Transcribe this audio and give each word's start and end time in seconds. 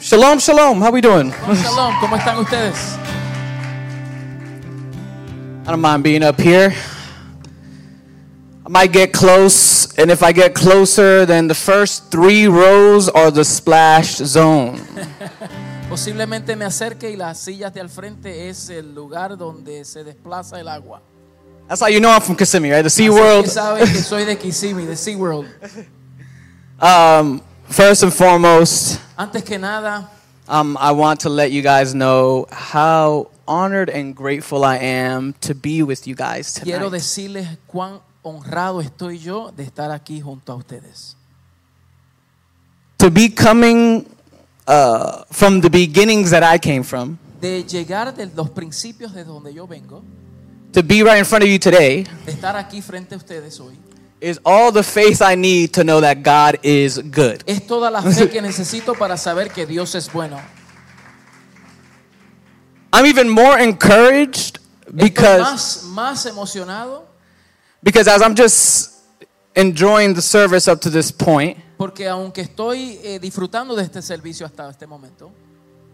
Shalom, 0.00 0.38
shalom. 0.38 0.80
How 0.80 0.90
we 0.90 1.00
doing? 1.00 1.30
Shalom, 1.30 1.94
¿cómo 2.00 2.16
están 2.16 2.38
ustedes? 2.38 2.96
I 5.66 5.70
don't 5.70 5.80
mind 5.80 6.02
being 6.02 6.22
up 6.22 6.38
here. 6.40 6.74
I 8.66 8.68
might 8.68 8.92
get 8.92 9.12
close, 9.12 9.86
and 9.98 10.10
if 10.10 10.22
I 10.22 10.32
get 10.32 10.54
closer, 10.54 11.24
then 11.26 11.46
the 11.48 11.54
first 11.54 12.10
three 12.10 12.46
rows 12.46 13.08
are 13.08 13.30
the 13.30 13.44
splash 13.44 14.16
zone. 14.16 14.80
Posiblemente 15.88 16.56
me 16.56 16.64
acerque 16.64 17.10
y 17.10 17.16
las 17.16 17.38
sillas 17.38 17.72
de 17.72 17.80
al 17.80 17.88
frente 17.88 18.48
es 18.48 18.70
el 18.70 18.94
lugar 18.94 19.36
donde 19.36 19.84
se 19.84 20.02
desplaza 20.02 20.58
el 20.58 20.68
agua. 20.68 21.02
That's 21.68 21.80
how 21.80 21.88
you 21.88 22.00
know 22.00 22.10
I'm 22.10 22.20
from 22.20 22.36
Kissimmee, 22.36 22.70
right? 22.72 22.82
The 22.82 22.90
Sea 22.90 23.10
World. 23.10 23.44
que 23.44 23.50
saben 23.50 23.86
que 23.86 24.02
soy 24.02 24.24
de 24.24 24.36
Kissimmee, 24.38 24.86
de 24.86 24.96
SeaWorld. 24.96 25.46
Um, 26.80 27.40
first 27.68 28.02
and 28.02 28.12
foremost, 28.12 29.00
Antes 29.16 29.42
que 29.42 29.58
nada, 29.58 30.08
um, 30.48 30.76
I 30.80 30.92
want 30.92 31.20
to 31.20 31.28
let 31.28 31.50
you 31.52 31.62
guys 31.62 31.94
know 31.94 32.46
how 32.50 33.30
honored 33.46 33.88
and 33.90 34.14
grateful 34.14 34.64
I 34.64 34.78
am 34.78 35.34
to 35.42 35.54
be 35.54 35.82
with 35.82 36.06
you 36.06 36.14
guys 36.14 36.58
quiero 36.62 36.86
tonight. 36.88 36.92
decirles 36.98 37.48
cuán 37.66 38.00
honrado 38.24 38.80
estoy 38.80 39.18
yo 39.18 39.50
de 39.50 39.64
estar 39.64 39.90
aquí 39.90 40.20
junto 40.22 40.52
a 40.52 40.56
ustedes. 40.56 41.16
To 42.98 43.10
be 43.10 43.28
coming 43.28 44.06
uh, 44.66 45.24
from 45.30 45.60
the 45.60 45.68
beginnings 45.68 46.30
that 46.30 46.42
I 46.42 46.58
came 46.58 46.82
from, 46.82 47.18
De 47.40 47.62
llegar 47.64 48.14
de 48.14 48.26
los 48.34 48.48
principios 48.50 49.12
de 49.12 49.24
donde 49.24 49.52
yo 49.52 49.66
vengo, 49.66 50.02
to 50.72 50.82
be 50.82 51.02
right 51.02 51.18
in 51.18 51.24
front 51.26 51.44
of 51.44 51.50
you 51.50 51.58
today, 51.58 52.04
de 52.24 52.32
estar 52.32 52.56
aquí 52.56 52.80
frente 52.80 53.14
a 53.14 53.18
ustedes 53.18 53.60
hoy, 53.60 53.76
is 54.24 54.40
all 54.44 54.72
the 54.72 54.82
faith 54.82 55.20
I 55.20 55.34
need 55.34 55.72
to 55.74 55.84
know 55.84 56.00
that 56.00 56.22
God 56.22 56.58
is 56.62 56.98
good. 56.98 57.44
es 57.46 57.66
toda 57.66 57.90
la 57.90 58.00
fe 58.00 58.28
que 58.28 58.40
necesito 58.40 58.94
para 58.94 59.16
saber 59.16 59.50
que 59.50 59.66
Dios 59.66 59.94
es 59.94 60.10
bueno. 60.10 60.40
I'm 62.92 63.06
even 63.06 63.28
more 63.28 63.58
encouraged 63.58 64.60
Estoy 64.86 65.08
because 65.08 65.42
más, 65.42 65.82
más 65.84 66.26
emocionado 66.26 67.04
because 67.82 68.08
as 68.08 68.22
I'm 68.22 68.34
just 68.34 68.92
enjoying 69.54 70.14
the 70.14 70.22
service 70.22 70.68
up 70.68 70.80
to 70.80 70.90
this 70.90 71.12
point, 71.12 71.58
porque 71.76 72.08
aunque 72.08 72.40
estoy 72.40 72.98
eh, 73.02 73.18
disfrutando 73.20 73.74
de 73.74 73.82
este 73.82 74.00
servicio 74.00 74.46
hasta 74.46 74.70
este 74.70 74.86
momento, 74.86 75.32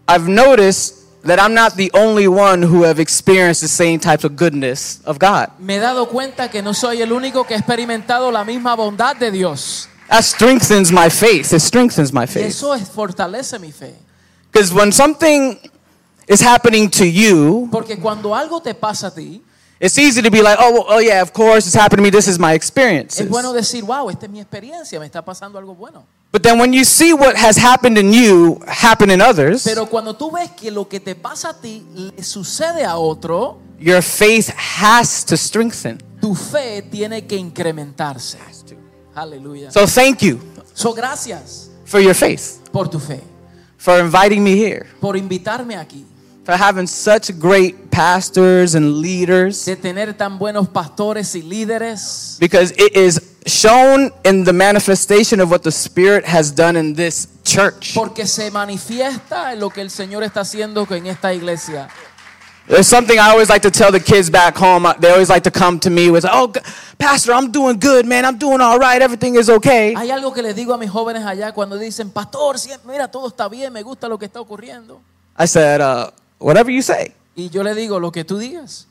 I've 0.07 0.29
noticed 0.29 1.00
that 1.23 1.39
I'm 1.39 1.53
not 1.53 1.75
the 1.75 1.91
only 1.93 2.27
one 2.27 2.63
who 2.63 2.83
have 2.83 2.99
experienced 2.99 3.61
the 3.61 3.67
same 3.67 3.99
types 3.99 4.23
of 4.23 4.35
goodness 4.35 5.01
of 5.05 5.19
God. 5.19 5.49
me 5.59 5.75
he 5.75 5.79
dado 5.79 6.07
cuenta 6.07 6.49
que 6.49 6.61
no 6.61 6.73
soy 6.73 7.01
el 7.01 7.11
único 7.11 7.45
que 7.45 7.53
ha 7.55 7.57
experimentado 7.57 8.31
la 8.31 8.43
misma 8.43 8.75
bondad 8.75 9.15
de 9.15 9.31
Dios. 9.31 9.87
That 10.09 10.23
strengthens 10.23 10.91
my 10.91 11.09
faith. 11.09 11.53
It 11.53 11.61
strengthens 11.61 12.11
my 12.11 12.23
Y 12.23 12.27
faith. 12.27 12.45
eso 12.47 12.73
es- 12.73 12.89
fortalece 12.89 13.59
mi 13.59 13.71
fe. 13.71 13.95
Because 14.51 14.73
when 14.73 14.91
something 14.91 15.57
is 16.27 16.41
happening 16.41 16.89
to 16.89 17.05
you, 17.05 17.69
Porque 17.71 17.97
cuando 17.97 18.35
algo 18.35 18.61
te 18.61 18.73
pasa 18.73 19.07
a 19.07 19.11
ti, 19.11 19.41
it's 19.79 19.97
easy 19.97 20.21
to 20.21 20.29
be 20.29 20.41
like, 20.41 20.57
oh, 20.59 20.71
well, 20.73 20.85
oh 20.89 20.99
yeah, 20.99 21.21
of 21.21 21.31
course, 21.31 21.65
it's 21.65 21.75
happened 21.75 21.99
to 21.99 22.03
me. 22.03 22.09
This 22.09 22.27
is 22.27 22.37
my 22.37 22.53
experience. 22.53 23.19
es 23.21 23.29
bueno 23.29 23.53
decir, 23.53 23.83
wow, 23.85 24.09
esta 24.09 24.25
es 24.25 24.31
mi 24.31 24.39
experiencia, 24.41 24.99
me 24.99 25.05
está 25.05 25.21
pasando 25.23 25.57
algo 25.57 25.73
bueno. 25.75 26.03
But 26.31 26.43
then 26.43 26.57
when 26.59 26.71
you 26.73 26.85
see 26.85 27.13
what 27.13 27.35
has 27.35 27.57
happened 27.57 27.97
in 27.97 28.13
you 28.13 28.59
happen 28.65 29.09
in 29.11 29.21
others, 29.21 29.63
Pero 29.65 29.85
cuando 29.87 30.15
tú 30.15 30.31
ves 30.31 30.51
que 30.51 30.71
lo 30.71 30.87
que 30.87 30.99
te 30.99 31.13
pasa 31.13 31.49
a 31.49 31.53
ti 31.53 31.83
le 31.93 32.23
sucede 32.23 32.85
a 32.85 32.95
otro, 32.97 33.57
your 33.79 34.01
faith 34.01 34.49
has 34.55 35.25
to 35.25 35.35
strengthen. 35.35 35.97
tu 36.21 36.33
fe 36.33 36.81
tiene 36.83 37.25
que 37.25 37.35
incrementarse. 37.35 38.37
Aleluya. 39.13 39.71
So 39.71 39.85
thank 39.85 40.21
you 40.21 40.39
So, 40.73 40.93
gracias 40.93 41.69
for 41.85 41.99
your 41.99 42.15
faith, 42.15 42.59
por 42.71 42.87
tu 42.89 42.97
fe, 42.97 43.19
for 43.77 43.99
inviting 43.99 44.41
me 44.41 44.55
here, 44.55 44.85
por 45.01 45.17
invitarme 45.17 45.75
aquí, 45.75 46.05
for 46.43 46.55
having 46.55 46.87
such 46.87 47.31
great 47.39 47.91
pastors 47.91 48.75
and 48.75 48.97
leaders, 48.99 49.65
de 49.65 49.75
tener 49.75 50.13
tan 50.13 50.39
buenos 50.39 50.67
pastores 50.67 51.35
y 51.35 51.41
líderes. 51.43 52.37
because 52.39 52.71
it 52.77 52.95
is 52.95 53.19
shown 53.45 54.11
in 54.23 54.43
the 54.43 54.53
manifestation 54.53 55.39
of 55.39 55.49
what 55.51 55.63
the 55.63 55.71
Spirit 55.71 56.25
has 56.25 56.51
done 56.51 56.75
in 56.75 56.93
this 56.93 57.27
church. 57.43 57.93
Porque 57.93 58.25
se 58.25 58.49
manifiesta 58.51 59.53
en 59.53 59.59
lo 59.59 59.69
que 59.69 59.81
el 59.81 59.89
Señor 59.89 60.23
está 60.23 60.41
haciendo 60.41 60.87
en 60.89 61.07
esta 61.07 61.33
iglesia. 61.33 61.89
There's 62.67 62.87
something 62.87 63.17
I 63.17 63.31
always 63.31 63.49
like 63.49 63.63
to 63.63 63.71
tell 63.71 63.91
the 63.91 63.99
kids 63.99 64.29
back 64.29 64.55
home. 64.55 64.87
They 64.99 65.09
always 65.11 65.29
like 65.29 65.43
to 65.43 65.51
come 65.51 65.79
to 65.79 65.89
me 65.89 66.09
with, 66.09 66.25
"Oh, 66.25 66.53
Pastor, 66.97 67.33
I'm 67.33 67.51
doing 67.51 67.79
good, 67.79 68.05
man. 68.05 68.23
I'm 68.23 68.37
doing 68.37 68.61
all 68.61 68.79
right. 68.79 69.01
Everything 69.01 69.35
is 69.35 69.49
okay." 69.49 69.93
Hay 69.95 70.11
algo 70.11 70.31
que 70.31 70.41
les 70.41 70.55
digo 70.55 70.73
a 70.73 70.77
mis 70.77 70.89
jóvenes 70.89 71.25
allá 71.25 71.51
cuando 71.53 71.77
dicen, 71.77 72.11
pastor, 72.11 72.55
mira, 72.85 73.09
todo 73.09 73.27
está 73.27 73.49
bien, 73.49 73.73
me 73.73 73.81
gusta 73.81 74.07
lo 74.07 74.17
que 74.17 74.25
está 74.25 74.39
ocurriendo. 74.39 75.01
I 75.37 75.47
said, 75.47 75.81
uh, 75.81 76.11
"Whatever 76.41 76.71
you 76.71 76.81
say." 76.81 77.13
Y 77.35 77.49
yo 77.49 77.63
le 77.63 77.73
digo, 77.73 77.99
lo 77.99 78.11
que 78.11 78.23
tú 78.23 78.37
digas. 78.37 78.85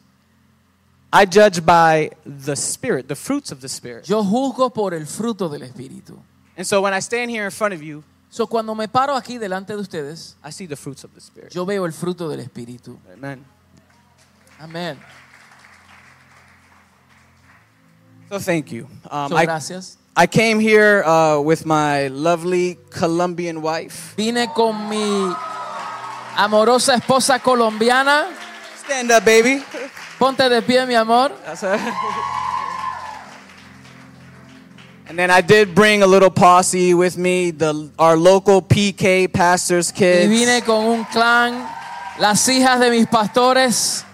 I 1.12 1.27
judge 1.27 1.61
by 1.65 2.11
the 2.25 2.55
Spirit, 2.55 3.09
the 3.09 3.16
fruits 3.16 3.50
of 3.53 3.61
the 3.61 3.69
Spirit. 3.69 4.06
Yo 4.09 4.22
juzgo 4.22 4.72
por 4.72 4.94
el 4.94 5.06
fruto 5.06 5.50
del 5.50 5.62
Espíritu. 5.62 6.16
And 6.56 6.66
so 6.66 6.81
when 6.81 6.94
I 6.94 7.00
stand 7.00 7.31
here 7.31 7.44
in 7.44 7.50
front 7.50 7.75
of 7.75 7.83
you, 7.83 8.05
So, 8.33 8.47
cuando 8.47 8.77
me 8.77 8.87
paro 8.87 9.16
aquí 9.16 9.39
delante 9.39 9.72
de 9.72 9.81
ustedes, 9.81 10.37
I 10.44 10.50
see 10.50 10.66
the 10.66 10.77
fruits 10.77 11.03
of 11.03 11.12
the 11.15 11.21
Spirit. 11.21 11.53
yo 11.53 11.65
veo 11.66 11.84
el 11.84 11.93
fruto 11.93 12.28
del 12.28 12.39
Espíritu. 12.39 12.97
Amen. 13.12 13.44
Amén. 14.60 14.97
So 18.28 18.39
thank 18.39 18.71
you. 18.71 18.87
Um, 19.10 19.31
So, 19.31 19.37
I, 19.37 19.44
gracias. 19.47 19.97
I 20.16 20.28
came 20.28 20.60
here 20.60 21.03
uh, 21.05 21.41
with 21.41 21.66
my 21.66 22.06
lovely 22.06 22.78
Colombian 22.91 23.62
wife. 23.62 24.15
Vine 24.16 24.47
con 24.55 24.89
mi 24.89 25.34
amorosa 26.36 26.94
esposa 26.94 27.38
colombiana. 27.38 28.26
Stand 28.84 29.10
up, 29.12 29.24
baby. 29.24 29.62
Ponte 30.18 30.48
de 30.48 30.60
pie, 30.62 30.84
mi 30.86 30.94
amor. 30.94 31.30
And 35.08 35.18
then 35.18 35.30
I 35.30 35.41
did 35.41 35.74
bring 35.74 36.02
a 36.02 36.06
little 36.06 36.30
posse 36.30 36.94
with 36.94 37.16
me, 37.18 37.50
the 37.50 37.91
our 37.98 38.16
local 38.16 38.62
PK 38.62 39.26
pastors' 39.32 39.91
Y 39.91 39.96
kids. 39.98 40.28
vine 40.28 40.60
con 40.62 40.84
un 40.86 41.04
clan, 41.04 41.66
las 42.20 42.47
hijas 42.48 42.78
de 42.78 42.91
mis 42.91 43.06
pastores. 43.06 44.04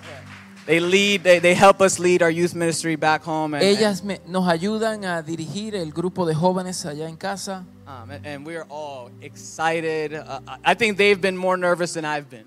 They 0.65 0.81
lead, 0.81 1.23
they, 1.23 1.39
they 1.39 1.55
help 1.55 1.81
us 1.81 1.99
lead 1.99 2.23
our 2.23 2.31
youth 2.31 2.55
ministry 2.55 2.97
back 2.97 3.23
home. 3.23 3.55
And, 3.55 3.63
Ellas 3.63 4.03
me- 4.03 4.19
nos 4.27 4.49
ayudan 4.49 5.05
a 5.05 5.23
dirigir 5.23 5.75
el 5.77 5.93
grupo 5.93 6.25
de 6.27 6.35
jóvenes 6.35 6.85
allá 6.87 7.09
en 7.09 7.17
casa. 7.17 7.65
Um, 7.87 8.11
and, 8.11 8.27
and 8.27 8.47
we're 8.47 8.67
all 8.69 9.11
excited. 9.21 10.15
Uh, 10.15 10.41
I 10.65 10.75
think 10.75 10.97
they've 10.97 11.21
been 11.21 11.37
more 11.37 11.57
nervous 11.57 11.95
than 11.95 12.05
I've 12.05 12.29
been. 12.29 12.47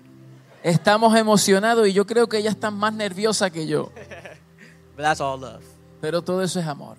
Estamos 0.62 1.16
emocionados 1.16 1.88
y 1.88 1.92
yo 1.92 2.04
creo 2.04 2.28
que 2.28 2.38
ellas 2.38 2.54
están 2.54 2.74
más 2.74 2.92
nerviosas 2.92 3.50
que 3.50 3.66
yo. 3.66 3.90
But 4.96 5.02
that's 5.02 5.20
all 5.20 5.38
love. 5.38 5.62
Pero 6.00 6.22
todo 6.22 6.40
eso 6.40 6.60
es 6.60 6.66
amor. 6.66 6.96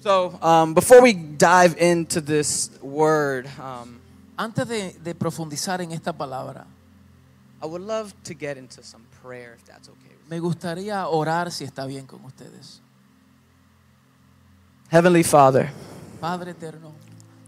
So, 0.00 0.38
um, 0.42 0.74
before 0.74 1.00
we 1.00 1.14
dive 1.14 1.76
into 1.78 2.20
this 2.20 2.70
word, 2.82 3.48
um, 3.58 4.00
Antes 4.36 4.66
de, 4.66 4.92
de 4.92 5.14
profundizar 5.14 5.80
en 5.80 5.92
esta 5.92 6.12
palabra, 6.12 6.66
I 7.62 7.66
would 7.66 7.82
love 7.82 8.12
to 8.24 8.34
get 8.34 8.58
into 8.58 8.82
some 8.82 9.04
prayer 9.22 9.54
if 9.54 9.64
that's 9.64 9.88
okay. 9.88 10.10
me 10.28 10.40
gustaría 10.40 11.06
orar 11.06 11.52
si 11.52 11.64
está 11.64 11.86
bien 11.86 12.06
con 12.06 12.24
ustedes. 12.24 12.80
Heavenly 14.90 15.22
Father, 15.22 15.70
Padre 16.20 16.50
eterno, 16.50 16.92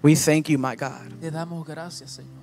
we 0.07 0.15
thank 0.15 0.49
you, 0.49 0.57
my 0.57 0.77
God. 0.77 1.21
te 1.21 1.33
damos 1.33 1.67
gracias, 1.67 2.13
Señor. 2.13 2.39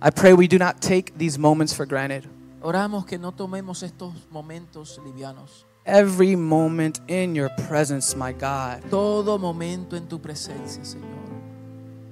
I 0.00 0.10
pray 0.10 0.34
we 0.34 0.46
do 0.46 0.56
not 0.56 0.80
take 0.80 1.12
these 1.18 1.36
moments 1.36 1.72
for 1.72 1.84
granted. 1.84 2.28
Oramos 2.62 3.04
que 3.06 3.18
no 3.18 3.32
tomemos 3.32 3.82
estos 3.82 4.14
momentos 4.30 5.00
livianos. 5.04 5.64
Every 5.84 6.36
moment 6.36 7.00
in 7.08 7.34
your 7.34 7.50
presence, 7.66 8.14
my 8.14 8.32
God. 8.32 8.88
Todo 8.88 9.36
momento 9.36 9.96
en 9.96 10.06
tu 10.06 10.20
presencia, 10.20 10.84
Señor. 10.84 11.10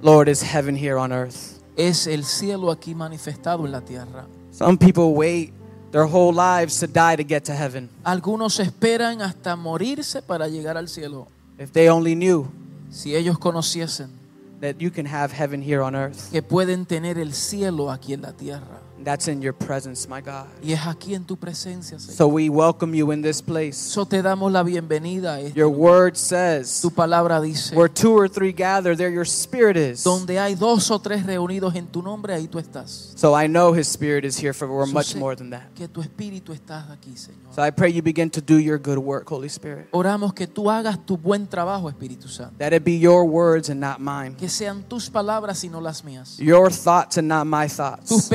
Lord, 0.02 0.28
is 0.28 0.42
heaven 0.42 0.74
here 0.74 0.98
on 0.98 1.12
earth. 1.12 1.60
Es 1.76 2.08
el 2.08 2.24
cielo 2.24 2.72
aquí 2.72 2.92
manifestado 2.92 3.64
en 3.66 3.70
la 3.70 3.82
tierra. 3.82 4.26
Some 4.50 4.76
people 4.76 5.14
wait 5.14 5.52
their 5.92 6.06
whole 6.06 6.32
lives 6.32 6.80
to 6.80 6.88
die 6.88 7.14
to 7.14 7.22
get 7.22 7.44
to 7.44 7.54
heaven. 7.54 7.88
Algunos 8.02 8.58
esperan 8.58 9.22
hasta 9.22 9.54
morirse 9.54 10.20
para 10.20 10.48
llegar 10.48 10.76
al 10.76 10.88
cielo. 10.88 11.28
If 11.60 11.70
they 11.70 11.88
only 11.88 12.16
knew 12.16 12.48
Si 12.90 13.14
ellos 13.14 13.38
conociesen 13.38 14.19
that 14.60 14.80
you 14.80 14.90
can 14.90 15.06
have 15.06 15.32
heaven 15.32 15.62
here 15.62 15.82
on 15.82 15.94
earth. 15.94 16.30
que 16.30 16.42
pueden 16.42 16.86
tener 16.86 17.18
el 17.18 17.32
cielo 17.32 17.90
aquí 17.90 18.12
en 18.12 18.22
la 18.22 18.32
tierra. 18.32 18.80
That's 19.02 19.28
in 19.28 19.40
your 19.40 19.54
presence, 19.54 20.08
my 20.08 20.20
God. 20.20 20.46
Y 20.62 20.72
es 20.72 20.86
aquí 20.86 21.14
en 21.14 21.24
tu 21.24 21.36
presencia, 21.36 21.98
Señor. 21.98 22.14
So 22.16 22.28
we 22.28 22.48
welcome 22.48 22.94
you 22.94 23.10
in 23.12 23.22
this 23.22 23.40
place. 23.40 23.76
So 23.76 24.04
te 24.04 24.22
damos 24.22 24.52
la 24.52 24.62
bienvenida 24.62 25.34
a 25.34 25.40
este 25.40 25.56
Your 25.58 25.70
word 25.70 26.16
says, 26.16 26.80
Tu 26.80 26.90
palabra 26.90 27.40
dice, 27.40 27.74
where 27.74 27.88
two 27.88 28.12
or 28.12 28.28
three 28.28 28.52
gather, 28.52 28.96
there 28.96 29.10
your 29.10 29.26
spirit 29.26 29.76
is. 29.76 30.04
donde 30.04 30.38
hay 30.38 30.54
dos 30.54 30.90
o 30.90 30.98
tres 30.98 31.24
reunidos 31.24 31.74
en 31.74 31.86
tu 31.86 32.02
nombre, 32.02 32.34
ahí 32.34 32.46
tú 32.48 32.58
estás. 32.58 33.12
So 33.16 33.34
I 33.34 33.46
know 33.46 33.72
his 33.72 33.88
spirit 33.88 34.24
is 34.24 34.36
here 34.36 34.52
for 34.52 34.68
we're 34.68 34.86
So 34.86 34.92
much 34.92 35.14
more 35.16 35.34
than 35.34 35.50
that. 35.50 35.74
Que 35.74 35.88
tu 35.88 36.00
espíritu 36.02 36.52
está 36.52 36.90
aquí, 36.92 37.16
Señor. 37.16 37.54
So 37.54 37.62
I 37.62 37.70
pray 37.70 37.90
you 37.90 38.02
begin 38.02 38.30
to 38.30 38.40
do 38.40 38.58
your 38.58 38.78
good 38.78 38.98
work, 38.98 39.28
Holy 39.28 39.48
Spirit. 39.48 39.88
Oramos 39.92 40.34
que 40.34 40.46
tú 40.46 40.70
hagas 40.70 40.98
tu 41.04 41.16
buen 41.16 41.46
trabajo, 41.46 41.88
Espíritu 41.88 42.28
Santo. 42.28 42.54
That 42.58 42.72
it 42.72 42.84
be 42.84 42.96
your 42.98 43.24
words 43.24 43.70
and 43.70 43.80
not 43.80 43.98
mine. 44.00 44.36
Que 44.36 44.48
sean 44.48 44.84
tus 44.84 45.10
palabras 45.10 45.64
y 45.64 45.68
no 45.68 45.80
las 45.80 46.04
mías. 46.04 46.38
Your 46.38 46.70
thoughts 46.70 47.18
and 47.18 47.28
not 47.28 47.46
my 47.46 47.66
Tus 47.66 47.76
thoughts. 47.76 48.28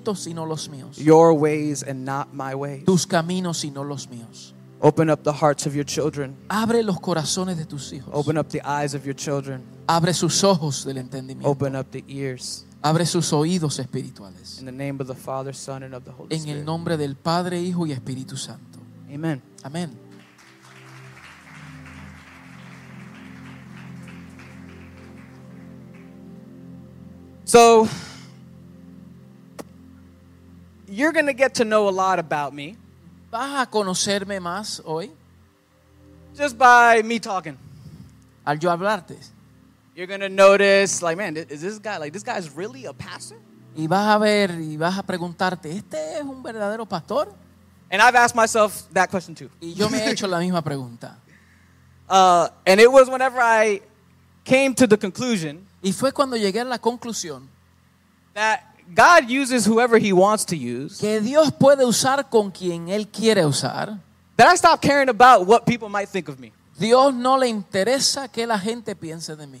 Pensamientos 0.00 0.26
y 0.26 0.34
no 0.34 0.46
los 0.46 0.68
míos. 0.68 0.96
Your 0.96 1.32
ways 1.32 1.82
and 1.82 2.04
not 2.04 2.32
my 2.32 2.54
ways. 2.54 2.84
Tus 2.84 3.06
caminos 3.06 3.64
y 3.64 3.70
no 3.70 3.82
los 3.82 4.08
míos. 4.08 4.54
Open 4.82 5.10
up 5.10 5.22
the 5.22 5.32
hearts 5.32 5.66
of 5.66 5.74
your 5.74 5.84
children. 5.84 6.36
Abre 6.48 6.82
los 6.82 6.98
corazones 7.00 7.58
de 7.58 7.66
tus 7.66 7.92
hijos. 7.92 8.08
Open 8.14 8.38
up 8.38 8.48
the 8.48 8.62
eyes 8.64 8.94
of 8.94 9.04
your 9.04 9.14
children. 9.14 9.62
Abre 9.86 10.14
sus 10.14 10.42
ojos 10.42 10.84
del 10.84 10.96
entendimiento. 10.96 11.46
Open 11.50 11.76
up 11.76 11.90
the 11.90 12.02
ears. 12.08 12.64
Abre 12.82 13.04
sus 13.04 13.30
oídos 13.32 13.78
espirituales. 13.78 14.58
In 14.58 14.64
the 14.64 14.72
name 14.72 15.00
of 15.00 15.06
the 15.06 15.14
Father, 15.14 15.52
Son, 15.54 15.82
and 15.82 15.94
of 15.94 16.04
the 16.04 16.12
Holy 16.12 16.28
En 16.34 16.40
el 16.40 16.46
Spirit. 16.46 16.64
nombre 16.64 16.96
del 16.96 17.14
Padre, 17.14 17.60
Hijo 17.60 17.86
y 17.86 17.92
Espíritu 17.92 18.38
Santo. 18.38 18.78
Amen. 19.12 19.42
Amén. 19.62 19.90
So, 27.44 27.88
you're 30.90 31.12
going 31.12 31.26
to 31.26 31.32
get 31.32 31.54
to 31.54 31.64
know 31.64 31.88
a 31.88 31.94
lot 31.94 32.18
about 32.18 32.52
me 32.52 32.76
Vas 33.30 33.62
a 33.62 33.70
conocerme 33.70 34.40
más 34.40 34.82
hoy 34.84 35.10
just 36.36 36.58
by 36.58 37.02
me 37.02 37.18
talking. 37.20 37.56
al 38.44 38.58
yo 38.58 38.70
hablarte. 38.70 39.16
You're 39.94 40.06
going 40.06 40.20
to 40.20 40.28
notice, 40.28 41.02
like, 41.02 41.16
man, 41.18 41.36
is 41.36 41.60
this 41.60 41.78
guy, 41.78 41.98
like, 41.98 42.12
this 42.12 42.22
guy's 42.22 42.48
really 42.56 42.86
a 42.86 42.92
pastor? 42.92 43.36
Y 43.76 43.86
vas 43.86 44.16
a 44.16 44.18
ver 44.18 44.50
y 44.52 44.76
vas 44.76 44.98
a 44.98 45.02
preguntarte, 45.02 45.70
¿este 45.70 46.18
es 46.18 46.22
un 46.22 46.42
verdadero 46.42 46.88
pastor? 46.88 47.28
And 47.90 48.00
I've 48.00 48.16
asked 48.16 48.34
myself 48.34 48.88
that 48.92 49.10
question 49.10 49.34
too. 49.34 49.50
Y 49.60 49.74
yo 49.74 49.88
me 49.88 49.98
he 49.98 50.10
hecho 50.10 50.26
la 50.26 50.38
misma 50.40 50.62
pregunta. 50.62 51.16
Uh, 52.08 52.48
and 52.66 52.80
it 52.80 52.90
was 52.90 53.08
whenever 53.08 53.40
I 53.40 53.80
came 54.44 54.74
to 54.74 54.86
the 54.86 54.96
conclusion 54.96 55.66
Y 55.82 55.92
fue 55.92 56.12
cuando 56.12 56.36
llegué 56.36 56.60
a 56.60 56.64
la 56.64 56.78
conclusión 56.78 57.46
that 58.34 58.69
God 58.94 59.30
uses 59.30 59.64
whoever 59.66 59.98
he 59.98 60.12
wants 60.12 60.44
to 60.46 60.56
use, 60.56 60.98
que 60.98 61.20
Dios 61.20 61.50
puede 61.52 61.84
usar 61.84 62.28
con 62.30 62.50
quien 62.50 62.88
Él 62.88 63.08
quiere 63.10 63.44
usar. 63.44 63.98
that 64.36 64.48
I 64.48 64.56
stop 64.56 64.80
caring 64.80 65.08
about 65.08 65.46
what 65.46 65.66
people 65.66 65.88
might 65.88 66.08
think 66.08 66.28
of 66.28 66.40
me. 66.40 66.52
Dios 66.78 67.12
no 67.14 67.36
le 67.36 67.46
interesa 67.46 68.30
que 68.32 68.46
la 68.46 68.58
gente 68.58 68.94
piense 68.94 69.36
de 69.36 69.46
mí. 69.46 69.60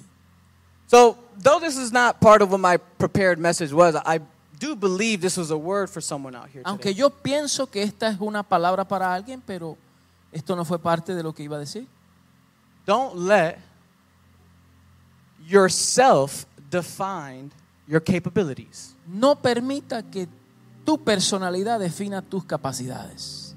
So, 0.86 1.18
though 1.38 1.60
this 1.60 1.76
is 1.76 1.92
not 1.92 2.20
part 2.20 2.42
of 2.42 2.50
what 2.50 2.60
my 2.60 2.78
prepared 2.78 3.38
message 3.38 3.72
was, 3.72 3.94
I 3.94 4.20
do 4.58 4.74
believe 4.74 5.20
this 5.20 5.36
was 5.36 5.50
a 5.50 5.56
word 5.56 5.88
for 5.90 6.00
someone 6.00 6.34
out 6.34 6.48
here 6.48 6.62
Aunque 6.64 6.90
today. 6.90 6.98
yo 6.98 7.10
pienso 7.10 7.70
que 7.70 7.82
esta 7.82 8.08
es 8.08 8.16
una 8.20 8.42
palabra 8.42 8.84
para 8.88 9.14
alguien, 9.14 9.42
pero 9.46 9.76
esto 10.32 10.56
no 10.56 10.64
fue 10.64 10.78
parte 10.78 11.14
de 11.14 11.22
lo 11.22 11.32
que 11.32 11.44
iba 11.44 11.56
a 11.56 11.60
decir. 11.60 11.86
Don't 12.86 13.14
let 13.16 13.58
yourself 15.46 16.46
define 16.70 17.50
your 17.90 18.00
capabilities. 18.00 18.94
No 19.06 19.34
permita 19.34 20.02
que 20.02 20.28
tu 20.84 20.96
personalidad 20.98 21.80
defina 21.80 22.22
tus 22.22 22.44
capacidades. 22.44 23.54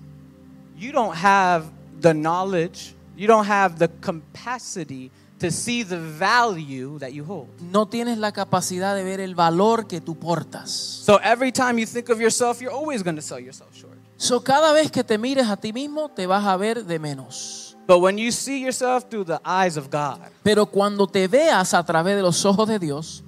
You 0.75 0.91
don't 0.91 1.15
have 1.15 1.65
the 2.01 2.13
knowledge, 2.13 2.95
you 3.15 3.27
don't 3.27 3.47
have 3.47 3.77
the 3.77 3.87
capacity 4.01 5.11
to 5.39 5.51
see 5.51 5.83
the 5.83 5.99
value 5.99 6.97
that 6.99 7.13
you 7.13 7.23
hold. 7.23 7.47
No 7.61 7.85
tienes 7.85 8.17
la 8.17 8.31
capacidad 8.31 8.95
de 8.95 9.03
ver 9.03 9.19
el 9.19 9.35
valor 9.35 9.87
que 9.87 10.01
tú 10.01 10.15
portas. 10.15 10.69
So 10.69 11.19
every 11.23 11.51
time 11.51 11.77
you 11.77 11.85
think 11.85 12.09
of 12.09 12.19
yourself, 12.19 12.59
you're 12.59 12.73
always 12.73 13.03
going 13.03 13.15
to 13.15 13.21
sell 13.21 13.39
yourself 13.39 13.75
short. 13.75 13.97
So 14.17 14.41
cada 14.41 14.73
vez 14.73 14.89
que 14.89 15.03
te 15.03 15.17
mires 15.17 15.47
a 15.49 15.57
ti 15.57 15.71
mismo 15.71 16.09
te 16.09 16.25
vas 16.25 16.45
a 16.45 16.57
ver 16.57 16.83
de 16.83 16.97
menos. 16.97 17.75
But 17.85 17.99
when 17.99 18.17
you 18.17 18.31
see 18.31 18.61
yourself 18.61 19.09
through 19.09 19.25
the 19.25 19.41
eyes 19.43 19.77
of 19.77 19.89
God, 19.91 20.19
Pero 20.41 20.65
cuando 20.65 21.05
te 21.07 21.27
veas 21.27 21.73
a 21.73 21.83
través 21.83 22.15
de 22.15 22.21
los 22.21 22.45
ojos 22.45 22.67
de 22.67 22.79
Dios, 22.79 23.23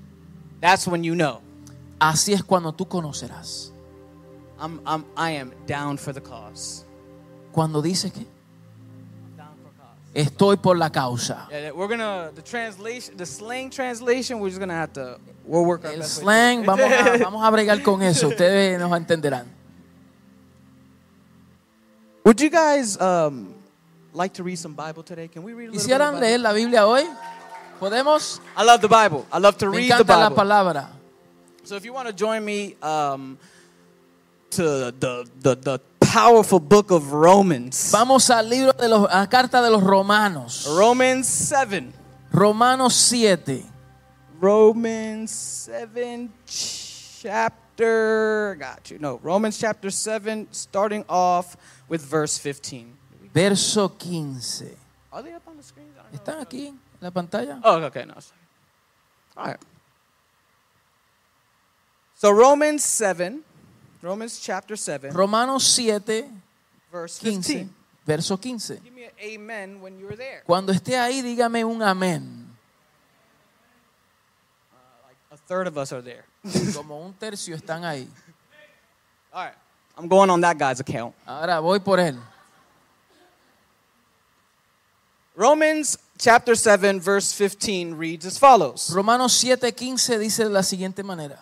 that's 0.62 0.88
when 0.88 1.04
you 1.04 1.16
know 1.16 1.42
así 2.00 2.34
es 2.34 2.44
cuando 2.44 2.72
tú 2.74 2.88
conocerás. 2.88 3.72
I'm, 4.60 4.80
I'm, 4.86 5.06
I 5.18 5.32
am 5.32 5.52
down 5.66 5.98
for 5.98 6.14
the 6.14 6.22
cause. 6.22 6.86
Cuando 7.52 7.82
dices 7.82 8.12
que 8.14 8.26
Down 9.38 9.48
for 9.62 9.72
cause. 9.78 9.98
estoy 10.14 10.58
por 10.62 10.78
la 10.78 10.90
causa. 10.90 11.48
Yeah, 11.52 11.72
we're 11.72 11.88
gonna 11.88 12.32
the 12.34 12.42
translation, 12.42 13.18
the 13.18 13.26
slang 13.26 13.70
translation. 13.70 14.40
We're 14.40 14.50
just 14.50 14.60
gonna 14.60 14.74
have 14.74 14.94
to. 14.94 15.20
We'll 15.46 15.66
work 15.66 15.86
our 15.86 15.92
El 15.92 16.00
best 16.00 16.18
way 16.18 16.24
slang, 16.24 16.64
through 16.64 16.78
vamos 16.78 16.92
a, 16.92 17.18
vamos 17.24 17.44
a 17.44 17.52
bregar 17.52 17.84
con 17.84 18.02
eso. 18.02 18.30
Ustedes 18.30 18.80
nos 18.80 18.92
entenderán. 18.92 19.46
Would 22.24 22.42
you 22.42 22.50
guys 22.50 23.00
um, 23.00 23.54
like 24.14 24.34
to 24.34 24.44
read 24.44 24.58
some 24.58 24.74
Bible 24.74 25.04
today? 25.04 25.28
Can 25.28 25.44
we 25.44 25.54
read 25.54 25.70
a 25.70 25.72
little 25.72 25.88
bit 25.88 26.02
of 26.02 26.02
¿Quisieran 26.16 26.20
leer 26.20 26.40
la 26.40 26.54
Biblia 26.54 26.88
hoy? 26.88 27.04
¿Podemos? 27.80 28.40
I 28.58 28.64
love 28.64 28.82
the 28.82 28.88
Bible. 28.88 29.26
I 29.32 29.40
love 29.40 29.58
to 29.58 29.70
Me 29.70 29.78
read 29.78 29.92
the 29.92 30.04
encanta 30.04 30.18
la 30.18 30.30
Bible. 30.30 30.36
palabra. 30.44 30.88
So 31.64 31.76
if 31.76 31.84
you 31.84 31.94
want 31.94 32.08
to 32.08 32.14
join 32.14 32.46
me 32.46 32.76
um, 32.82 33.38
to 34.52 34.92
the, 34.92 35.28
the 35.42 35.56
the 35.56 35.80
powerful 36.00 36.60
book 36.60 36.92
of 36.92 37.12
Romans, 37.12 37.92
Vamos 37.92 38.30
al 38.30 38.46
libro 38.48 38.72
de 38.74 38.88
los, 38.88 39.08
a 39.10 39.20
la 39.22 39.26
carta 39.28 39.62
de 39.62 39.70
los 39.70 39.84
Romanos. 39.84 40.68
Romans 40.78 41.28
seven, 41.28 41.94
Romanos 42.32 42.94
7. 42.96 43.64
Romans 44.40 45.32
seven 45.32 46.32
chapter. 46.46 48.56
Got 48.60 48.92
you. 48.92 49.00
No, 49.00 49.20
Romans 49.24 49.58
chapter 49.58 49.90
seven, 49.90 50.48
starting 50.52 51.04
off 51.10 51.58
with 51.90 52.02
verse 52.02 52.38
fifteen. 52.38 52.94
Verso 53.34 53.90
15. 53.90 54.40
Are 55.12 55.22
they 55.24 55.34
up 55.34 55.42
on 55.48 55.58
the 55.58 55.64
screen? 55.64 55.88
I 55.98 56.04
don't 56.04 56.14
know. 56.14 56.20
¿Están 56.20 56.40
aquí 56.42 56.74
la 57.06 57.12
pantalla? 57.12 57.62
Oh, 57.64 57.78
okay, 57.84 58.04
no. 58.06 58.16
sorry. 58.20 58.40
All 59.38 59.46
right. 59.46 59.60
So 62.16 62.32
Romans 62.32 62.84
7, 62.84 63.44
Romans 64.02 64.40
chapter 64.40 64.76
7, 64.76 65.14
Romanos 65.14 65.64
7, 65.68 66.42
verse 66.92 67.20
15. 67.20 67.44
15. 67.44 67.74
Verso 68.06 68.38
15. 68.38 68.82
Give 68.84 68.94
me 68.94 69.04
an 69.06 69.12
amen 69.20 69.82
when 69.82 70.00
you're 70.00 70.16
there. 70.16 70.44
Cuando 70.46 70.72
esté 70.72 70.98
ahí, 70.98 71.22
dígame 71.22 71.64
un 71.66 71.82
amén. 71.82 72.46
Like 75.06 75.18
a 75.32 75.38
third 75.38 75.68
of 75.68 75.78
us 75.78 75.92
are 75.92 76.02
there. 76.02 76.26
Como 76.74 77.06
un 77.06 77.14
tercio 77.14 77.56
están 77.56 77.84
ahí. 77.84 78.08
All 79.34 79.46
right. 79.46 79.56
I'm 79.98 80.08
going 80.08 80.30
on 80.30 80.42
that 80.42 80.58
guy's 80.58 80.80
account. 80.80 81.14
Ahora 81.28 81.60
voy 81.62 81.80
por 81.80 82.00
él. 82.00 82.18
Romans 85.36 85.98
chapter 86.18 86.56
7, 86.56 87.00
verse 87.00 87.34
15 87.34 87.96
reads 87.96 88.26
as 88.26 88.38
follows 88.38 88.92
Romanos 88.94 89.34
7, 89.34 89.72
15 89.72 90.18
dice 90.20 90.44
de 90.44 90.50
la 90.50 90.62
siguiente 90.62 91.04
manera. 91.04 91.40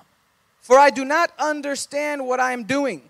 For 0.62 0.78
I 0.80 0.90
do 0.92 1.04
not 1.06 1.32
understand 1.38 2.26
what 2.26 2.40
I 2.40 2.54
am 2.54 2.64
doing, 2.64 3.02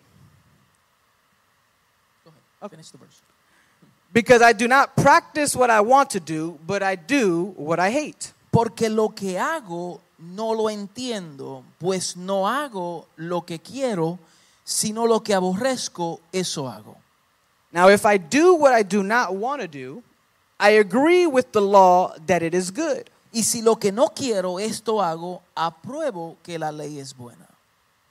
Finish 2.70 2.90
the 2.92 2.98
verse. 2.98 3.22
because 4.14 4.42
I 4.42 4.54
do 4.54 4.68
not 4.68 4.96
practice 4.96 5.56
what 5.56 5.70
I 5.70 5.82
want 5.82 6.12
to 6.12 6.20
do, 6.20 6.58
but 6.66 6.82
I 6.82 6.96
do 6.96 7.54
what 7.58 7.80
I 7.80 7.92
hate. 7.92 8.32
Porque 8.52 8.90
lo 8.90 9.10
que 9.10 9.38
hago 9.38 10.00
no 10.20 10.52
lo 10.52 10.70
entiendo, 10.70 11.64
pues 11.80 12.16
no 12.16 12.44
hago 12.48 13.06
lo 13.18 13.42
que 13.42 13.60
quiero, 13.60 14.18
sino 14.64 15.06
lo 15.06 15.20
que 15.20 15.34
aborrezco, 15.34 16.22
eso 16.32 16.64
hago. 16.68 16.96
Now, 17.74 17.90
if 17.90 18.06
I 18.06 18.18
do 18.18 18.54
what 18.56 18.72
I 18.74 18.84
do 18.84 19.04
not 19.04 19.36
want 19.36 19.62
to 19.62 19.68
do, 19.68 20.04
I 20.60 20.72
agree 20.80 21.28
with 21.28 21.52
the 21.52 21.62
law 21.62 22.14
that 22.26 22.44
it 22.44 22.54
is 22.54 22.72
good. 22.72 23.10
Y 23.34 23.42
si 23.42 23.62
lo 23.62 23.76
que 23.76 23.92
no 23.92 24.10
quiero, 24.10 24.60
esto 24.60 25.02
hago, 25.02 25.42
apruebo 25.56 26.38
que 26.44 26.60
la 26.60 26.72
ley 26.72 27.00
es 27.00 27.14
buena. 27.14 27.48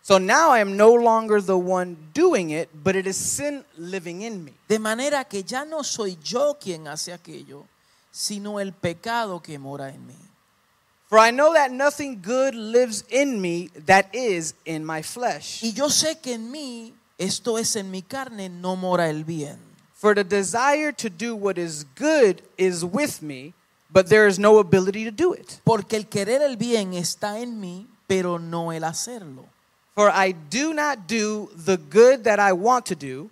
So 0.03 0.19
now 0.19 0.51
I 0.51 0.59
am 0.59 0.77
no 0.77 0.93
longer 0.93 1.41
the 1.41 1.57
one 1.57 1.97
doing 2.13 2.51
it, 2.51 2.69
but 2.83 2.97
it 2.97 3.07
is 3.07 3.17
sin 3.17 3.65
living 3.79 4.23
in 4.23 4.45
me. 4.45 4.53
De 4.67 4.81
manera 4.81 5.25
que 5.25 5.45
ya 5.45 5.65
no 5.65 5.85
soy 5.85 6.19
yo 6.25 6.55
quien 6.61 6.89
hace 6.89 7.13
aquello, 7.13 7.65
sino 8.11 8.59
el 8.59 8.73
pecado 8.73 9.41
que 9.41 9.59
mora 9.61 9.91
en 9.91 10.05
mí. 10.05 10.17
For 11.09 11.19
I 11.19 11.31
know 11.31 11.53
that 11.53 11.71
nothing 11.71 12.21
good 12.21 12.55
lives 12.55 13.05
in 13.11 13.41
me 13.41 13.69
that 13.87 14.13
is 14.13 14.55
in 14.65 14.85
my 14.85 15.03
flesh. 15.03 15.63
Y 15.63 15.73
yo 15.73 15.89
sé 15.89 16.19
que 16.21 16.35
en 16.35 16.51
mí, 16.51 16.95
esto 17.17 17.59
es 17.59 17.77
en 17.77 17.91
mi 17.91 18.03
carne, 18.03 18.49
no 18.49 18.75
mora 18.75 19.09
el 19.09 19.23
bien. 19.23 19.59
For 20.03 20.17
the 20.17 20.25
desire 20.25 20.91
to 20.91 21.09
do 21.09 21.37
what 21.37 21.57
is 21.57 21.85
good 21.95 22.43
is 22.59 22.85
with 22.85 23.23
me, 23.23 23.55
but 23.89 24.09
there 24.09 24.27
is 24.27 24.37
no 24.37 24.59
ability 24.59 25.05
to 25.05 25.13
do 25.13 25.33
it. 25.33 25.61
Porque 25.65 25.93
el 25.93 26.07
querer 26.07 26.43
el 26.43 26.57
bien 26.57 26.93
está 26.95 27.39
en 27.41 27.61
mí, 27.61 27.87
pero 28.09 28.37
no 28.39 28.73
el 28.73 28.83
hacerlo. 28.83 29.45
For 29.95 30.11
I 30.11 30.33
do 30.33 30.75
not 30.75 31.07
do 31.07 31.51
the 31.55 31.77
good 31.77 32.25
that 32.25 32.41
I 32.41 32.53
want 32.53 32.85
to 32.87 32.97
do, 32.97 33.31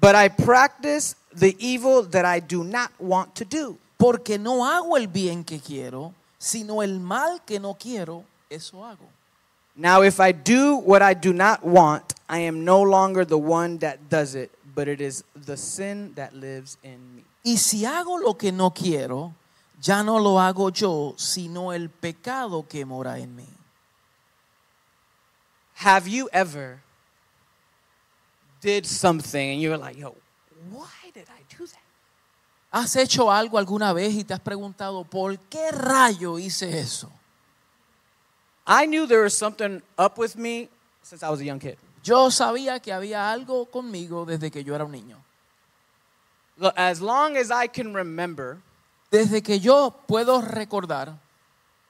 but 0.00 0.14
I 0.14 0.28
practice 0.28 1.16
the 1.34 1.54
evil 1.58 2.02
that 2.04 2.24
I 2.24 2.40
do 2.40 2.64
not 2.64 2.90
want 2.98 3.34
to 3.34 3.44
do. 3.44 3.76
Porque 3.98 4.38
no 4.38 4.64
hago 4.64 4.96
el 4.96 5.06
bien 5.06 5.44
que 5.44 5.58
quiero, 5.58 6.14
sino 6.38 6.80
el 6.80 6.98
mal 6.98 7.40
que 7.44 7.60
no 7.60 7.74
quiero, 7.74 8.24
eso 8.50 8.78
hago. 8.78 9.04
Now, 9.76 10.00
if 10.02 10.18
I 10.18 10.32
do 10.32 10.76
what 10.76 11.02
I 11.02 11.12
do 11.12 11.34
not 11.34 11.62
want, 11.62 12.14
I 12.26 12.38
am 12.38 12.64
no 12.64 12.80
longer 12.80 13.26
the 13.26 13.36
one 13.36 13.76
that 13.80 14.08
does 14.08 14.34
it, 14.34 14.50
but 14.74 14.88
it 14.88 15.00
is 15.00 15.24
the 15.34 15.56
sin 15.56 16.14
that 16.14 16.34
lives 16.34 16.78
in 16.82 17.16
me. 17.16 17.24
Y 17.44 17.56
si 17.56 17.84
hago 17.84 18.18
lo 18.18 18.34
que 18.34 18.52
no 18.52 18.70
quiero, 18.70 19.34
ya 19.80 20.02
no 20.02 20.18
lo 20.18 20.38
hago 20.38 20.70
yo, 20.70 21.14
sino 21.16 21.72
el 21.72 21.88
pecado 21.88 22.66
que 22.68 22.84
mora 22.84 23.18
en 23.18 23.34
mí. 23.36 23.48
Have 25.74 26.06
you 26.08 26.28
ever 26.32 26.80
did 28.60 28.86
something 28.86 29.52
and 29.52 29.60
you 29.60 29.70
were 29.70 29.78
like, 29.78 29.98
yo, 29.98 30.14
why 30.70 31.10
did 31.12 31.26
I 31.28 31.42
do 31.58 31.66
that? 31.66 31.78
¿Has 32.72 32.96
hecho 32.96 33.30
algo 33.30 33.58
alguna 33.58 33.92
vez 33.92 34.14
y 34.14 34.22
te 34.22 34.32
has 34.32 34.40
preguntado, 34.40 35.04
¿por 35.04 35.36
qué 35.50 35.70
rayo 35.72 36.38
hice 36.38 36.78
eso? 36.78 37.10
I 38.66 38.86
knew 38.86 39.06
there 39.06 39.22
was 39.22 39.36
something 39.36 39.82
up 39.98 40.16
with 40.16 40.36
me 40.36 40.68
since 41.02 41.22
I 41.22 41.30
was 41.30 41.40
a 41.40 41.44
young 41.44 41.58
kid. 41.58 41.76
Yo 42.02 42.30
sabía 42.30 42.80
que 42.80 42.92
había 42.92 43.30
algo 43.30 43.66
conmigo 43.66 44.24
desde 44.24 44.50
que 44.50 44.64
yo 44.64 44.74
era 44.74 44.84
un 44.84 44.92
niño. 44.92 45.22
As 46.76 47.00
long 47.00 47.36
as 47.36 47.50
I 47.50 47.68
can 47.68 47.94
remember, 47.94 48.58
Desde 49.10 49.42
que 49.42 49.60
yo 49.60 49.94
puedo 50.06 50.40
recordar, 50.40 51.18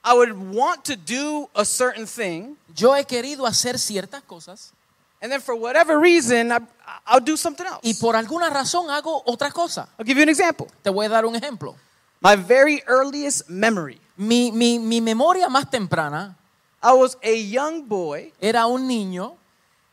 I 0.03 0.13
would 0.13 0.33
want 0.33 0.83
to 0.83 0.95
do 0.97 1.49
a 1.55 1.63
certain 1.63 2.05
thing, 2.05 2.57
yo 2.75 2.93
he 2.93 3.05
querido 3.05 3.45
hacer 3.45 3.79
ciertas 3.79 4.21
cosas 4.23 4.73
and 5.21 5.31
then 5.31 5.39
for 5.39 5.55
whatever 5.55 5.97
reason, 5.97 6.51
I, 6.51 6.59
I'll 7.07 7.23
do 7.23 7.37
something 7.37 7.65
else. 7.65 7.79
y 7.81 7.93
por 7.93 8.17
alguna 8.17 8.49
razón 8.49 8.89
hago 8.89 9.23
otra 9.25 9.51
cosa. 9.51 9.87
I'll 9.97 10.05
give 10.05 10.17
you 10.17 10.23
an 10.23 10.29
example. 10.29 10.67
Te 10.83 10.89
voy 10.89 11.05
a 11.05 11.09
dar 11.09 11.25
un 11.25 11.35
ejemplo. 11.35 11.75
My 12.19 12.35
very 12.35 12.83
earliest 12.87 13.49
memory 13.49 13.99
Mi, 14.17 14.51
mi, 14.51 14.79
mi 14.79 15.01
memoria 15.01 15.47
más 15.49 15.69
temprana 15.69 16.35
I 16.81 16.91
was 16.93 17.17
a 17.23 17.33
young 17.33 17.87
boy, 17.87 18.33
era 18.41 18.67
un 18.67 18.85
niño 18.85 19.37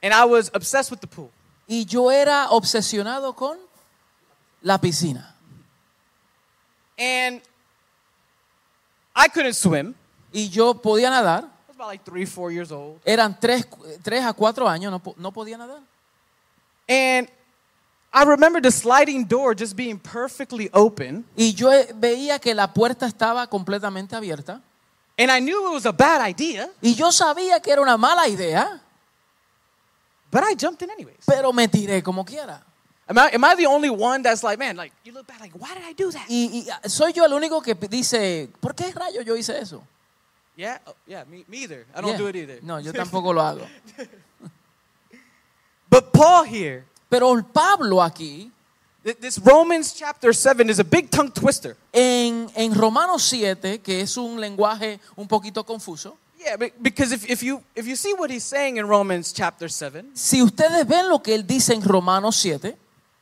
and 0.03 0.13
I 0.15 0.25
was 0.25 0.51
obsessed 0.55 0.91
with 0.91 1.01
the 1.01 1.07
pool. 1.07 1.31
y 1.71 1.85
yo 1.85 2.11
era 2.11 2.49
obsesionado 2.51 3.33
con 3.37 3.57
la 4.61 4.79
piscina. 4.79 5.37
And 6.99 7.41
I 9.15 9.29
couldn't 9.29 9.55
swim. 9.55 9.95
Y 10.33 10.49
yo 10.49 10.75
podía 10.75 11.11
nadar. 11.11 11.45
I 11.45 11.69
was 11.69 11.77
about 11.77 11.89
like 11.89 12.05
three, 12.05 12.27
four 12.27 12.51
years 12.51 12.73
old. 12.73 13.01
Eran 13.05 13.39
tres, 13.39 13.67
tres 14.03 14.25
a 14.25 14.33
cuatro 14.33 14.69
años, 14.69 14.91
no, 14.91 15.15
no 15.17 15.33
podía 15.33 15.57
nadar. 15.57 15.81
And 16.89 17.29
I 18.13 18.25
remember 18.25 18.61
the 18.61 18.73
sliding 18.73 19.25
door 19.25 19.55
just 19.55 19.77
being 19.77 19.97
perfectly 19.97 20.69
open. 20.73 21.25
Y 21.37 21.55
yo 21.55 21.73
eh, 21.73 21.93
veía 21.95 22.41
que 22.41 22.53
la 22.53 22.75
puerta 22.75 23.07
estaba 23.07 23.47
completamente 23.47 24.17
abierta. 24.17 24.61
And 25.17 25.31
I 25.31 25.39
knew 25.39 25.69
it 25.69 25.73
was 25.73 25.87
a 25.87 25.93
bad 25.93 26.21
idea, 26.29 26.69
Y 26.83 26.97
yo 26.97 27.13
sabía 27.13 27.61
que 27.61 27.71
era 27.71 27.81
una 27.81 27.97
mala 27.97 28.27
idea, 28.27 28.83
but 30.31 30.43
I 30.45 30.55
jumped 30.55 30.83
in 30.83 30.91
anyways. 30.91 31.25
pero 31.27 31.53
me 31.53 31.69
tiré 31.69 32.03
como 32.03 32.25
quiera. 32.25 32.63
Am 33.09 33.19
I, 33.19 33.31
am 33.35 33.45
I 33.45 33.55
the 33.57 33.67
only 33.67 33.91
one 33.91 34.23
that's 34.23 34.43
like, 34.45 34.57
man, 34.59 34.77
like, 34.77 34.93
you 35.05 35.13
look 35.13 35.27
back, 35.27 35.41
like, 35.41 35.53
why 35.55 35.75
did 35.75 35.83
I 35.85 35.93
do 35.95 36.11
that? 36.13 36.27
Y, 36.29 36.49
y, 36.53 36.67
ah, 36.71 36.89
soy 36.89 37.13
yo 37.13 37.25
el 37.25 37.33
único 37.33 37.61
que 37.61 37.75
dice, 37.75 38.49
¿por 38.61 38.73
qué 38.75 38.93
rayo 38.95 39.23
yo 39.23 39.35
hice 39.35 39.59
eso? 39.59 39.83
Yeah, 40.57 40.79
oh, 40.87 40.95
yeah, 41.09 41.25
me, 41.25 41.45
me 41.49 41.57
either. 41.59 41.87
I 41.95 42.01
don't 42.03 42.11
Yeah. 42.13 42.19
do 42.19 42.27
it 42.29 42.37
either. 42.37 42.61
No, 42.63 42.79
yo 42.79 42.93
tampoco 42.93 43.33
lo 43.33 43.41
hago. 43.43 43.67
But 45.89 46.13
Paul 46.13 46.45
here, 46.47 46.85
Pero 47.09 47.33
el 47.35 47.43
Pablo 47.45 48.01
aquí, 48.01 48.53
th- 49.03 49.19
this 49.19 49.39
Romans 49.39 49.93
chapter 49.93 50.33
7 50.33 50.71
is 50.71 50.79
a 50.79 50.85
big 50.85 51.11
tongue 51.11 51.33
twister. 51.33 51.77
en, 51.93 52.49
en 52.55 52.73
Romanos 52.75 53.25
7, 53.25 53.81
que 53.81 54.01
es 54.03 54.17
un 54.17 54.41
lenguaje 54.41 55.01
un 55.17 55.27
poquito 55.27 55.65
confuso, 55.65 56.17
Yeah, 56.43 56.57
be- 56.57 56.73
because 56.81 57.13
if, 57.13 57.29
if, 57.29 57.43
you, 57.43 57.63
if 57.75 57.87
you 57.87 57.97
see 57.97 58.15
what 58.15 58.31
he's 58.31 58.45
saying 58.45 58.79
in 58.79 58.87
Romans 58.87 59.33
chapter 59.33 59.69
7, 59.69 60.13
si 60.15 60.41
ustedes 60.41 60.87
ven 60.87 61.09
lo 61.09 61.19
que 61.19 61.35
él 61.35 61.47
dice 61.47 61.75
en 61.75 61.83
Romanos 61.83 62.37
7, 62.37 62.75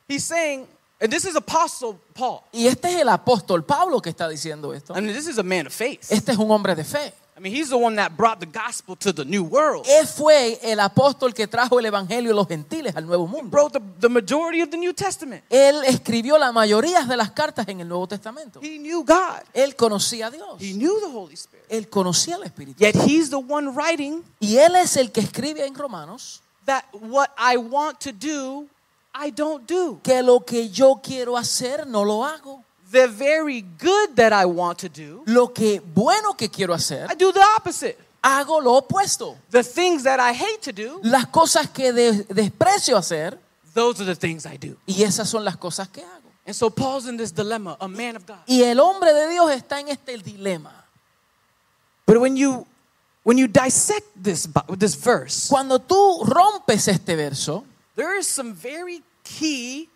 he's 0.07 0.23
saying, 0.23 0.65
and 1.01 1.11
this 1.11 1.25
is 1.25 1.35
Apostle 1.35 1.99
Paul. 2.13 2.43
y 2.53 2.67
este 2.67 2.85
es 2.87 3.01
el 3.01 3.09
apóstol 3.09 3.65
Pablo 3.65 4.01
que 4.01 4.09
está 4.09 4.29
diciendo 4.29 4.73
esto, 4.73 4.93
mean, 4.93 5.07
this 5.07 5.27
is 5.27 5.37
a 5.37 5.43
man 5.43 5.67
of 5.67 5.73
faith. 5.73 6.09
este 6.11 6.31
es 6.31 6.37
un 6.37 6.49
hombre 6.49 6.75
de 6.75 6.83
fe. 6.83 7.13
I 7.39 7.41
mean, 7.41 7.53
he's 7.53 7.69
the 7.69 7.77
one 7.77 7.95
that 7.95 8.17
brought 8.17 8.41
the 8.41 8.45
gospel 8.45 8.97
to 8.97 9.13
the 9.13 9.23
new 9.23 9.43
world. 9.43 9.85
Él 9.87 10.05
fue 10.05 10.59
el 10.61 10.81
apóstol 10.81 11.33
que 11.33 11.47
trajo 11.47 11.79
el 11.79 11.85
evangelio 11.85 12.33
a 12.33 12.35
los 12.35 12.47
gentiles 12.49 12.93
al 12.97 13.05
nuevo 13.05 13.27
mundo. 13.27 13.49
Wrote 13.55 13.79
the, 13.79 13.85
the 14.01 14.09
majority 14.09 14.61
of 14.61 14.69
the 14.69 14.77
New 14.77 14.91
Testament. 14.91 15.41
Él 15.49 15.81
escribió 15.85 16.37
la 16.37 16.51
mayoría 16.51 17.05
de 17.05 17.15
las 17.15 17.31
cartas 17.31 17.65
en 17.69 17.79
el 17.79 17.87
Nuevo 17.87 18.07
Testamento. 18.07 18.59
He 18.61 18.77
knew 18.77 19.05
God. 19.05 19.41
Él 19.53 19.77
conocía 19.77 20.27
a 20.27 20.31
Dios. 20.31 20.59
He 20.59 20.73
knew 20.73 20.99
the 20.99 21.07
Holy 21.07 21.35
Spirit. 21.35 21.65
Él 21.69 21.87
conocía 21.87 22.35
al 22.35 22.43
Espíritu. 22.43 22.77
Yet 22.77 22.95
he's 23.07 23.29
the 23.29 23.37
one 23.37 23.69
writing 23.69 24.21
Y 24.41 24.57
él 24.57 24.75
es 24.75 24.97
el 24.97 25.13
que 25.13 25.21
escribe 25.21 25.65
en 25.65 25.75
Romanos 25.75 26.41
that 26.65 26.83
what 26.91 27.29
I 27.37 27.55
want 27.55 28.01
to 28.01 28.11
do, 28.11 28.67
I 29.15 29.29
don't 29.29 29.65
do. 29.65 30.01
que 30.03 30.21
lo 30.21 30.41
que 30.41 30.67
yo 30.67 30.99
quiero 31.01 31.37
hacer 31.37 31.87
no 31.87 32.03
lo 32.03 32.25
hago. 32.25 32.65
The 32.91 33.07
very 33.07 33.61
good 33.61 34.15
that 34.15 34.33
I 34.33 34.45
want 34.45 34.79
to 34.79 34.89
do, 34.89 35.23
Lo 35.27 35.49
que 35.53 35.79
bueno 35.79 36.33
que 36.35 36.49
quiero 36.49 36.73
hacer, 36.73 37.07
I 37.09 37.15
do 37.15 37.31
the 37.31 37.41
opposite. 37.57 37.97
hago 38.23 38.59
lo 38.61 38.75
opuesto. 38.81 39.37
The 39.51 39.63
things 39.63 40.03
that 40.03 40.19
I 40.19 40.33
hate 40.33 40.61
to 40.63 40.71
do, 40.73 40.99
Las 41.03 41.25
cosas 41.27 41.69
que 41.71 41.93
de- 41.93 42.23
desprecio 42.33 42.97
hacer, 42.97 43.37
those 43.75 44.01
are 44.01 44.05
the 44.05 44.15
things 44.15 44.45
I 44.45 44.57
do. 44.57 44.75
y 44.87 45.03
esas 45.03 45.29
son 45.29 45.43
las 45.45 45.57
cosas 45.57 45.87
que 45.89 46.01
hago. 46.03 46.29
And 46.47 46.55
so 46.55 46.71
Paul's 46.71 47.05
in 47.07 47.15
this 47.15 47.31
dilemma, 47.31 47.77
a 47.79 47.87
man 47.87 48.15
of 48.15 48.25
God. 48.25 48.39
Y 48.47 48.63
el 48.63 48.79
hombre 48.79 49.13
de 49.13 49.29
Dios 49.29 49.51
está 49.51 49.79
en 49.79 49.89
este 49.89 50.17
dilema. 50.17 50.71
But 52.07 52.19
when 52.19 52.35
you 52.35 52.65
when 53.23 53.37
you 53.37 53.47
dissect 53.47 54.07
this 54.15 54.47
Bi- 54.47 54.63
this 54.77 54.95
verse, 54.95 55.47
Cuando 55.47 55.77
tú 55.77 56.23
rompes 56.25 56.87
este 56.87 57.15
verso, 57.15 57.65
there 57.95 58.17
is 58.17 58.25
some 58.27 58.53
very 58.53 59.03
key 59.23 59.87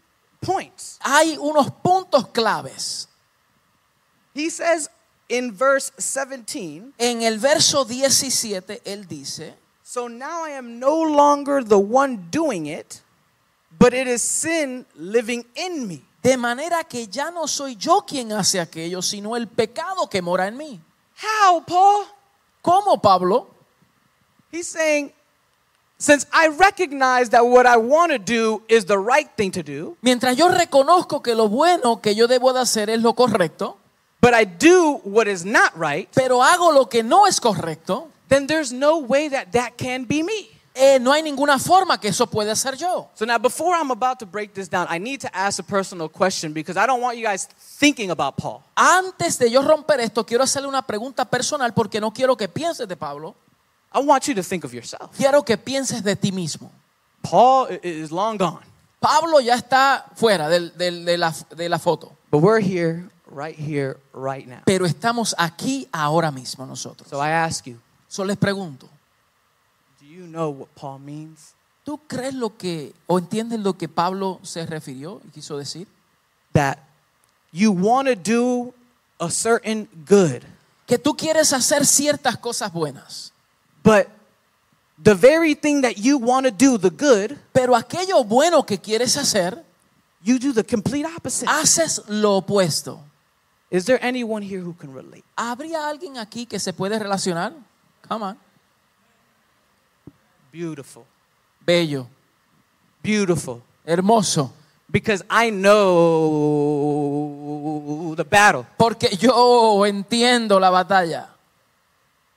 points. 0.45 0.99
hay 1.01 1.37
unos 1.37 1.71
puntos 1.83 2.27
claves. 2.33 3.07
He 4.33 4.49
says 4.49 4.89
in 5.29 5.51
verse 5.51 5.91
17, 5.97 6.93
En 6.97 7.21
el 7.21 7.37
verso 7.39 7.85
17 7.85 8.81
él 8.85 9.07
dice, 9.07 9.55
So 9.83 10.07
now 10.07 10.43
I 10.45 10.51
am 10.51 10.79
no 10.79 11.03
longer 11.03 11.63
the 11.63 11.77
one 11.77 12.29
doing 12.31 12.65
it, 12.67 13.01
but 13.77 13.93
it 13.93 14.07
is 14.07 14.21
sin 14.21 14.85
living 14.95 15.45
in 15.55 15.87
me. 15.87 16.03
de 16.23 16.37
manera 16.37 16.85
que 16.85 17.05
ya 17.07 17.29
no 17.31 17.47
soy 17.47 17.75
yo 17.75 18.05
quien 18.07 18.31
hace 18.31 18.59
aquello, 18.59 19.01
sino 19.01 19.35
el 19.35 19.47
pecado 19.47 20.09
que 20.09 20.21
mora 20.21 20.47
en 20.47 20.57
mí. 20.57 20.81
How, 21.21 21.63
Paul? 21.65 22.05
¿Cómo, 22.61 23.01
Pablo? 23.01 23.49
He's 24.49 24.67
saying, 24.67 25.11
since 25.97 26.25
I 26.33 26.49
recognize 26.49 27.29
that 27.29 27.45
what 27.45 27.65
I 27.65 27.77
want 27.77 28.11
to 28.11 28.19
do 28.19 28.61
is 28.67 28.85
the 28.85 28.97
right 28.97 29.29
thing 29.35 29.51
to 29.51 29.63
do, 29.63 29.97
Mientras 30.01 30.37
yo 30.37 30.49
reconozco 30.49 31.21
que 31.23 31.35
lo 31.35 31.47
bueno 31.47 32.01
que 32.01 32.13
yo 32.15 32.27
debo 32.27 32.53
de 32.53 32.59
hacer 32.59 32.89
es 32.89 33.01
lo 33.01 33.13
correcto, 33.13 33.77
but 34.21 34.33
I 34.33 34.45
do 34.45 35.01
what 35.03 35.27
is 35.27 35.45
not 35.45 35.73
right, 35.75 36.09
pero 36.13 36.41
hago 36.43 36.71
lo 36.73 36.85
que 36.85 37.03
no 37.03 37.25
es 37.25 37.39
correcto, 37.39 38.09
then 38.29 38.47
there's 38.47 38.71
no 38.71 38.97
way 38.97 39.29
that 39.29 39.51
that 39.53 39.77
can 39.77 40.05
be 40.05 40.23
me. 40.23 40.49
eh, 40.75 40.97
no 40.99 41.11
hay 41.11 41.21
ninguna 41.21 41.59
forma 41.59 41.99
que 41.99 42.09
eso 42.09 42.27
pueda 42.27 42.55
ser 42.55 42.75
yo. 42.75 43.09
So 43.13 43.25
now, 43.25 43.37
before 43.37 43.75
I'm 43.75 43.91
about 43.91 44.19
to 44.19 44.25
break 44.25 44.53
this 44.53 44.67
down, 44.67 44.87
I 44.89 44.97
need 44.97 45.21
to 45.21 45.29
ask 45.35 45.59
a 45.59 45.63
personal 45.63 46.09
question 46.09 46.51
because 46.53 46.77
I 46.77 46.87
don't 46.87 47.01
want 47.01 47.17
you 47.17 47.23
guys 47.23 47.47
thinking 47.79 48.11
about 48.11 48.37
Paul. 48.37 48.63
Antes 48.75 49.37
de 49.37 49.49
yo 49.49 49.61
romper 49.61 49.99
esto, 49.99 50.25
quiero 50.25 50.43
hacerle 50.43 50.67
una 50.67 50.81
pregunta 50.81 51.25
personal 51.25 51.73
porque 51.73 51.99
no 52.01 52.11
quiero 52.11 52.35
que 52.35 52.47
pienses 52.47 52.87
de 52.87 52.95
Pablo, 52.95 53.35
I 53.93 53.99
want 53.99 54.27
you 54.27 54.33
to 54.35 54.43
think 54.43 54.63
of 54.63 54.73
yourself. 54.73 55.15
quiero 55.15 55.43
que 55.43 55.57
pienses 55.57 56.03
de 56.03 56.15
ti 56.15 56.31
mismo. 56.31 56.71
Paul 57.21 57.67
is 57.83 58.11
long 58.11 58.37
gone, 58.37 58.61
Pablo 58.99 59.39
ya 59.39 59.55
está 59.55 60.05
fuera 60.15 60.49
del- 60.49 60.71
del- 60.77 61.05
de, 61.05 61.17
la, 61.17 61.31
de 61.55 61.69
la 61.69 61.77
foto, 61.79 62.11
but 62.31 62.39
we're 62.41 62.59
here, 62.59 63.07
right 63.27 63.57
here, 63.57 63.97
right 64.13 64.47
now. 64.47 64.61
pero 64.65 64.85
estamos 64.85 65.33
aquí 65.37 65.87
ahora 65.93 66.31
mismo 66.31 66.65
nosotros. 66.65 67.07
So 67.09 67.19
I 67.19 67.29
ask 67.31 67.65
you, 67.67 67.79
Solo 68.07 68.27
les 68.27 68.37
pregunto, 68.37 68.87
do 69.99 70.05
you 70.05 70.25
know 70.27 70.49
what 70.49 70.67
Paul 70.75 70.99
means? 70.99 71.53
¿tú 71.85 71.99
crees 72.07 72.33
lo 72.33 72.55
que 72.57 72.93
o 73.07 73.17
entiendes 73.19 73.59
lo 73.59 73.73
que 73.73 73.89
Pablo 73.89 74.39
se 74.43 74.65
refirió 74.65 75.19
y 75.25 75.29
quiso 75.31 75.57
decir? 75.57 75.87
That 76.53 76.77
you 77.51 77.71
want 77.71 78.07
to 78.07 78.15
do 78.15 78.73
a 79.19 79.29
certain 79.29 79.87
good, 80.07 80.43
Que 80.87 80.97
tú 80.97 81.15
quieres 81.15 81.51
hacer 81.53 81.85
ciertas 81.85 82.37
cosas 82.37 82.71
buenas, 82.71 83.32
but 83.83 84.07
the 84.97 85.13
very 85.13 85.53
thing 85.55 85.81
that 85.81 85.97
you 85.97 86.17
want 86.17 86.45
to 86.45 86.51
do, 86.51 86.77
the 86.77 86.89
good, 86.89 87.37
pero 87.53 87.75
aquello 87.75 88.23
bueno 88.23 88.63
que 88.63 88.77
quieres 88.77 89.17
hacer, 89.17 89.61
you 90.23 90.39
do 90.39 90.53
the 90.53 90.63
complete 90.63 91.05
opposite. 91.05 91.49
haces 91.49 91.99
lo 92.07 92.37
opuesto. 92.41 93.01
Is 93.69 93.85
there 93.85 93.99
anyone 94.01 94.41
here 94.43 94.61
who 94.61 94.73
can 94.73 94.93
relate? 94.93 95.23
¿Habría 95.35 95.89
alguien 95.89 96.17
aquí 96.17 96.45
que 96.45 96.59
se 96.59 96.71
puede 96.73 96.97
relacionar? 96.99 97.53
Come 98.07 98.23
on. 98.25 98.37
Beautiful. 100.51 101.03
bello, 101.65 102.07
Beautiful. 103.01 103.61
hermoso. 103.85 104.51
Because 104.91 105.23
I 105.27 105.49
know 105.49 105.73
the 108.15 108.23
battle. 108.23 108.67
Porque 108.77 109.17
yo 109.17 109.83
entiendo 109.87 110.59
la 110.59 110.69
batalla. 110.69 111.29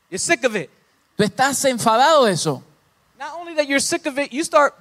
You're 0.08 0.18
sick 0.18 0.42
of 0.44 0.56
it. 0.56 0.70
Tú 1.16 1.24
estás 1.24 1.64
enfadado 1.64 2.26
de 2.26 2.32
eso. 2.32 2.62
Not 3.18 3.32
only 3.40 3.54
that 3.54 3.66
you're 3.66 3.80
sick 3.80 4.06
of 4.06 4.18
it, 4.18 4.30
you 4.30 4.44
start 4.44 4.74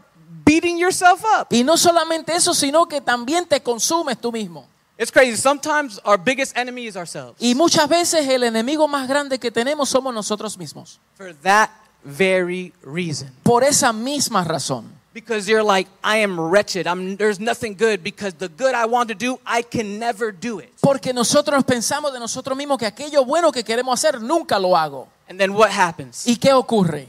beating 0.44 0.78
yourself 0.78 1.24
up. 1.24 1.48
Y 1.50 1.64
no 1.64 1.78
solamente 1.78 2.36
eso, 2.36 2.54
sino 2.54 2.86
que 2.88 3.02
también 3.02 3.46
te 3.46 3.62
consumes 3.62 4.20
tú 4.20 4.32
mismo. 4.32 4.68
It's 4.98 5.12
crazy. 5.12 5.36
Sometimes 5.36 6.00
our 6.06 6.18
biggest 6.18 6.56
enemy 6.58 6.88
is 6.88 6.96
ourselves. 6.96 7.42
Y 7.42 7.54
muchas 7.56 7.88
veces 7.90 8.28
el 8.28 8.44
enemigo 8.44 8.88
más 8.88 9.08
grande 9.08 9.40
que 9.40 9.52
tenemos 9.52 9.90
somos 9.90 10.14
nosotros 10.14 10.58
mismos. 10.58 11.00
For 11.16 11.34
that 11.44 11.70
very 12.04 12.74
reason. 12.82 13.30
Por 13.44 13.64
esa 13.64 13.92
misma 13.92 14.44
razón. 14.44 14.86
Because 15.14 15.50
you're 15.50 15.64
like, 15.64 15.90
I 16.04 16.18
am 16.18 16.38
wretched. 16.38 16.88
I'm, 16.88 17.16
there's 17.16 17.40
nothing 17.40 17.76
good 17.76 18.04
because 18.04 18.34
the 18.34 18.50
good 18.50 18.76
I 18.76 18.86
want 18.86 19.10
to 19.10 19.16
do, 19.16 19.40
I 19.46 19.64
can 19.64 19.98
never 19.98 20.34
do 20.34 20.60
it. 20.60 20.74
Porque 20.82 21.14
nosotros 21.14 21.64
pensamos 21.64 22.12
de 22.12 22.20
nosotros 22.20 22.58
mismos 22.58 22.78
que 22.78 22.86
aquello 22.86 23.24
bueno 23.24 23.52
que 23.52 23.64
queremos 23.64 23.98
hacer 23.98 24.22
nunca 24.22 24.60
lo 24.60 24.76
hago. 24.76 25.08
And 25.28 25.40
then 25.40 25.52
what 25.54 25.72
happens? 25.72 26.26
¿Y 26.28 26.38
qué 26.38 26.54
ocurre? 26.54 27.08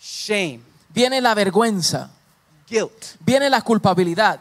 Shame, 0.00 0.60
Viene 0.90 1.20
la 1.20 1.34
vergüenza, 1.34 2.10
guilt. 2.68 3.16
viene 3.20 3.48
la 3.50 3.60
culpabilidad. 3.62 4.40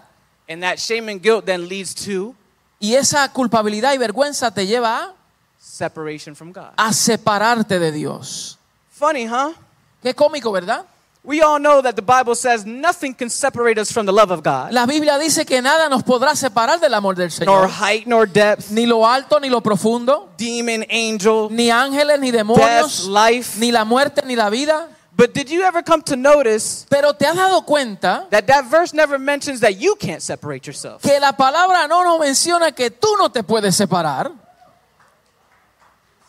And 0.50 0.62
that 0.62 0.78
shame 0.78 1.10
and 1.12 1.22
guilt 1.22 1.46
then 1.46 1.68
leads 1.68 1.94
to 2.06 2.36
Y 2.80 2.96
esa 2.96 3.32
culpabilidad 3.32 3.94
y 3.94 3.98
vergüenza 3.98 4.52
te 4.54 4.66
lleva 4.68 5.04
a, 5.06 5.14
separation 5.58 6.36
from 6.36 6.52
God. 6.52 6.74
a 6.76 6.92
separarte 6.92 7.80
de 7.80 7.92
Dios. 7.92 8.58
Funny, 8.92 9.26
huh? 9.26 9.54
Qué 10.02 10.14
cómico, 10.14 10.52
¿verdad? 10.52 10.86
We 11.26 11.42
all 11.42 11.58
know 11.58 11.82
that 11.82 11.96
the 11.96 12.02
Bible 12.02 12.36
says 12.36 12.66
nothing 12.66 13.14
can 13.14 13.30
separate 13.30 13.78
us 13.78 13.94
from 13.94 14.06
the 14.06 14.12
love 14.12 14.30
of 14.30 14.44
God. 14.44 14.74
La 14.74 14.86
Biblia 14.86 15.18
dice 15.18 15.46
que 15.46 15.62
nada 15.62 15.88
nos 15.88 16.04
podrá 16.04 16.36
separar 16.36 16.82
del 16.82 16.94
amor 16.94 17.16
del 17.16 17.30
Señor. 17.30 17.46
Nor 17.46 17.68
height, 17.70 18.06
nor 18.06 18.26
depth, 18.26 18.72
Ni 18.72 18.86
lo 18.86 19.06
alto, 19.06 19.40
ni 19.40 19.50
lo 19.50 19.62
profundo, 19.62 20.32
demon, 20.38 20.84
angel, 20.90 21.48
ni 21.50 21.70
ángeles, 21.72 22.20
ni 22.20 22.30
demonios. 22.30 23.06
death, 23.06 23.08
life. 23.08 23.58
ni 23.58 23.72
la 23.72 23.86
muerte, 23.86 24.22
ni 24.26 24.36
la 24.36 24.50
vida. 24.50 24.90
But 25.16 25.34
did 25.34 25.50
you 25.50 25.62
ever 25.62 25.82
come 25.82 26.02
to 26.02 26.18
notice 26.18 26.86
Pero 26.90 27.14
te 27.14 27.26
has 27.26 27.36
dado 27.38 27.62
cuenta 27.62 28.28
that 28.32 28.46
that 28.48 28.66
verse 28.66 28.94
never 28.94 29.18
mentions 29.18 29.60
that 29.62 29.80
you 29.80 29.96
can't 29.96 30.22
separate 30.22 30.66
yourself? 30.68 31.02
que 31.04 31.18
la 31.22 31.32
palabra 31.32 31.88
no 31.88 32.04
nos 32.04 32.20
menciona 32.20 32.74
que 32.76 32.90
tú 32.90 33.16
no 33.18 33.30
te 33.30 33.44
puedes 33.44 33.78
separar. 33.78 34.30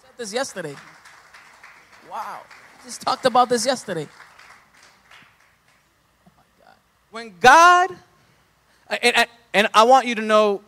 Said 0.03 0.19
this 0.19 0.33
yesterday. 0.33 0.77
Wow. 2.09 2.43
Just 2.85 3.01
talked 3.03 3.25
about 3.27 3.49
this 3.49 3.67
yesterday. 3.67 4.07
When 7.15 7.33
God, 7.41 7.91
and, 8.91 9.29
and, 9.53 9.69
I 9.73 9.85
want 9.85 10.09
you 10.09 10.17
to 10.17 10.21
know 10.21 10.63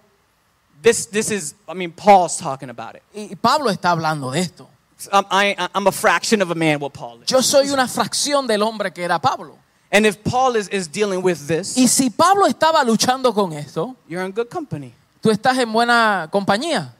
this, 0.80 1.06
this 1.06 1.32
is, 1.32 1.56
I 1.68 1.74
mean, 1.74 1.90
Paul's 1.90 2.36
talking 2.36 2.70
about 2.70 2.94
it. 2.94 3.02
Y 3.12 3.34
Pablo 3.34 3.68
está 3.68 3.90
hablando 3.90 4.30
de 4.30 4.38
esto. 4.38 4.68
I'm, 5.10 5.24
I, 5.28 5.68
I'm 5.74 5.88
a 5.88 5.90
fraction 5.90 6.40
of 6.42 6.52
a 6.52 6.54
man, 6.54 6.78
what 6.78 6.92
Paul 6.92 7.20
is. 7.20 7.28
Yo 7.28 7.40
soy 7.40 7.70
una 7.70 7.88
fracción 7.88 8.46
del 8.46 8.62
hombre 8.62 8.92
que 8.92 9.02
era 9.02 9.18
Pablo. 9.18 9.58
And 9.90 10.06
if 10.06 10.22
Paul 10.22 10.54
is, 10.54 10.68
is 10.68 10.86
dealing 10.86 11.20
with 11.20 11.48
this, 11.48 11.76
Y 11.76 11.88
si 11.88 12.10
Pablo 12.10 12.46
estaba 12.46 12.84
luchando 12.84 13.34
con 13.34 13.52
esto, 13.52 13.96
you're 14.06 14.24
in 14.24 14.30
good 14.30 14.48
company. 14.48 14.94
tú 15.20 15.32
estás 15.32 15.58
en 15.58 15.72
buena 15.72 16.28
compañía. 16.30 16.92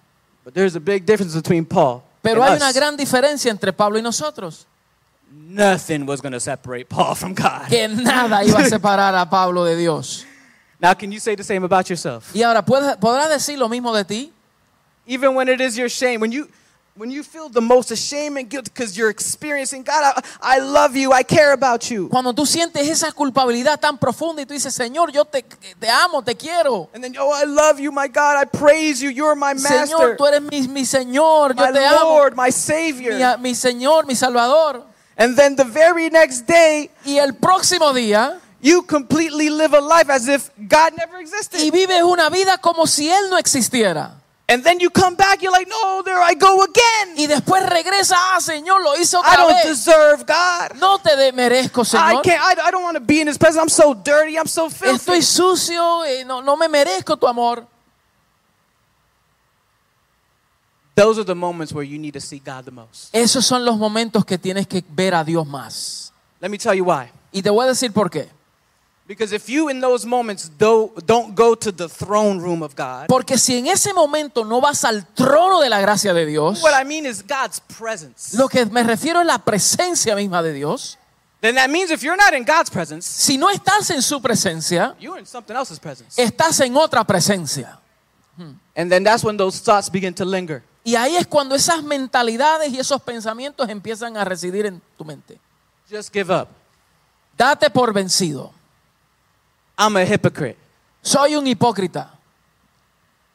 But 0.44 0.54
there's 0.54 0.74
a 0.74 0.80
big 0.80 1.06
difference 1.06 1.36
between 1.36 1.64
Paul 1.64 2.02
Pero 2.20 2.42
hay 2.42 2.56
us. 2.56 2.62
una 2.62 2.72
gran 2.72 2.96
diferencia 2.96 3.52
entre 3.52 3.72
Pablo 3.72 3.96
y 3.96 4.02
nosotros. 4.02 4.66
Nothing 5.38 6.06
was 6.06 6.20
going 6.20 6.32
to 6.32 6.40
separate 6.40 6.88
Paul 6.88 7.14
from 7.14 7.34
God. 7.34 7.68
Que 7.68 7.86
nada 7.88 8.42
iba 8.44 8.58
a 8.58 8.64
separar 8.70 9.14
a 9.20 9.26
Pablo 9.28 9.64
de 9.64 9.76
Dios. 9.76 10.24
Now, 10.80 10.94
can 10.94 11.12
you 11.12 11.20
say 11.20 11.34
the 11.34 11.44
same 11.44 11.62
about 11.64 11.88
yourself? 11.90 12.30
Y 12.34 12.42
ahora, 12.42 12.62
¿puedes- 12.64 12.96
¿podrás 12.98 13.28
decir 13.28 13.58
lo 13.58 13.68
mismo 13.68 13.94
de 13.94 14.04
ti? 14.04 14.32
Even 15.06 15.34
when 15.34 15.48
it 15.48 15.60
is 15.60 15.76
your 15.76 15.88
shame, 15.88 16.20
when 16.20 16.32
you 16.32 16.48
when 16.96 17.10
you 17.10 17.22
feel 17.22 17.50
the 17.50 17.60
most 17.60 17.90
ashamed 17.90 18.38
and 18.38 18.48
guilt 18.48 18.64
because 18.64 18.96
you're 18.96 19.10
experiencing 19.10 19.82
God, 19.82 20.14
I, 20.16 20.56
I 20.56 20.58
love 20.60 20.96
you, 20.96 21.12
I 21.12 21.22
care 21.22 21.52
about 21.52 21.90
you. 21.90 22.08
Cuando 22.08 22.32
tú 22.32 22.46
sientes 22.46 22.88
esa 22.88 23.12
culpabilidad 23.12 23.78
tan 23.78 23.98
profunda 23.98 24.40
y 24.40 24.46
tú 24.46 24.54
dices, 24.54 24.72
Señor, 24.74 25.12
yo 25.12 25.24
te, 25.26 25.42
te 25.42 25.88
amo, 25.88 26.22
te 26.22 26.34
quiero. 26.34 26.88
And 26.94 27.04
then, 27.04 27.14
oh, 27.18 27.30
I 27.32 27.44
love 27.44 27.78
you, 27.78 27.92
my 27.92 28.08
God, 28.08 28.38
I 28.38 28.46
praise 28.46 29.02
you, 29.02 29.10
you're 29.10 29.34
my 29.36 29.52
master, 29.52 29.86
Señor, 29.86 30.16
tú 30.16 30.26
eres 30.26 30.40
mi, 30.40 30.66
mi 30.68 30.84
Señor, 30.86 31.54
yo 31.54 31.66
my 31.66 31.72
te 31.72 31.84
amo. 31.84 31.96
My 31.96 32.02
Lord, 32.02 32.34
my 32.36 32.50
Savior. 32.50 33.12
Mi, 33.38 33.50
mi 33.50 33.54
Señor, 33.54 34.06
mi 34.06 34.14
Salvador. 34.14 34.82
And 35.18 35.36
then 35.36 35.56
the 35.56 35.64
very 35.64 36.10
next 36.10 36.46
day, 36.46 36.90
Y 37.04 37.18
el 37.18 37.32
próximo 37.34 37.92
día, 37.94 38.38
you 38.60 38.82
completely 38.82 39.48
live 39.48 39.72
a 39.74 39.80
life 39.80 40.10
as 40.10 40.28
if 40.28 40.50
God 40.56 40.92
never 40.96 41.18
y 41.18 41.22
existed. 41.22 41.70
vives 41.72 42.02
una 42.02 42.28
vida 42.28 42.58
como 42.58 42.86
si 42.86 43.08
Él 43.10 43.30
no 43.30 43.38
existiera. 43.38 44.12
And 44.48 44.62
then 44.62 44.78
you 44.78 44.90
come 44.90 45.16
back, 45.16 45.42
you're 45.42 45.50
like, 45.50 45.66
no, 45.68 46.02
there 46.04 46.20
I 46.22 46.34
go 46.34 46.62
again. 46.62 47.16
Y 47.16 47.26
después 47.26 47.68
regresa, 47.68 48.14
ah, 48.16 48.38
Señor, 48.40 48.80
lo 48.80 48.94
I 48.94 49.02
otra 49.02 49.36
don't 49.38 49.54
vez. 49.54 49.64
deserve 49.66 50.24
God. 50.24 50.76
No 50.78 50.98
te 50.98 51.16
de- 51.16 51.32
merezco, 51.32 51.80
I 51.80 51.84
Señor. 51.84 52.22
can't. 52.22 52.40
I, 52.40 52.68
I 52.68 52.70
don't 52.70 52.84
want 52.84 52.94
to 52.96 53.00
be 53.00 53.20
in 53.20 53.26
His 53.26 53.38
presence. 53.38 53.60
I'm 53.60 53.68
so 53.68 53.92
dirty. 53.94 54.36
I'm 54.38 54.46
so 54.46 54.68
filthy. 54.70 55.18
Estoy 55.18 55.22
sucio, 55.22 56.04
eh, 56.04 56.24
no, 56.24 56.42
no 56.42 56.56
me 56.56 56.68
merezco 56.68 57.16
tu 57.18 57.26
amor. 57.26 57.66
Those 60.96 61.18
are 61.20 61.24
the 61.26 61.34
moments 61.34 61.74
where 61.74 61.84
you 61.84 61.98
need 61.98 62.14
to 62.14 62.20
see 62.20 62.38
God 62.42 62.64
the 62.64 62.70
most. 62.70 63.14
Esos 63.14 63.44
son 63.44 63.64
los 63.66 63.76
momentos 63.76 64.24
que 64.24 64.38
tienes 64.38 64.66
que 64.66 64.82
ver 64.88 65.14
a 65.14 65.22
Dios 65.22 65.46
más. 65.46 66.10
Let 66.40 66.48
me 66.48 66.56
tell 66.56 66.74
you 66.74 66.84
why. 66.84 67.10
Y 67.32 67.42
te 67.42 67.50
voy 67.50 67.66
a 67.66 67.68
decir 67.68 67.92
por 67.92 68.10
qué. 68.10 68.28
Because 69.06 69.32
if 69.32 69.46
you 69.48 69.68
in 69.68 69.80
those 69.80 70.04
moments 70.06 70.50
do, 70.58 70.92
don't 71.04 71.36
go 71.36 71.54
to 71.54 71.70
the 71.70 71.88
throne 71.88 72.40
room 72.40 72.62
of 72.62 72.74
God, 72.74 73.06
Porque 73.08 73.38
si 73.38 73.58
en 73.58 73.66
ese 73.68 73.92
momento 73.92 74.44
no 74.44 74.60
vas 74.60 74.84
al 74.84 75.06
trono 75.14 75.60
de 75.60 75.68
la 75.68 75.80
gracia 75.80 76.12
de 76.12 76.26
Dios, 76.26 76.60
what 76.62 76.72
I 76.72 76.84
mean 76.84 77.06
is 77.06 77.22
God's 77.22 77.60
presence. 77.60 78.36
lo 78.36 78.48
que 78.48 78.64
me 78.66 78.82
refiero 78.82 79.20
es 79.20 79.26
la 79.26 79.38
presencia 79.38 80.16
misma 80.16 80.42
de 80.42 80.54
Dios. 80.54 80.98
Then 81.40 81.54
that 81.56 81.68
means 81.68 81.90
if 81.90 82.02
you're 82.02 82.16
not 82.16 82.32
in 82.34 82.44
God's 82.44 82.70
presence, 82.70 83.06
Si 83.06 83.36
no 83.36 83.50
estás 83.50 83.90
en 83.90 84.00
su 84.02 84.20
presencia, 84.20 84.96
you're 84.98 85.20
in 85.20 85.26
something 85.26 85.54
else's 85.54 85.78
presence. 85.78 86.20
estás 86.20 86.58
en 86.60 86.74
otra 86.76 87.04
presencia. 87.04 87.78
And 88.76 88.92
then 88.92 89.02
that's 89.02 89.24
when 89.24 89.36
those 89.38 89.58
thoughts 89.58 89.88
begin 89.88 90.14
to 90.14 90.24
linger. 90.24 90.62
Y 90.84 90.94
ahí 90.94 91.16
es 91.16 91.26
cuando 91.26 91.56
esas 91.56 91.82
mentalidades 91.82 92.72
y 92.72 92.78
esos 92.78 93.02
pensamientos 93.02 93.68
empiezan 93.68 94.16
a 94.16 94.24
residir 94.24 94.66
en 94.66 94.80
tu 94.96 95.04
mente. 95.04 95.40
Just 95.90 96.12
give 96.12 96.30
up. 96.30 96.48
Date 97.36 97.70
por 97.70 97.92
vencido. 97.92 98.52
I'm 99.78 99.96
a 99.96 100.04
hypocrite. 100.04 100.56
Soy 101.02 101.34
un 101.34 101.46
hipócrita. 101.46 102.10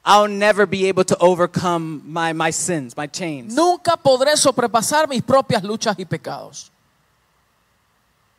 I'll 0.04 0.28
never 0.28 0.66
be 0.66 0.88
able 0.88 1.04
to 1.04 1.18
overcome 1.20 2.02
my, 2.06 2.34
my 2.34 2.52
sins, 2.52 2.96
my 2.96 3.08
chains. 3.08 3.54
Nunca 3.54 3.98
podré 3.98 4.36
sobrepasar 4.36 5.08
mis 5.08 5.22
propias 5.22 5.64
luchas 5.64 5.98
y 6.00 6.06
pecados. 6.06 6.72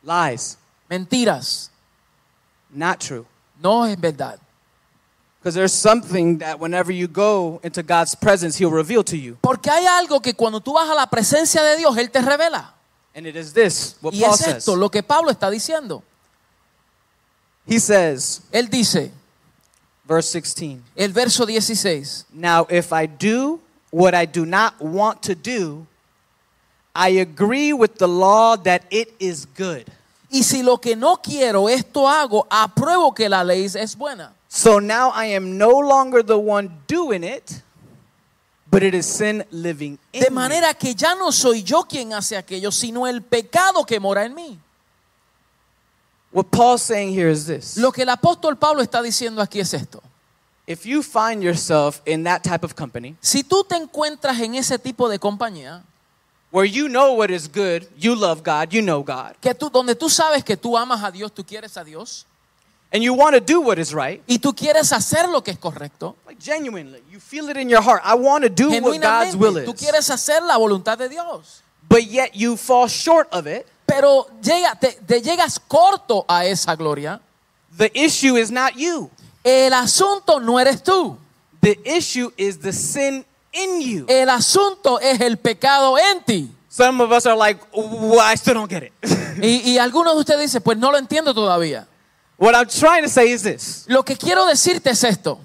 Lies. 0.03 0.57
Mentiras. 0.89 1.69
Not 2.69 2.99
true. 2.99 3.25
No 3.61 3.85
es 3.85 3.99
verdad. 3.99 4.39
Because 5.43 5.55
there's 5.55 5.73
something 5.73 6.37
that 6.37 6.57
whenever 6.57 6.89
you 6.89 7.05
go 7.05 7.59
into 7.63 7.83
God's 7.83 8.15
presence, 8.15 8.57
He'll 8.57 8.71
reveal 8.71 9.03
to 9.03 9.17
you. 9.17 9.37
Porque 9.41 9.69
hay 9.69 9.85
algo 9.85 10.21
que 10.21 10.33
cuando 10.33 10.61
tú 10.61 10.73
vas 10.73 10.89
a 10.89 10.95
la 10.95 11.05
presencia 11.07 11.61
de 11.61 11.75
Dios, 11.75 11.97
Él 11.97 12.09
te 12.09 12.21
revela. 12.21 12.73
And 13.13 13.27
it 13.27 13.35
is 13.35 13.51
this, 13.51 13.95
what 14.01 14.13
Y 14.13 14.21
Paul 14.21 14.33
es 14.35 14.39
says. 14.39 14.55
esto 14.59 14.75
lo 14.77 14.87
que 14.89 15.03
Pablo 15.03 15.31
está 15.31 15.49
diciendo. 15.49 16.01
He 17.67 17.77
says, 17.77 18.41
Él 18.53 18.69
dice, 18.69 19.11
verse 20.07 20.31
16, 20.31 20.81
el 20.95 21.11
verso 21.11 21.45
16, 21.45 22.25
Now 22.33 22.65
if 22.69 22.93
I 22.93 23.05
do 23.05 23.59
what 23.91 24.13
I 24.15 24.25
do 24.25 24.45
not 24.45 24.79
want 24.79 25.21
to 25.23 25.35
do, 25.35 25.85
I 26.95 27.19
agree 27.19 27.73
with 27.73 27.97
the 27.97 28.07
law 28.07 28.55
that 28.55 28.85
it 28.89 29.13
is 29.19 29.45
good. 29.45 29.85
y 30.31 30.41
si 30.41 30.63
lo 30.63 30.77
que 30.79 30.95
no 30.95 31.17
quiero 31.17 31.67
esto 31.67 32.07
hago, 32.07 32.47
apruebo 32.49 33.13
que 33.13 33.27
la 33.27 33.43
ley 33.43 33.65
es 33.65 33.95
buena. 33.97 34.33
So 34.55 34.77
now 34.77 35.09
I 35.09 35.33
am 35.33 35.57
no 35.57 35.79
longer 35.79 36.21
the 36.21 36.37
one 36.37 36.69
doing 36.85 37.23
it, 37.23 37.63
but 38.69 38.83
it 38.83 38.93
is 38.93 39.07
sin 39.07 39.43
living 39.49 39.97
in 40.13 40.21
De 40.21 40.29
me. 40.29 40.35
manera 40.35 40.75
que 40.75 40.93
ya 40.93 41.15
no 41.15 41.31
soy 41.31 41.63
yo 41.63 41.81
quien 41.85 42.13
hace 42.13 42.37
aquello, 42.37 42.71
sino 42.71 43.07
el 43.07 43.21
pecado 43.23 43.83
que 43.83 43.99
mora 43.99 44.25
en 44.25 44.35
mí. 44.35 44.59
What 46.31 46.51
Paul's 46.51 46.83
saying 46.83 47.13
here 47.15 47.31
is 47.31 47.47
this. 47.47 47.77
Lo 47.77 47.91
que 47.91 48.03
el 48.03 48.09
apóstol 48.09 48.55
Pablo 48.59 48.83
está 48.83 49.01
diciendo 49.01 49.41
aquí 49.41 49.59
es 49.59 49.73
esto. 49.73 50.03
If 50.67 50.85
you 50.85 51.01
find 51.01 51.41
yourself 51.41 52.03
in 52.05 52.23
that 52.25 52.43
type 52.43 52.63
of 52.63 52.75
company 52.75 53.15
Si 53.21 53.43
tú 53.43 53.63
te 53.63 53.75
encuentras 53.75 54.39
en 54.39 54.53
ese 54.53 54.77
tipo 54.77 55.09
de 55.09 55.17
compañía, 55.17 55.81
where 56.51 56.69
you 56.69 56.87
know 56.87 57.15
what 57.15 57.31
is 57.31 57.47
good, 57.47 57.87
you 57.97 58.13
love 58.15 58.43
God, 58.43 58.71
you 58.71 58.83
know 58.83 59.01
God, 59.01 59.33
que 59.41 59.55
tú, 59.55 59.71
donde 59.71 59.95
tú 59.95 60.11
sabes 60.11 60.43
que 60.43 60.55
tú 60.55 60.77
amas 60.77 61.03
a 61.03 61.09
Dios, 61.09 61.31
tú 61.33 61.43
quieres 61.43 61.75
a 61.75 61.83
Dios, 61.83 62.27
and 62.93 63.03
you 63.03 63.13
want 63.13 63.35
to 63.35 63.41
do 63.41 63.59
what 63.59 63.77
is 63.79 63.93
right, 63.93 64.21
y 64.27 64.37
tú 64.37 64.55
quieres 64.55 64.93
hacer 64.93 65.27
lo 65.27 65.41
que 65.41 65.51
es 65.51 65.59
correcto, 65.59 66.15
like 66.25 66.39
genuinely, 66.39 67.01
you 67.11 67.19
feel 67.19 67.49
it 67.49 67.57
in 67.57 67.67
your 67.67 67.81
heart. 67.81 68.01
I 68.05 68.15
want 68.15 68.43
to 68.43 68.49
do 68.49 68.69
what 68.69 69.01
God's 69.01 69.35
will 69.35 69.53
genuinamente, 69.53 69.65
tú 69.65 69.73
is. 69.73 69.81
quieres 69.81 70.09
hacer 70.09 70.43
la 70.43 70.57
voluntad 70.57 70.97
de 70.97 71.09
Dios. 71.09 71.61
But 71.89 72.05
yet 72.05 72.33
you 72.33 72.55
fall 72.55 72.87
short 72.87 73.27
of 73.33 73.45
it 73.45 73.67
Pero 73.85 74.03
pero 74.03 74.27
llega, 74.41 74.75
te, 74.75 74.97
te 75.05 75.21
llegas 75.21 75.59
corto 75.59 76.25
a 76.27 76.45
esa 76.45 76.75
gloria. 76.75 77.19
The 77.77 77.91
issue 77.93 78.37
is 78.37 78.49
not 78.51 78.73
you. 78.75 79.09
El 79.43 79.73
asunto 79.73 80.39
no 80.39 80.59
eres 80.59 80.81
tú. 80.81 81.17
The 81.61 81.79
issue 81.85 82.31
is 82.37 82.59
the 82.59 82.71
sin 82.71 83.25
in 83.51 83.81
you. 83.81 84.05
El 84.07 84.29
asunto 84.29 84.99
es 84.99 85.19
el 85.21 85.37
pecado 85.37 85.97
en 85.97 86.23
ti. 86.23 86.51
Some 86.69 87.03
of 87.03 87.11
us 87.11 87.25
are 87.25 87.37
like, 87.37 87.61
well, 87.73 88.19
I 88.19 88.35
still 88.35 88.55
don't 88.55 88.69
get 88.69 88.83
it. 88.83 88.93
Y, 89.41 89.71
y 89.71 89.77
algunos 89.79 90.13
de 90.13 90.19
ustedes 90.19 90.41
dicen, 90.41 90.61
pues 90.61 90.77
no 90.77 90.91
lo 90.91 90.97
entiendo 90.97 91.33
todavía. 91.33 91.87
What 92.37 92.55
I'm 92.55 92.67
trying 92.67 93.03
to 93.03 93.09
say 93.09 93.31
is 93.31 93.43
this 93.43 93.85
Lo 93.87 94.03
que 94.03 94.15
quiero 94.15 94.45
decirte 94.45 94.87
es 94.91 95.03
esto. 95.03 95.39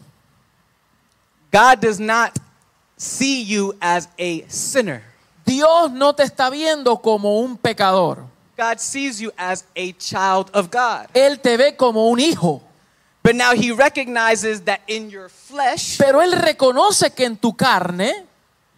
God 1.51 1.81
does 1.81 1.99
not 1.99 2.39
see 2.97 3.43
you 3.43 3.75
as 3.81 4.09
a 4.19 4.45
sinner, 4.49 5.03
Dios 5.47 5.91
no 5.93 6.13
te 6.13 6.25
está 6.25 6.51
viendo 6.51 7.01
como 7.01 7.41
un 7.41 7.57
pecador. 7.57 8.27
God 8.57 8.81
sees 8.81 9.21
you 9.21 9.31
as 9.39 9.65
a 9.77 9.93
child 9.93 10.51
of 10.53 10.69
God. 10.71 11.07
Él 11.15 11.41
te 11.41 11.57
ve 11.57 11.77
como 11.77 12.09
un 12.09 12.19
hijo. 12.19 12.61
But 13.23 13.35
now 13.37 13.53
He 13.55 13.73
recognizes 13.73 14.63
that 14.63 14.81
in 14.89 15.11
your 15.11 15.29
flesh, 15.29 15.97
Pero 15.99 16.21
Él 16.23 16.33
reconoce 16.33 17.15
que 17.15 17.25
en 17.25 17.37
tu 17.37 17.53
carne 17.53 18.27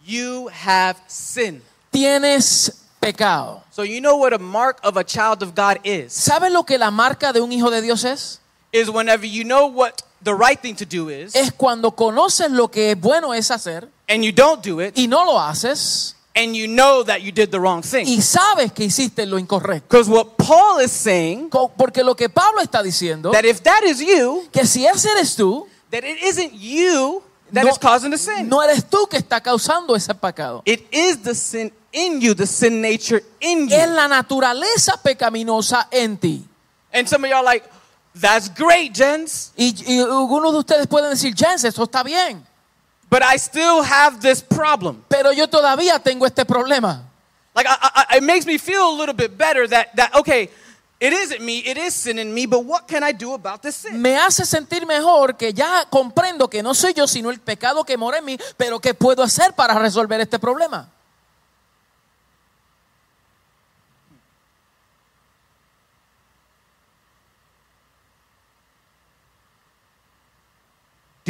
you 0.05 0.49
have 0.49 0.97
sin. 1.07 1.61
tienes 1.91 2.80
pecado. 3.01 3.63
So, 3.71 3.83
you 3.83 3.99
know 3.99 4.15
what 4.15 4.31
a 4.33 4.37
mark 4.39 4.79
of 4.83 4.95
a 4.95 5.03
child 5.03 5.41
of 5.43 5.53
God 5.55 5.79
is? 5.83 6.13
¿Sabes 6.13 6.51
lo 6.51 6.63
que 6.63 6.77
la 6.77 6.91
marca 6.91 7.33
de 7.33 7.41
un 7.41 7.51
hijo 7.51 7.69
de 7.69 7.81
Dios 7.81 8.05
es? 8.05 8.39
Is 8.71 8.89
whenever 8.89 9.25
you 9.25 9.43
know 9.43 9.67
what 9.67 10.01
the 10.23 10.33
right 10.33 10.57
thing 10.61 10.75
to 10.75 10.85
do 10.85 11.09
is, 11.09 11.35
Es 11.35 11.51
cuando 11.51 11.91
conoces 11.91 12.49
lo 12.51 12.69
que 12.69 12.95
bueno 12.95 13.33
es 13.33 13.49
hacer 13.51 13.89
and 14.07 14.23
you 14.23 14.31
don't 14.31 14.63
do 14.63 14.79
it, 14.79 14.97
y 14.97 15.07
no 15.07 15.25
lo 15.25 15.37
haces 15.39 16.15
and 16.35 16.55
you 16.55 16.67
know 16.67 17.03
that 17.03 17.21
you 17.21 17.31
did 17.33 17.49
the 17.51 17.59
wrong 17.59 17.81
thing. 17.81 18.05
y 18.07 18.21
sabes 18.21 18.71
que 18.71 18.85
hiciste 18.85 19.25
lo 19.25 19.37
incorrecto. 19.37 19.87
Because 19.89 20.09
what 20.09 20.37
Paul 20.37 20.79
is 20.79 20.91
saying, 20.91 21.49
Porque 21.49 22.03
lo 22.03 22.15
que 22.15 22.29
Pablo 22.29 22.61
está 22.61 22.81
diciendo, 22.81 23.31
that 23.31 23.43
if 23.43 23.61
that 23.63 23.83
is 23.83 23.99
you, 23.99 24.47
que 24.53 24.65
si 24.65 24.85
ese 24.85 25.09
eres 25.11 25.35
tú, 25.35 25.67
that 25.89 26.05
it 26.05 26.23
isn't 26.23 26.53
you 26.53 27.21
that 27.51 27.65
no, 27.65 27.71
is 27.71 27.77
causing 27.77 28.11
the 28.11 28.17
sin. 28.17 28.47
no 28.47 28.61
eres 28.63 28.85
tú 28.89 29.07
que 29.09 29.17
está 29.17 29.41
causando 29.41 29.95
ese 29.97 30.13
pecado. 30.15 30.61
It 30.65 30.87
is 30.91 31.21
the 31.23 31.35
sin 31.35 31.73
in 31.93 32.21
you, 32.21 32.33
the 32.33 32.45
sin 32.45 32.81
nature 32.81 33.21
in 33.39 33.71
Es 33.71 33.87
you. 33.87 33.93
la 33.95 34.07
naturaleza 34.07 34.97
pecaminosa 35.01 35.87
en 35.91 36.17
ti. 36.17 36.43
And 36.93 37.07
some 37.07 37.23
of 37.23 37.29
y'all 37.29 37.39
are 37.39 37.43
like, 37.45 37.63
that's 38.13 38.49
great, 38.49 38.93
Jens, 38.93 39.51
Y, 39.57 39.73
y 39.87 39.99
algunos 39.99 40.51
de 40.53 40.59
ustedes 40.59 40.87
pueden 40.87 41.09
decir, 41.09 41.33
Jens, 41.35 41.63
eso 41.63 41.83
está 41.85 42.03
bien. 42.03 42.43
but 43.09 43.21
I 43.21 43.35
still 43.37 43.83
have 43.83 44.21
this 44.21 44.41
problem. 44.41 45.03
Pero 45.09 45.31
yo 45.33 45.47
todavía 45.47 45.99
tengo 46.01 46.25
este 46.25 46.45
problema. 46.45 47.03
Like, 47.53 47.67
I, 47.67 48.05
I, 48.09 48.17
it 48.17 48.23
makes 48.23 48.45
me 48.45 48.57
feel 48.57 48.87
a 48.89 48.95
little 48.97 49.13
bit 49.13 49.37
better 49.37 49.67
that, 49.67 49.93
that, 49.97 50.15
okay, 50.15 50.49
it 51.01 51.11
isn't 51.11 51.41
me, 51.41 51.59
it 51.59 51.77
is 51.77 51.93
sin 51.93 52.19
in 52.19 52.33
me, 52.33 52.45
but 52.45 52.63
what 52.63 52.87
can 52.87 53.03
I 53.03 53.11
do 53.11 53.33
about 53.33 53.61
this 53.61 53.75
sin? 53.75 54.01
Me 54.01 54.15
hace 54.15 54.45
sentir 54.45 54.85
mejor 54.85 55.33
que 55.35 55.51
ya 55.51 55.83
comprendo 55.91 56.49
que 56.49 56.63
no 56.63 56.73
soy 56.73 56.93
yo, 56.93 57.05
sino 57.07 57.29
el 57.29 57.39
pecado 57.39 57.83
que 57.83 57.97
mora 57.97 58.19
en 58.19 58.25
mí, 58.25 58.37
pero 58.55 58.79
¿qué 58.79 58.93
puedo 58.93 59.23
hacer 59.23 59.53
para 59.53 59.73
resolver 59.73 60.21
este 60.21 60.39
problema? 60.39 60.89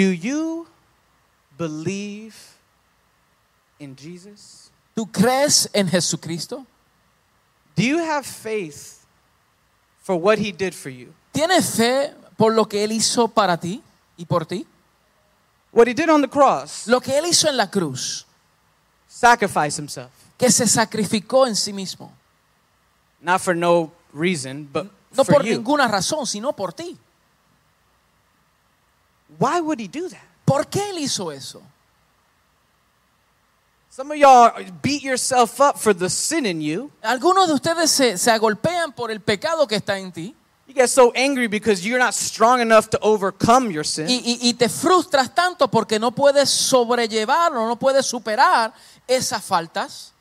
Do 0.01 0.11
you 0.13 0.65
believe 1.59 2.33
in 3.79 3.95
Jesus? 3.95 4.71
¿Tú 4.95 5.05
crees 5.11 5.69
en 5.73 5.87
Jesucristo? 5.87 6.65
Do 7.75 7.83
you 7.83 7.99
have 7.99 8.25
faith 8.25 9.05
for 10.01 10.15
what 10.15 10.39
he 10.39 10.51
did 10.51 10.73
for 10.73 10.89
you? 10.89 11.13
¿Tienes 11.31 11.75
fe 11.75 12.13
por 12.35 12.51
lo 12.53 12.65
que 12.67 12.83
Él 12.83 12.91
hizo 12.91 13.27
para 13.27 13.57
ti 13.57 13.83
y 14.17 14.25
por 14.25 14.43
ti? 14.47 14.65
What 15.71 15.87
he 15.87 15.93
did 15.93 16.09
on 16.09 16.21
the 16.21 16.27
cross, 16.27 16.87
Lo 16.87 16.99
que 16.99 17.15
Él 17.15 17.25
hizo 17.27 17.47
en 17.47 17.55
la 17.57 17.69
cruz, 17.69 18.25
sacrifice 19.07 19.77
himself. 19.79 20.09
que 20.35 20.49
se 20.49 20.65
sacrificó 20.65 21.45
en 21.45 21.55
sí 21.55 21.71
mismo. 21.73 22.11
Not 23.21 23.39
for 23.39 23.55
no 23.55 23.91
reason, 24.13 24.67
but 24.73 24.91
No 25.15 25.23
for 25.23 25.35
por 25.35 25.43
you. 25.45 25.53
ninguna 25.53 25.87
razón, 25.87 26.25
sino 26.25 26.53
por 26.53 26.73
ti. 26.73 26.97
Why 29.39 29.59
would 29.61 29.79
he 29.79 29.87
do 29.87 30.09
that? 30.09 30.21
¿Por 30.45 30.65
qué 30.67 30.89
Él 30.89 30.99
hizo 30.99 31.31
eso? 31.31 31.61
Some 33.89 34.11
of 34.11 34.17
y'all 34.17 34.51
beat 34.81 35.03
yourself 35.03 35.59
up 35.59 35.77
for 35.77 35.93
the 35.93 36.09
sin 36.09 36.45
in 36.45 36.61
you. 36.61 36.91
Algunos 37.03 37.47
de 37.47 37.53
ustedes 37.53 37.91
se, 37.91 38.17
se 38.17 38.31
agolpean 38.31 38.93
por 38.95 39.11
el 39.11 39.19
pecado 39.19 39.67
que 39.67 39.75
está 39.75 39.97
en 39.99 40.11
ti 40.11 40.33
You 40.67 40.73
get 40.73 40.87
so 40.89 41.11
angry 41.13 41.47
because 41.47 41.85
you're 41.85 41.99
not 41.99 42.13
strong 42.13 42.61
enough 42.61 42.89
to 42.91 42.99
overcome 43.01 43.69
your 43.71 43.83
sin. 43.83 44.07
y, 44.09 44.21
y- 44.23 44.39
y 44.49 44.53
te 44.53 44.69
frustras 44.69 45.33
tanto 45.35 45.67
porque 45.69 45.99
no 45.99 46.11
puedes 46.11 46.49
sobrellevarlo, 46.49 47.67
no 47.67 47.75
puedes 47.77 48.05
superar 48.05 48.73
esas 49.07 49.43
faltas. 49.43 50.13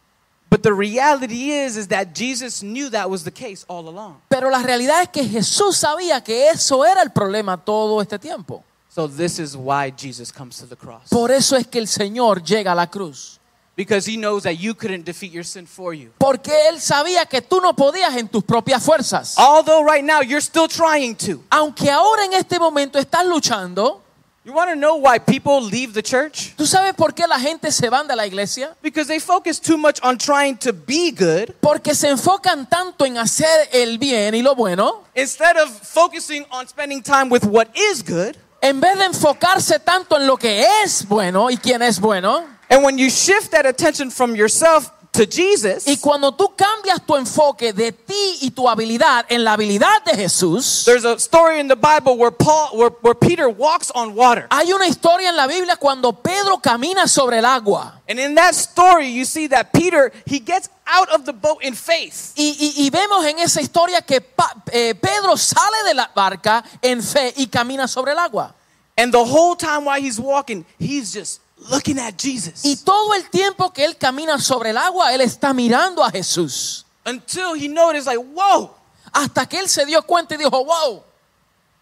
But 0.51 0.63
the 0.65 0.73
reality 0.73 1.53
is 1.53 1.77
is 1.77 1.87
that 1.89 2.09
Jesus 2.13 2.61
knew 2.65 2.91
that 2.91 3.09
was 3.09 3.23
the 3.23 3.31
case 3.31 3.65
all 3.69 3.87
along. 3.87 4.21
Pero 4.29 4.51
la 4.51 4.59
realidad 4.61 5.03
es 5.03 5.09
que 5.11 5.23
Jesús 5.25 5.77
sabía 5.77 6.25
que 6.25 6.49
eso 6.51 6.85
era 6.85 7.03
el 7.03 7.11
problema 7.13 7.57
todo 7.57 8.03
este 8.03 8.19
tiempo. 8.19 8.65
So 8.93 9.07
this 9.07 9.39
is 9.39 9.57
why 9.57 9.91
Jesus 9.91 10.33
comes 10.33 10.59
to 10.59 10.67
the 10.67 10.75
cross. 10.75 11.09
Por 11.11 11.31
eso 11.31 11.57
es 11.57 11.67
que 11.69 11.79
el 11.79 11.87
Señor 11.87 12.43
llega 12.43 12.73
a 12.73 12.75
la 12.75 12.87
cruz. 12.87 13.39
Because 13.77 14.05
he 14.05 14.17
knows 14.17 14.43
that 14.43 14.59
you 14.59 14.75
couldn't 14.75 15.05
defeat 15.05 15.33
your 15.33 15.45
sin 15.45 15.65
for 15.65 15.95
you. 15.95 16.11
Porque 16.19 16.51
Él 16.69 16.81
sabía 16.81 17.25
que 17.25 17.41
tú 17.41 17.61
no 17.61 17.73
podías 17.73 18.17
en 18.17 18.29
tus 18.29 18.43
propias 18.43 18.83
fuerzas. 18.83 19.39
Although 19.39 19.85
right 19.85 20.05
now 20.05 20.21
you're 20.21 20.43
still 20.43 20.67
trying 20.67 21.15
to. 21.15 21.41
Aunque 21.51 21.89
ahora 21.89 22.25
en 22.25 22.33
este 22.33 22.59
momento 22.59 22.99
estás 22.99 23.25
luchando, 23.25 24.03
You 24.43 24.55
want 24.55 24.71
to 24.71 24.77
know 24.77 24.97
why 24.97 25.19
people 25.19 25.61
leave 25.61 25.93
the 25.93 26.03
church? 26.03 26.57
¿tú 26.57 26.67
sabes 26.67 26.95
por 26.95 27.13
qué 27.13 27.27
la 27.29 27.39
gente 27.39 27.71
se 27.71 27.91
van 27.91 28.09
de 28.09 28.17
la 28.17 28.27
iglesia? 28.27 28.75
Because 28.83 29.07
they 29.07 29.21
focus 29.21 29.61
too 29.61 29.77
much 29.77 30.01
on 30.03 30.17
trying 30.17 30.57
to 30.57 30.73
be 30.73 31.13
good 31.13 31.55
Porque 31.61 31.95
se 31.95 32.09
enfocan 32.09 32.69
tanto 32.69 33.05
en 33.05 33.19
hacer 33.19 33.69
el 33.71 33.99
bien 33.99 34.35
y 34.35 34.41
lo 34.43 34.55
bueno, 34.55 35.05
instead 35.15 35.59
of 35.59 35.71
focusing 35.71 36.47
on 36.51 36.67
spending 36.67 37.03
time 37.03 37.29
with 37.31 37.45
what 37.45 37.69
is 37.77 38.03
good. 38.03 38.35
En 38.61 38.81
vez 38.81 38.99
de 38.99 39.05
enfocarse 39.07 39.79
tanto 39.81 40.17
en 40.17 40.27
lo 40.27 40.37
que 40.37 40.67
es 40.85 41.07
bueno 41.07 41.51
y 41.51 41.57
quién 41.57 41.83
es 41.83 42.01
bueno. 42.01 42.45
And 42.69 42.85
when 42.85 42.99
you 42.99 43.09
shift 43.09 43.51
that 43.51 43.67
attention 43.67 44.11
from 44.11 44.35
yourself 44.37 44.91
to 45.13 45.27
Jesus, 45.27 45.89
Y 45.89 45.97
cuando 45.97 46.33
tú 46.33 46.55
cambias 46.57 47.05
tu 47.05 47.17
enfoque 47.17 47.73
de 47.73 47.91
ti 47.93 48.39
y 48.43 48.51
tu 48.53 48.69
habilidad 48.69 49.27
en 49.29 49.43
la 49.43 49.55
habilidad 49.55 50.05
de 50.05 50.15
Jesús, 50.17 50.85
there's 50.85 51.05
a 51.05 51.19
story 51.19 51.59
in 51.59 51.67
the 51.69 51.75
Bible 51.75 52.17
where 52.17 52.31
Paul 52.31 52.71
where, 52.79 52.91
where 53.03 53.15
Peter 53.15 53.49
walks 53.49 53.91
on 53.95 54.15
water. 54.15 54.47
hay 54.51 54.73
una 54.73 54.87
historia 54.87 55.29
en 55.31 55.37
la 55.37 55.47
Biblia 55.49 55.77
cuando 55.77 56.13
Pedro 56.13 56.59
camina 56.59 57.09
sobre 57.09 57.39
el 57.39 57.45
agua. 57.45 58.01
And 58.09 58.21
in 58.21 58.35
that 58.37 58.55
story 58.55 59.09
you 59.09 59.25
see 59.25 59.49
that 59.49 59.73
Peter 59.73 60.13
he 60.27 60.39
gets 60.39 60.69
out 60.87 61.09
of 61.11 61.25
the 61.25 61.33
boat 61.33 61.59
in 61.63 61.75
faith. 61.75 62.33
Y, 62.37 62.57
y- 62.61 62.85
y 62.87 62.91
vemos 62.91 63.25
en 63.27 63.41
esa 63.41 63.61
historia 63.61 64.03
que 64.03 64.21
Pa- 64.21 64.55
eh, 64.73 64.95
Pedro 64.95 65.37
sale 65.37 65.85
de 65.87 65.95
la 65.95 66.09
barca 66.15 66.63
en 66.83 67.03
fe 67.03 67.33
y 67.37 67.47
camina 67.49 67.89
sobre 67.89 68.13
el 68.13 68.19
agua. 68.19 68.55
And 68.97 69.13
the 69.13 69.25
whole 69.25 69.57
time 69.57 69.85
while 69.87 70.01
he's 70.01 70.21
walking, 70.21 70.65
he's 70.79 71.13
just 71.13 71.41
looking 71.69 71.99
at 71.99 72.15
Jesus. 72.17 72.65
Y 72.65 72.77
todo 72.77 73.15
el 73.15 73.29
tiempo 73.31 73.73
que 73.73 73.85
él 73.85 73.97
camina 73.97 74.39
sobre 74.39 74.71
el 74.71 74.79
agua, 74.79 75.13
él 75.13 75.21
está 75.21 75.53
mirando 75.53 76.03
a 76.03 76.11
Jesús. 76.11 76.85
Until 77.05 77.55
he 77.55 77.69
noticed 77.69 78.07
like, 78.07 78.19
"Whoa, 78.19 78.75
Hasta 79.13 79.47
que 79.47 79.59
él 79.59 79.69
se 79.69 79.85
dio 79.87 80.03
cuenta 80.03 80.35
y 80.35 80.39
dijo, 80.39 80.51
wow, 80.51 81.03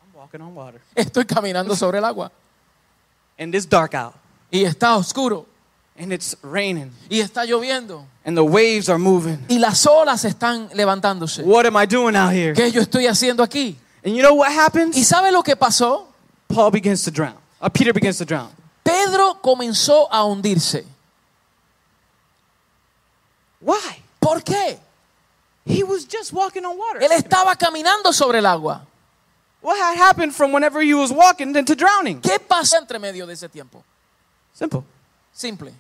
I'm 0.03 0.15
walking 0.15 0.41
on 0.41 0.55
water." 0.55 0.81
estoy 0.95 1.25
caminando 1.27 1.77
sobre 1.77 1.99
el 1.99 2.05
agua. 2.05 2.31
And 3.39 3.55
it's 3.55 3.69
dark 3.69 3.95
out. 3.95 4.15
Y 4.51 4.65
está 4.65 4.97
oscuro. 4.97 5.47
And 5.99 6.13
it's 6.13 6.37
raining. 6.43 6.93
Y 7.11 7.21
está 7.21 7.45
lloviendo. 7.45 8.07
And 8.25 8.37
the 8.37 8.45
waves 8.45 8.89
are 8.89 8.99
moving. 8.99 9.45
Y 9.49 9.59
las 9.59 9.85
olas 9.87 10.25
están 10.25 10.71
levantándose. 10.75 11.43
What 11.43 11.67
am 11.67 11.77
I 11.77 11.87
doing 11.87 12.15
out 12.17 12.33
here? 12.33 12.55
¿Qué 12.55 12.71
yo 12.71 12.81
estoy 12.81 13.07
haciendo 13.07 13.43
aquí? 13.43 13.77
And 14.05 14.15
you 14.15 14.23
know 14.23 14.35
what 14.35 14.51
¿Y 14.51 14.59
happens? 14.59 15.07
sabe 15.07 15.33
lo 15.33 15.43
que 15.43 15.57
pasó? 15.57 16.07
Paul 16.49 16.71
begins 16.71 17.03
to 17.03 17.11
drown. 17.11 17.35
Uh, 17.61 17.69
Peter 17.69 17.93
begins 17.93 18.17
to 18.19 18.25
drown. 18.25 18.49
Pedro 18.89 19.41
comenzó 19.43 20.09
a 20.13 20.25
hundirse. 20.25 20.85
Why? 23.61 24.03
¿Por 24.21 24.43
qué? 24.43 24.79
He 25.67 25.83
was 25.83 26.07
just 26.07 26.33
walking 26.33 26.65
on 26.65 26.77
water. 26.79 27.03
Él 27.03 27.13
estaba 27.13 27.55
caminando 27.57 28.13
sobre 28.13 28.39
el 28.39 28.47
agua. 28.47 28.87
What 29.61 29.77
had 29.77 29.97
happened 29.97 30.33
from 30.33 30.53
whenever 30.53 30.81
he 30.81 30.95
was 30.95 31.11
walking 31.13 31.55
into 31.55 31.75
drowning? 31.75 32.21
¿Qué 32.21 32.39
pasó 32.39 32.77
entre 32.79 32.99
medio 32.99 33.27
de 33.27 33.35
ese 33.35 33.49
tiempo? 33.49 33.85
Simple. 34.55 34.83
Simple. 35.33 35.73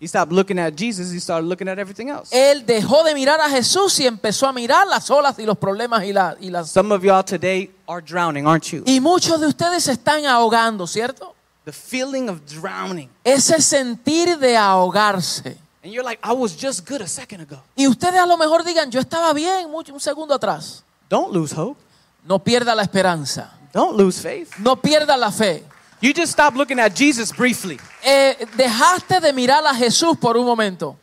He 0.00 0.06
stopped 0.08 0.32
looking 0.32 0.58
at 0.58 0.74
Jesus, 0.74 1.12
he 1.12 1.20
started 1.20 1.46
looking 1.46 1.68
at 1.68 1.78
everything 1.78 2.08
else. 2.08 2.30
Él 2.32 2.64
dejó 2.66 3.04
de 3.04 3.14
mirar 3.14 3.40
a 3.40 3.48
Jesús 3.50 3.98
y 4.00 4.06
empezó 4.06 4.48
a 4.48 4.52
mirar 4.52 4.86
las 4.88 5.10
olas 5.10 5.38
y 5.38 5.44
los 5.46 5.56
problemas 5.58 6.02
y, 6.04 6.12
la- 6.12 6.36
y 6.40 6.50
las... 6.50 6.70
Some 6.70 6.92
of 6.92 7.02
y'all 7.04 7.22
today 7.22 7.70
are 7.86 8.00
drowning, 8.00 8.46
aren't 8.46 8.64
you? 8.72 8.82
Y 8.86 9.00
muchos 9.00 9.40
de 9.40 9.46
ustedes 9.46 9.84
se 9.84 9.92
están 9.92 10.24
ahogando, 10.26 10.86
¿cierto? 10.88 11.34
The 11.64 11.72
feeling 11.72 12.28
of 12.28 12.44
drowning. 12.46 13.08
Ese 13.24 13.60
sentir 13.62 14.38
de 14.38 14.56
ahogarse. 14.56 15.56
And 15.84 15.92
you're 15.92 16.04
like, 16.04 16.20
I 16.22 16.32
was 16.32 16.56
just 16.56 16.86
good 16.86 17.00
a 17.00 17.08
second 17.08 17.40
ago. 17.40 17.60
Y 17.76 17.86
ustedes 17.86 18.20
a 18.20 18.26
lo 18.26 18.36
mejor 18.36 18.64
digan, 18.64 18.90
yo 18.90 19.00
estaba 19.00 19.32
bien 19.32 19.70
mucho, 19.70 19.92
un 19.92 20.00
segundo 20.00 20.34
atrás. 20.34 20.82
Don't 21.08 21.32
lose 21.32 21.52
hope. 21.52 21.78
No 22.24 22.38
pierda 22.38 22.74
la 22.74 22.82
esperanza. 22.82 23.50
Don't 23.72 23.96
lose 23.96 24.20
faith. 24.20 24.58
No 24.58 24.76
pierda 24.76 25.16
la 25.16 25.30
fe. 25.30 25.64
You 26.00 26.12
just 26.12 26.32
stop 26.32 26.54
looking 26.54 26.80
at 26.80 26.94
Jesus 26.94 27.32
briefly. 27.32 27.78
Eh, 28.02 28.46
dejaste 28.56 29.20
de 29.20 29.32
mirar 29.32 29.64
a 29.64 29.74
Jesús 29.74 30.18
por 30.18 30.36
un 30.36 30.44
momento. 30.44 30.96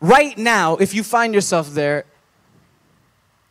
Right 0.00 0.36
now, 0.36 0.76
if 0.80 0.92
you 0.92 1.04
find 1.04 1.32
yourself 1.32 1.72
there, 1.72 2.04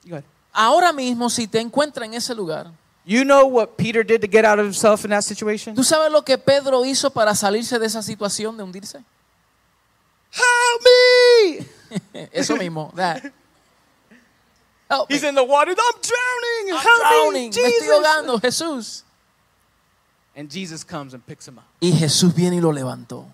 go 0.05 0.15
ahead. 0.15 0.25
Ahora 0.53 0.91
mismo, 0.91 1.29
si 1.29 1.47
te 1.47 1.61
encuentras 1.61 2.05
en 2.05 2.13
ese 2.13 2.35
lugar, 2.35 2.71
You 3.03 3.23
know 3.25 3.47
what 3.47 3.77
Peter 3.77 4.03
did 4.03 4.21
to 4.21 4.27
get 4.27 4.45
out 4.45 4.59
of 4.59 4.65
himself 4.65 5.03
in 5.05 5.09
that 5.11 5.23
situation? 5.23 5.75
¿tú 5.75 5.83
sabes 5.83 6.11
lo 6.11 6.21
que 6.23 6.37
Pedro 6.37 6.85
hizo 6.85 7.09
para 7.09 7.33
salirse 7.35 7.79
de 7.79 7.85
esa 7.87 8.01
situación 8.03 8.55
de 8.57 8.63
hundirse? 8.63 9.03
Help 10.31 10.81
me! 10.85 11.65
Eso 12.31 12.55
mismo. 12.55 12.93
that. 12.95 13.23
Help 14.89 15.09
me. 15.09 15.15
He's 15.15 15.23
in 15.23 15.35
the 15.35 15.43
water. 15.43 15.71
I'm 15.71 16.01
drowning. 16.01 16.73
I'm 16.75 16.81
Help 16.85 17.01
drowning. 17.01 17.49
me, 17.49 17.61
Me 17.61 17.69
estoy 17.69 17.79
Jesus. 17.79 17.89
ahogando, 17.89 18.39
Jesús. 18.41 19.03
And 20.35 20.49
Jesus 20.49 20.83
comes 20.85 21.13
and 21.13 21.25
picks 21.25 21.47
him 21.47 21.57
up. 21.57 21.65
Y 21.81 21.91
Jesús 21.91 22.33
viene 22.33 22.57
y 22.57 22.61
lo 22.61 22.71
levantó. 22.71 23.25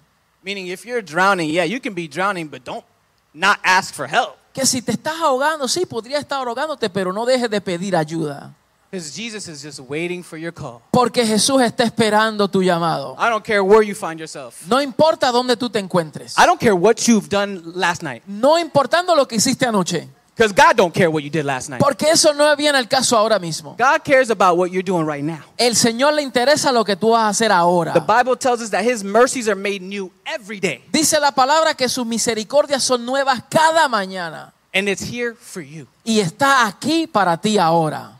Meaning, 0.43 0.67
if 0.67 0.85
you're 0.85 1.01
drowning, 1.03 1.49
yeah, 1.49 1.65
you 1.65 1.79
can 1.79 1.93
be 1.93 2.07
drowning, 2.07 2.47
but 2.47 2.63
don't 2.63 2.85
not 3.33 3.59
ask 3.63 3.93
for 3.93 4.07
help. 4.07 4.37
Que 4.53 4.65
si 4.65 4.81
te 4.81 4.93
estás 4.93 5.19
ahogando, 5.21 5.67
sí, 5.67 5.85
podría 5.85 6.17
estar 6.17 6.47
ahogándote, 6.47 6.89
pero 6.89 7.11
no 7.13 7.25
dejes 7.25 7.49
de 7.49 7.61
pedir 7.61 7.95
ayuda. 7.95 8.55
Because 8.89 9.11
Jesus 9.13 9.49
is 9.49 9.61
just 9.61 9.79
waiting 9.81 10.23
for 10.23 10.37
your 10.37 10.53
call. 10.53 10.81
Porque 10.91 11.25
Jesús 11.25 11.61
está 11.61 11.83
esperando 11.83 12.47
tu 12.47 12.61
llamado. 12.63 13.15
I 13.19 13.29
don't 13.29 13.43
care 13.43 13.61
where 13.61 13.83
you 13.83 13.93
find 13.93 14.17
yourself. 14.17 14.65
No 14.67 14.81
importa 14.81 15.31
dónde 15.31 15.57
tú 15.57 15.69
te 15.69 15.79
encuentres. 15.79 16.35
I 16.37 16.45
don't 16.45 16.59
care 16.59 16.73
what 16.73 17.05
you've 17.07 17.27
done 17.27 17.61
last 17.75 18.01
night. 18.01 18.23
No 18.27 18.57
importando 18.57 19.13
lo 19.15 19.27
que 19.27 19.35
hiciste 19.35 19.65
anoche. 19.65 20.07
Because 20.37 20.53
God 20.53 20.77
don't 20.77 20.93
care 20.93 21.09
what 21.09 21.23
you 21.23 21.31
did 21.31 21.45
last 21.45 21.67
night. 21.67 21.81
Porque 21.81 22.03
eso 22.03 22.31
no 22.31 22.55
viene 22.55 22.77
al 22.77 22.87
caso 22.87 23.17
ahora 23.17 23.39
mismo. 23.39 23.75
God 23.75 24.03
cares 24.05 24.29
about 24.29 24.55
what 24.55 24.71
you're 24.71 24.83
doing 24.83 25.05
right 25.05 25.23
now. 25.23 25.43
El 25.57 25.75
Señor 25.75 26.13
le 26.13 26.21
interesa 26.21 26.71
lo 26.71 26.85
que 26.85 26.95
tú 26.95 27.09
vas 27.09 27.23
a 27.23 27.29
hacer 27.29 27.51
ahora. 27.51 27.91
The 27.91 27.99
Bible 28.01 28.37
tells 28.37 28.61
us 28.61 28.69
that 28.69 28.83
his 28.85 29.03
mercies 29.03 29.49
are 29.49 29.55
made 29.55 29.81
new 29.81 30.11
every 30.25 30.59
day. 30.59 30.83
Dice 30.91 31.19
la 31.19 31.31
palabra 31.31 31.73
que 31.73 31.89
sus 31.89 32.05
misericordias 32.05 32.83
son 32.83 33.03
nuevas 33.05 33.41
cada 33.49 33.89
mañana. 33.89 34.53
And 34.73 34.87
it's 34.87 35.01
here 35.01 35.33
for 35.33 35.61
you. 35.63 35.87
Y 36.05 36.19
está 36.19 36.67
aquí 36.67 37.07
para 37.07 37.35
ti 37.35 37.57
ahora. 37.57 38.16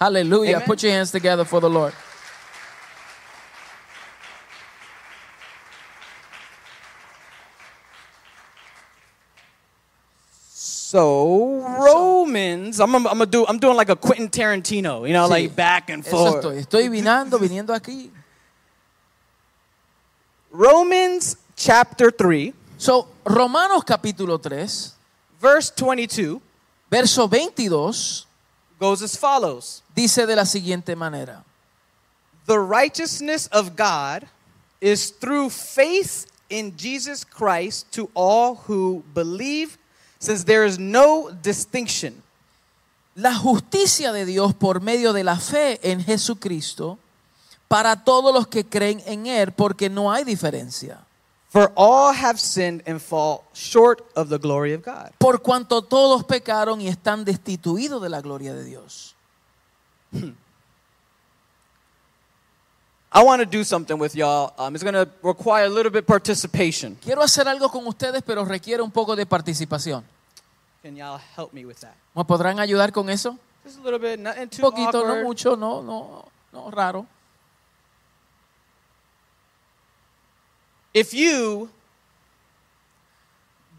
Aleluya. 0.00 0.56
Amen. 0.56 0.66
Put 0.66 0.82
your 0.82 0.92
hands 0.92 1.10
together 1.10 1.44
for 1.44 1.60
the 1.60 1.70
Lord. 1.70 1.94
So 10.50 11.60
Romans, 11.80 12.78
I'm, 12.80 12.94
I'm 12.94 13.02
gonna 13.02 13.26
do. 13.26 13.44
I'm 13.46 13.58
doing 13.58 13.76
like 13.76 13.88
a 13.88 13.96
Quentin 13.96 14.28
Tarantino, 14.28 15.06
you 15.06 15.12
know, 15.12 15.26
Sí. 15.26 15.30
like 15.30 15.56
back 15.56 15.90
and 15.90 16.06
forth. 16.06 16.44
estoy. 16.44 16.58
Estoy 16.64 16.88
vinando, 16.88 17.38
viniendo 17.38 17.74
aquí. 17.74 18.10
Romans 20.52 21.36
chapter 21.56 22.10
three, 22.12 22.54
So, 22.76 23.08
Romanos 23.24 23.82
capítulo 23.84 24.40
3, 24.40 24.94
verse 25.40 25.70
22 25.70 26.40
verso 26.90 27.26
22, 27.26 28.26
goes 28.78 29.02
as 29.02 29.16
follows: 29.16 29.82
dice 29.94 30.26
de 30.26 30.36
la 30.36 30.44
siguiente 30.44 30.96
manera. 30.96 31.44
The 32.46 32.58
righteousness 32.58 33.48
of 33.52 33.76
God 33.76 34.26
is 34.80 35.10
through 35.10 35.50
faith 35.50 36.26
in 36.50 36.76
Jesus 36.76 37.24
Christ 37.24 37.90
to 37.92 38.10
all 38.14 38.56
who 38.66 39.02
believe, 39.14 39.78
since 40.18 40.44
there 40.44 40.64
is 40.64 40.78
no 40.78 41.30
distinction. 41.42 42.22
La 43.16 43.32
justicia 43.32 44.12
de 44.12 44.26
Dios 44.26 44.54
por 44.54 44.80
medio 44.80 45.12
de 45.12 45.22
la 45.22 45.36
fe 45.36 45.78
en 45.82 46.02
Jesucristo 46.02 46.98
para 47.68 48.04
todos 48.04 48.34
los 48.34 48.46
que 48.48 48.64
creen 48.64 49.02
en 49.06 49.26
Él, 49.26 49.52
porque 49.52 49.88
no 49.88 50.12
hay 50.12 50.24
diferencia. 50.24 50.98
For 51.48 51.72
all 51.76 52.12
have 52.12 52.40
sinned 52.40 52.82
and 52.86 53.00
fall 53.00 53.44
short 53.54 54.04
of 54.16 54.28
the 54.28 54.38
glory 54.38 54.74
of 54.74 54.82
God. 54.82 55.12
Por 55.18 55.40
cuanto 55.40 55.82
todos 55.82 56.24
pecaron 56.24 56.80
y 56.80 56.88
están 56.88 57.24
destituidos 57.24 58.02
de 58.02 58.08
la 58.08 58.20
gloria 58.20 58.52
de 58.52 58.64
Dios. 58.64 59.13
I 63.12 63.22
want 63.22 63.40
to 63.40 63.46
do 63.46 63.62
something 63.62 63.96
with 63.98 64.16
y'all. 64.16 64.52
Um, 64.58 64.74
it's 64.74 64.82
going 64.82 64.94
to 64.94 65.08
require 65.22 65.66
a 65.66 65.68
little 65.68 65.92
bit 65.92 66.04
participation. 66.04 66.96
Quiero 67.00 67.22
hacer 67.22 67.46
algo 67.46 67.70
con 67.70 67.86
ustedes, 67.86 68.22
pero 68.22 68.44
requiere 68.44 68.82
un 68.82 68.90
poco 68.90 69.14
de 69.14 69.24
participación. 69.24 70.02
Can 70.82 70.96
y'all 70.96 71.20
help 71.36 71.52
me 71.52 71.64
with 71.64 71.76
that? 71.80 71.94
¿Me 72.14 72.24
podrán 72.24 72.58
ayudar 72.58 72.92
con 72.92 73.08
eso? 73.08 73.38
Just 73.64 73.78
a 73.78 73.82
little 73.82 73.98
bit, 74.00 74.18
nothing 74.18 74.42
Un 74.42 74.48
too 74.50 74.60
poquito, 74.62 74.98
awkward. 74.98 75.22
no 75.22 75.22
mucho, 75.22 75.56
no, 75.56 75.80
no, 75.80 76.24
no 76.52 76.70
raro. 76.70 77.06
If 80.92 81.12
you 81.14 81.70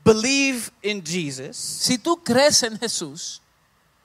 believe 0.03 0.71
in 0.81 1.03
Jesus, 1.03 1.55
Si 1.57 1.97
tú 1.97 2.17
crees 2.23 2.63
en 2.63 2.77
Jesús, 2.79 3.41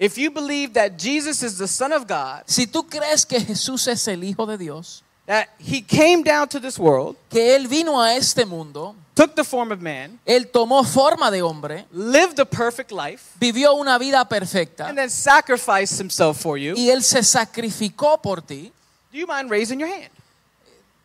if 0.01 0.17
you 0.17 0.31
believe 0.31 0.73
that 0.73 0.97
Jesus 0.99 1.43
is 1.43 1.59
the 1.59 1.69
Son 1.69 1.93
of 1.93 2.07
God, 2.09 2.43
si 2.47 2.67
tú 2.67 2.89
crees 2.89 3.25
que 3.25 3.39
Jesús 3.39 3.87
es 3.87 4.09
el 4.09 4.25
Hijo 4.25 4.47
de 4.47 4.57
Dios, 4.57 5.03
that 5.27 5.49
He 5.59 5.83
came 5.83 6.23
down 6.25 6.49
to 6.49 6.59
this 6.59 6.79
world, 6.79 7.17
que 7.29 7.55
Él 7.55 7.69
vino 7.69 8.01
a 8.01 8.15
este 8.17 8.45
mundo, 8.47 8.97
took 9.15 9.37
the 9.37 9.45
form 9.45 9.71
of 9.71 9.81
man, 9.81 10.19
Él 10.27 10.51
tomó 10.51 10.83
forma 10.85 11.31
de 11.31 11.43
hombre, 11.43 11.85
lived 11.93 12.41
a 12.41 12.45
perfect 12.47 12.91
life, 12.91 13.35
vivió 13.39 13.75
una 13.75 13.99
vida 13.99 14.25
perfecta 14.29 14.89
and 14.89 14.97
then 14.97 15.11
sacrificed 15.11 16.01
Himself 16.01 16.41
for 16.41 16.57
you, 16.57 16.75
y 16.75 16.89
Él 16.89 17.03
se 17.03 17.23
sacrificó 17.23 18.21
por 18.21 18.41
ti. 18.41 18.73
do 19.13 19.19
you 19.19 19.27
mind 19.27 19.51
raising 19.51 19.79
your 19.79 19.89
hand? 19.89 20.09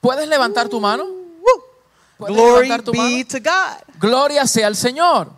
¿Puedes 0.01 0.27
levantar 0.27 0.69
tu 0.69 0.79
mano? 0.79 1.03
Woo! 1.03 1.63
¿Puedes 2.17 2.35
Glory 2.35 2.67
levantar 2.69 2.85
tu 2.85 2.91
be 2.91 2.97
mano? 2.97 3.25
to 3.27 3.39
God. 3.39 3.99
Gloria 3.99 4.45
sea 4.47 4.67
al 4.67 4.75
Señor. 4.75 5.29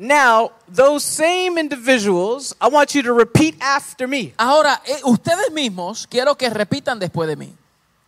Now, 0.00 0.52
those 0.68 1.02
same 1.02 1.58
individuals, 1.58 2.54
I 2.60 2.68
want 2.68 2.94
you 2.94 3.02
to 3.02 3.12
repeat 3.12 3.56
after 3.60 4.06
me. 4.06 4.32
Ahora, 4.38 4.80
eh, 4.86 5.00
ustedes 5.04 5.50
mismos 5.50 6.06
quiero 6.06 6.36
que 6.36 6.48
repitan 6.48 7.00
después 7.00 7.26
de 7.26 7.34
mí. 7.34 7.52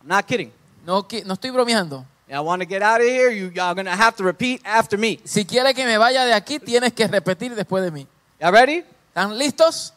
I'm 0.01 0.07
not 0.07 0.25
kidding. 0.25 0.53
No, 0.85 1.05
no 1.25 1.33
estoy 1.33 1.51
bromeando. 1.51 2.05
I 2.31 2.39
want 2.39 2.61
to 2.61 2.65
get 2.65 2.81
out 2.81 3.01
of 3.01 3.07
here. 3.07 3.29
You, 3.29 3.51
y'all 3.53 3.75
gonna 3.75 3.93
have 3.93 4.15
to 4.15 4.23
repeat 4.23 4.61
after 4.63 4.97
me. 4.97 5.19
Si 5.25 5.43
quiere 5.43 5.73
que 5.73 5.85
me 5.85 5.97
vaya 5.97 6.23
de 6.23 6.31
aquí, 6.31 6.59
tienes 6.59 6.93
que 6.93 7.05
repetir 7.09 7.55
después 7.55 7.83
de 7.83 7.91
mí. 7.91 8.07
Y'all 8.39 8.53
ready? 8.53 8.85
¿Están 9.09 9.37
listos? 9.37 9.91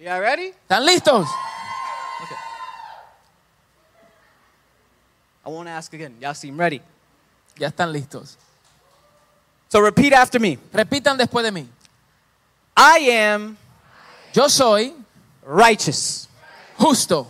Y'all 0.00 0.18
ready? 0.18 0.48
¿Están 0.48 0.84
listos? 0.84 1.28
I 5.46 5.48
won't 5.48 5.68
ask 5.68 5.94
again. 5.94 6.16
Y'all 6.20 6.34
seem 6.34 6.58
ready. 6.58 6.82
Ya 7.56 7.68
están 7.68 7.92
listos. 7.92 8.36
So 9.74 9.80
repeat 9.80 10.12
after 10.12 10.38
me. 10.38 10.56
Repitan 10.72 11.18
después 11.18 11.42
de 11.42 11.50
mí. 11.50 11.66
I 12.76 13.10
am 13.10 13.58
Yo 14.32 14.46
soy 14.46 14.92
righteous. 15.44 16.28
justo. 16.78 17.26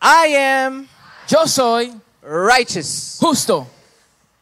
I 0.00 0.26
am 0.28 0.88
Yo 1.28 1.44
soy 1.46 1.90
righteous. 2.22 3.18
justo. 3.20 3.66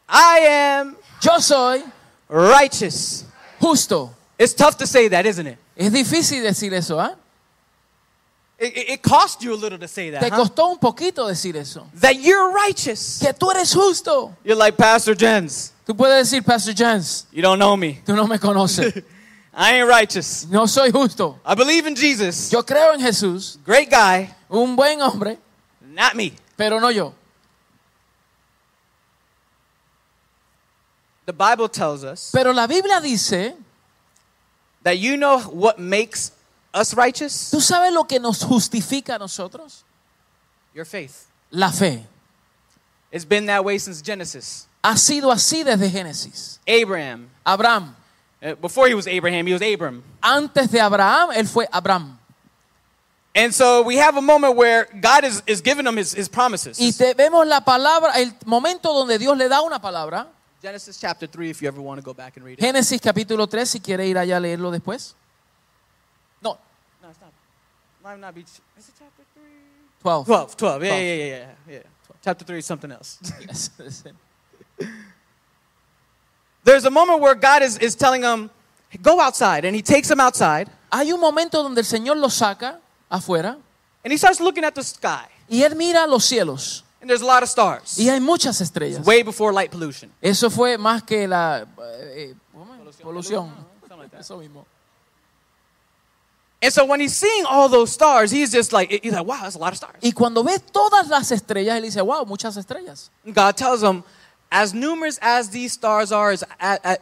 I 0.07 0.40
am 0.40 0.97
Yo 1.23 1.38
soy 1.38 1.83
righteous. 2.29 3.25
justo. 3.59 4.11
It's 4.38 4.53
tough 4.53 4.77
to 4.77 4.87
say 4.87 5.09
that, 5.09 5.25
isn't 5.25 5.47
it? 5.47 5.57
Es 5.79 5.90
difícil 5.90 6.42
decir 6.42 6.75
eso, 6.75 6.99
¿ah? 6.99 7.14
It, 8.59 8.77
it, 8.77 8.88
it 8.90 9.03
cost 9.03 9.42
you 9.42 9.55
a 9.55 9.57
little 9.57 9.79
to 9.79 9.88
say 9.88 10.11
that. 10.11 10.21
Te 10.21 10.29
huh? 10.29 10.45
costó 10.45 10.71
un 10.73 10.79
poquito 10.79 11.27
decir 11.27 11.57
eso. 11.57 11.87
That 11.95 12.21
you're 12.21 12.53
righteous. 12.53 13.19
Que 13.19 13.33
tú 13.33 13.51
eres 13.51 13.73
justo. 13.73 14.37
You're 14.45 14.59
like 14.59 14.77
Pastor 14.77 15.14
Jens. 15.14 15.73
Tú 15.87 15.94
puedes 15.96 16.29
decir, 16.29 16.42
Pastor 16.44 16.75
Jans, 16.75 17.27
You 17.31 17.42
don't 17.42 17.59
know 17.59 17.77
me. 17.77 18.03
tú 18.05 18.14
no 18.16 18.27
me 18.27 18.38
conoces. 18.38 18.92
I 19.55 19.79
ain't 19.79 19.88
righteous. 19.88 20.46
No 20.51 20.66
soy 20.66 20.90
justo. 20.90 21.38
I 21.44 21.55
believe 21.55 21.87
in 21.87 21.94
Jesus. 21.94 22.51
Yo 22.51 22.62
creo 22.64 22.92
en 22.92 23.01
Jesús, 23.01 23.57
Great 23.64 23.88
guy. 23.88 24.29
un 24.51 24.75
buen 24.77 25.01
hombre, 25.01 25.38
Not 25.81 26.14
me. 26.14 26.33
pero 26.57 26.81
no 26.81 26.90
yo. 26.90 27.14
The 31.27 31.33
Bible 31.33 31.68
tells 31.68 32.05
us 32.05 32.31
Pero 32.33 32.53
la 32.53 32.66
Biblia 32.66 33.01
dice, 33.01 33.55
that 34.83 34.99
you 34.99 35.16
know 35.16 35.40
what 35.40 35.79
makes 35.81 36.31
us 36.72 36.94
righteous? 36.94 37.51
¿tú 37.51 37.61
sabes 37.61 37.92
lo 37.92 38.05
que 38.05 38.20
nos 38.20 38.42
justifica 38.44 39.16
a 39.16 39.18
nosotros? 39.18 39.83
Your 40.75 40.85
faith. 40.85 41.27
La 41.51 41.70
fe. 41.70 42.05
It's 43.11 43.25
been 43.25 43.46
that 43.46 43.64
way 43.64 43.79
since 43.79 44.03
Genesis. 44.03 44.66
Ha 44.87 44.96
sido 44.96 45.33
así 45.33 45.64
desde 45.64 45.90
Génesis. 45.90 46.61
Abraham. 46.64 47.29
Abraham. 47.44 47.96
Uh, 48.40 48.55
Before 48.55 48.87
he 48.87 48.94
was 48.94 49.09
Abraham, 49.09 49.44
he 49.44 49.53
was 49.53 49.61
Abram. 49.61 50.01
Antes 50.22 50.70
de 50.70 50.79
Abraham, 50.79 51.31
él 51.33 51.49
fue 51.49 51.66
Abraham. 51.75 52.16
And 53.35 53.53
so 53.53 53.83
we 53.83 53.96
have 53.96 54.16
a 54.16 54.20
moment 54.22 54.55
where 54.55 54.87
God 55.01 55.25
is, 55.25 55.42
is 55.44 55.61
giving 55.61 55.85
him 55.87 55.96
his, 55.96 56.12
his 56.14 56.29
promises. 56.29 56.79
Y 56.79 56.92
te, 56.92 57.14
vemos 57.14 57.44
la 57.49 57.62
palabra, 57.62 58.12
el 58.14 58.33
momento 58.44 58.92
donde 58.94 59.18
Dios 59.18 59.37
le 59.37 59.49
da 59.49 59.61
una 59.61 59.81
palabra. 59.81 60.29
Genesis 60.62 61.01
chapter 61.01 61.27
3, 61.27 61.51
if 61.51 61.61
you 61.61 61.66
ever 61.66 61.81
want 61.81 61.99
to 61.99 62.05
go 62.05 62.14
back 62.14 62.37
and 62.37 62.46
read 62.46 62.57
it. 62.57 62.61
Génesis 62.61 63.01
capítulo 63.01 63.49
3, 63.49 63.66
si 63.66 63.81
quiere 63.81 64.07
ir 64.07 64.16
allá 64.16 64.37
a 64.37 64.40
leerlo 64.40 64.70
después. 64.70 65.14
No, 66.40 66.57
No, 67.03 67.11
it's 67.11 67.20
not. 67.20 67.33
Might 68.05 68.20
not 68.20 68.33
be. 68.33 68.42
Is 68.42 68.61
it 68.88 68.94
chapter 68.96 69.25
3? 69.35 69.42
12. 70.03 70.27
12, 70.27 70.57
12. 70.57 70.83
Yeah, 70.85 70.88
12. 70.90 71.03
yeah, 71.03 71.14
yeah, 71.14 71.27
yeah, 71.27 71.75
yeah. 71.75 71.83
Chapter 72.22 72.44
3 72.44 72.59
is 72.59 72.66
something 72.66 72.92
else. 72.92 73.18
Yes. 74.79 74.89
There's 76.65 76.85
a 76.85 76.91
moment 76.91 77.21
where 77.21 77.35
God 77.35 77.62
is, 77.62 77.79
is 77.79 77.95
telling 77.95 78.23
him, 78.23 78.51
go 79.03 79.21
outside. 79.21 79.65
And 79.65 79.75
he 79.75 79.83
takes 79.83 80.11
him 80.11 80.21
outside. 80.21 80.69
Hay 80.93 81.12
un 81.12 81.21
momento 81.21 81.62
donde 81.62 81.79
el 81.79 81.85
Señor 81.85 82.17
lo 82.17 82.29
saca 82.29 82.79
afuera 83.11 83.57
And 84.05 84.12
he 84.12 84.17
starts 84.17 84.41
looking 84.41 84.65
at 84.65 84.75
the 84.75 84.83
sky. 84.83 85.27
y 85.49 85.62
él 85.62 85.77
mira 85.77 86.07
los 86.09 86.25
cielos 86.25 86.83
And 87.01 87.09
there's 87.11 87.23
a 87.23 87.27
lot 87.27 87.43
of 87.43 87.49
stars. 87.49 87.97
y 87.99 88.09
hay 88.09 88.19
muchas 88.21 88.61
estrellas. 88.61 89.05
Way 89.05 89.23
before 89.23 89.53
light 89.53 89.71
pollution. 89.71 90.11
Eso 90.21 90.51
fue 90.51 90.77
más 90.77 91.05
que 91.05 91.29
la 91.29 91.67
eh, 91.79 92.35
¿cómo 92.53 92.75
es? 92.89 92.97
polución. 92.97 93.51
Something 93.81 93.99
like 93.99 94.11
that. 94.11 94.21
Eso 94.21 94.39
mismo. 94.39 94.65
And 96.62 96.73
so 96.73 96.85
when 96.87 97.01
he's 97.01 97.15
seeing 97.15 97.45
all 97.45 97.69
those 97.69 97.93
stars, 97.93 98.31
he's 98.33 98.51
just 98.51 98.73
like, 98.73 98.91
he's 98.91 99.12
like, 99.12 99.27
wow, 99.27 99.43
that's 99.43 99.57
a 99.57 99.59
lot 99.59 99.73
of 99.73 99.77
stars. 99.77 99.97
Y 100.03 100.11
cuando 100.12 100.43
ve 100.43 100.59
todas 100.73 101.09
las 101.09 101.31
estrellas, 101.31 101.77
él 101.77 101.83
dice, 101.83 102.01
wow, 102.01 102.25
muchas 102.25 102.57
estrellas. 102.57 103.11
And 103.25 103.35
God 103.35 103.57
tells 103.57 103.83
him, 103.83 104.03
as 104.51 104.73
numerous 104.73 105.19
as 105.21 105.51
these 105.51 105.73
stars 105.73 106.13
are, 106.13 106.33
is, 106.33 106.45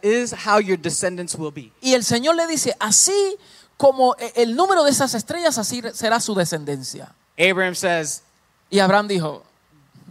is 0.01 0.31
how 0.31 0.57
your 0.57 0.77
descendants 0.77 1.35
will 1.35 1.51
be. 1.51 1.71
Y 1.81 1.93
el 1.93 2.01
Señor 2.01 2.35
le 2.35 2.47
dice, 2.47 2.73
así 2.79 3.35
como 3.77 4.15
e- 4.19 4.31
el 4.41 4.55
número 4.55 4.83
de 4.83 4.91
esas 4.91 5.13
estrellas, 5.13 5.57
así 5.57 5.81
será 5.93 6.19
su 6.19 6.33
descendencia. 6.33 7.09
Abraham 7.37 7.75
says, 7.75 8.21
Y 8.71 8.79
Abraham 8.79 9.07
dijo, 9.07 9.43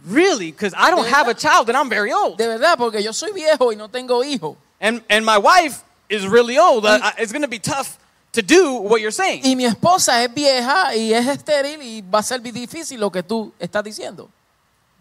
really? 0.06 0.52
Because 0.52 0.74
I 0.76 0.90
don't 0.90 1.06
have 1.08 1.28
a 1.28 1.34
child 1.34 1.68
and 1.68 1.76
I'm 1.76 1.88
very 1.88 2.12
old. 2.12 2.38
de 2.38 2.46
verdad, 2.46 2.76
porque 2.76 3.02
yo 3.02 3.12
soy 3.12 3.32
viejo 3.32 3.70
y 3.72 3.76
no 3.76 3.88
tengo 3.88 4.22
hijo. 4.22 4.56
And, 4.80 5.02
and 5.08 5.24
my 5.24 5.38
wife 5.38 5.82
is 6.08 6.26
really 6.26 6.58
old. 6.58 6.84
It's 7.18 7.32
going 7.32 7.42
to 7.42 7.48
be 7.48 7.58
tough 7.58 7.98
to 8.32 8.42
do 8.42 8.74
what 8.74 9.00
you're 9.00 9.10
saying. 9.10 9.42
Y 9.44 9.54
mi 9.56 9.64
esposa 9.64 10.22
es 10.22 10.32
vieja 10.34 10.94
y 10.94 11.12
es 11.12 11.26
estéril 11.26 11.80
y 11.82 12.02
va 12.02 12.18
a 12.18 12.22
ser 12.22 12.40
difícil 12.40 13.00
lo 13.00 13.10
que 13.10 13.22
tú 13.22 13.52
estás 13.58 13.82
diciendo. 13.82 14.28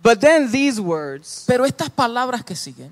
But 0.03 0.19
then 0.19 0.51
these 0.51 0.81
words 0.81 1.45
Pero 1.47 1.65
estas 1.65 1.89
palabras 1.89 2.43
que 2.43 2.55
siguen, 2.55 2.91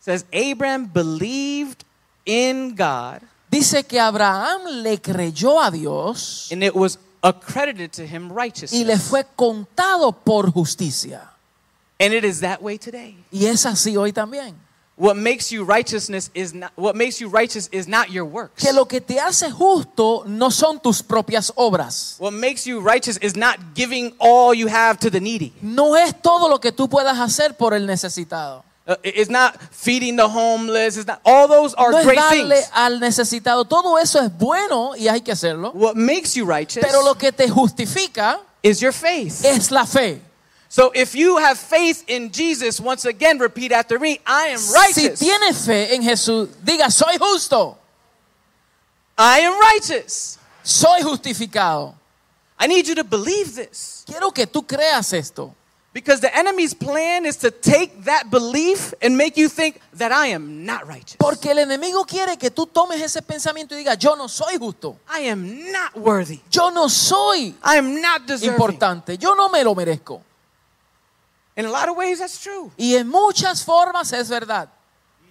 says 0.00 0.24
Abraham 0.32 0.86
believed 0.86 1.84
in 2.24 2.74
God 2.74 3.20
dice 3.50 3.86
que 3.86 4.00
Abraham 4.00 4.82
le 4.82 4.96
creyó 4.98 5.60
a 5.60 5.70
Dios 5.70 6.48
and 6.50 6.64
it 6.64 6.74
was 6.74 6.98
accredited 7.22 7.92
to 7.92 8.06
him 8.06 8.32
righteousness. 8.32 8.72
y 8.72 8.84
le 8.84 8.98
fue 8.98 9.24
contado 9.36 10.12
por 10.12 10.50
justicia. 10.50 11.30
And 12.00 12.12
it 12.12 12.24
is 12.24 12.40
that 12.40 12.62
way 12.62 12.78
today. 12.78 13.16
Y 13.30 13.46
es 13.46 13.64
así 13.66 13.96
hoy 13.96 14.12
también. 14.12 14.54
What 14.98 15.16
makes 15.18 15.52
you 15.52 15.62
righteousness 15.64 16.30
is 16.32 16.54
not 16.54 16.72
what 16.74 16.96
makes 16.96 17.20
you 17.20 17.28
righteous 17.28 17.68
is 17.70 17.86
not 17.86 18.10
your 18.10 18.24
works. 18.24 18.62
Que 18.64 18.72
lo 18.72 18.86
que 18.86 19.00
te 19.02 19.18
hace 19.20 19.50
justo 19.50 20.24
no 20.26 20.48
son 20.50 20.80
tus 20.80 21.02
propias 21.02 21.52
obras. 21.54 22.16
What 22.18 22.32
makes 22.32 22.66
you 22.66 22.80
righteous 22.80 23.18
is 23.18 23.36
not 23.36 23.58
giving 23.74 24.14
all 24.18 24.54
you 24.54 24.68
have 24.68 24.98
to 25.00 25.10
the 25.10 25.20
needy. 25.20 25.52
No 25.60 25.94
es 25.96 26.14
todo 26.22 26.48
lo 26.48 26.58
que 26.60 26.72
tú 26.72 26.88
puedas 26.88 27.18
hacer 27.18 27.58
por 27.58 27.74
el 27.74 27.86
necesitado. 27.86 28.64
Uh, 28.88 28.94
it's 29.02 29.28
not 29.28 29.60
feeding 29.70 30.16
the 30.16 30.26
homeless. 30.28 30.96
It's 30.96 31.06
not 31.06 31.20
all 31.26 31.46
those 31.46 31.74
are 31.74 31.90
No 31.90 31.98
es 31.98 32.06
great 32.06 32.18
darle 32.18 32.56
things. 32.56 32.70
al 32.72 32.98
necesitado. 33.00 33.66
Todo 33.68 33.98
eso 33.98 34.18
es 34.20 34.30
bueno 34.38 34.94
y 34.96 35.08
hay 35.08 35.20
que 35.20 35.32
hacerlo. 35.32 35.72
What 35.74 35.96
makes 35.96 36.34
you 36.36 36.46
righteous 36.46 36.82
Pero 36.86 37.02
lo 37.02 37.16
que 37.16 37.32
te 37.32 37.48
justifica 37.50 38.38
is 38.62 38.80
your 38.80 38.92
faith. 38.92 39.44
es 39.44 39.70
la 39.70 39.84
fe. 39.84 40.22
So 40.68 40.90
if 40.94 41.14
you 41.14 41.38
have 41.38 41.58
faith 41.58 42.04
in 42.08 42.30
Jesus, 42.32 42.80
once 42.80 43.04
again 43.04 43.38
repeat 43.38 43.72
after 43.72 43.98
me, 43.98 44.20
I 44.26 44.48
am 44.48 44.60
righteous. 44.74 45.18
Si 45.18 45.26
tienes 45.26 45.64
fe 45.64 45.94
en 45.94 46.02
Jesús, 46.02 46.48
diga, 46.64 46.90
soy 46.90 47.16
justo, 47.18 47.76
I 49.16 49.40
am 49.40 49.58
righteous. 49.60 50.38
soy 50.62 51.02
justificado. 51.02 51.94
I 52.58 52.66
need 52.66 52.86
you 52.88 52.94
to 52.96 53.04
believe 53.04 53.54
this. 53.54 54.04
Quiero 54.06 54.30
que 54.30 54.46
tú 54.46 54.66
creas 54.66 55.12
esto. 55.12 55.54
Because 55.92 56.20
the 56.20 56.36
enemy's 56.36 56.74
plan 56.74 57.24
is 57.24 57.36
to 57.38 57.50
take 57.50 58.04
that 58.04 58.30
belief 58.30 58.92
and 59.00 59.16
make 59.16 59.38
you 59.38 59.48
think 59.48 59.80
that 59.94 60.12
I 60.12 60.26
am 60.26 60.66
not 60.66 60.86
righteous. 60.86 61.16
Porque 61.18 61.46
el 61.46 61.56
enemigo 61.56 62.06
quiere 62.06 62.36
que 62.36 62.50
tú 62.50 62.66
tomes 62.66 63.00
ese 63.00 63.22
pensamiento 63.22 63.74
y 63.74 63.78
digas, 63.78 63.98
yo 63.98 64.14
no 64.14 64.28
soy 64.28 64.58
justo, 64.58 64.98
I 65.08 65.20
am 65.30 65.72
not 65.72 65.96
worthy. 65.96 66.40
yo 66.50 66.68
no 66.70 66.88
soy 66.88 67.54
I 67.64 67.78
am 67.78 67.98
not 68.02 68.26
deserving. 68.26 68.50
importante, 68.50 69.16
yo 69.16 69.34
no 69.34 69.48
me 69.48 69.64
lo 69.64 69.74
merezco. 69.74 70.20
In 71.56 71.64
a 71.64 71.70
lot 71.70 71.88
of 71.88 71.96
ways, 71.96 72.18
that's 72.18 72.38
true. 72.42 72.70
Y 72.78 72.94
en 72.96 73.08
muchas 73.08 73.64
formas 73.64 74.12
es 74.12 74.28
verdad. 74.28 74.68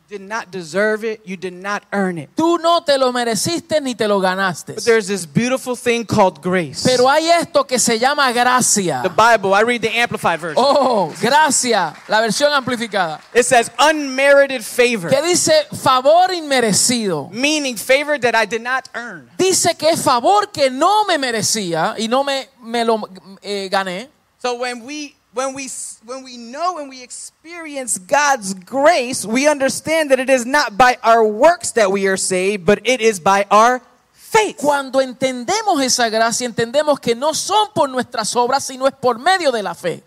You 0.10 0.20
did 0.20 0.28
not 0.28 0.52
deserve 0.52 1.04
it. 1.04 1.22
You 1.26 1.36
did 1.36 1.54
not 1.54 1.84
earn 1.92 2.18
it. 2.20 2.30
Tú 2.36 2.60
no 2.60 2.82
te 2.82 2.96
lo 2.98 3.12
mereciste 3.12 3.82
ni 3.82 3.96
te 3.96 4.08
lo 4.08 4.20
ganaste. 4.20 4.76
But 4.76 4.84
there's 4.86 5.08
this 5.08 5.26
beautiful 5.26 5.76
thing 5.76 6.06
called 6.06 6.42
grace. 6.44 6.84
Pero 6.84 7.08
hay 7.10 7.28
esto 7.30 7.64
que 7.64 7.80
se 7.80 7.98
llama 7.98 8.32
gracia. 8.32 9.02
the 9.04 9.10
Bible, 9.10 9.54
I 9.54 9.62
read 9.62 9.82
the 9.82 9.90
Amplified 9.90 10.40
version. 10.40 10.64
Oh, 10.64 11.12
gracia, 11.22 11.96
la 12.08 12.22
versión 12.22 12.52
amplificada. 12.54 13.20
It 13.34 13.46
says 13.46 13.72
unmerited 13.80 14.64
favor, 14.64 15.10
Que 15.10 15.22
dice 15.24 15.54
favor 15.74 16.32
inmerecido. 16.32 17.32
meaning 17.32 17.76
favor 17.76 18.20
that 18.20 18.36
I 18.36 18.46
did 18.46 18.62
not 18.62 18.88
earn. 18.94 19.30
Dice 19.38 19.76
que 19.78 19.90
es 19.90 20.04
favor 20.04 20.52
que 20.52 20.70
no 20.70 21.06
me 21.06 21.18
merecía 21.18 21.96
y 21.98 22.08
no 22.08 22.24
me, 22.24 22.50
me 22.62 22.84
lo 22.84 23.00
eh, 23.42 23.70
gané. 23.72 24.08
So 24.38 24.56
when 24.60 24.84
we 24.86 25.15
when 25.36 25.54
we 25.54 25.68
when 26.06 26.24
we 26.24 26.38
know 26.38 26.78
and 26.80 26.90
we 26.90 27.04
experience 27.04 27.98
God's 27.98 28.54
grace, 28.54 29.26
we 29.26 29.50
understand 29.50 30.10
that 30.12 30.20
it 30.20 30.30
is 30.30 30.46
not 30.46 30.78
by 30.78 30.98
our 31.04 31.28
works 31.28 31.74
that 31.74 31.92
we 31.92 32.08
are 32.08 32.16
saved, 32.16 32.66
but 32.66 32.80
it 32.86 33.02
is 33.02 33.20
by 33.20 33.46
our 33.52 33.82
faith. 34.14 34.56
Cuando 34.56 35.02
entendemos 35.02 35.84
esa 35.84 36.10
gracia, 36.10 36.48
entendemos 36.48 37.02
que 37.02 37.16
no 37.16 37.34
son 37.34 37.68
por 37.76 37.90
nuestras 37.90 38.34
obras, 38.34 38.64
sino 38.64 38.88
es 38.88 38.94
por 38.94 39.20
medio 39.20 39.52
de 39.52 39.62
la 39.62 39.74
fe. 39.74 40.02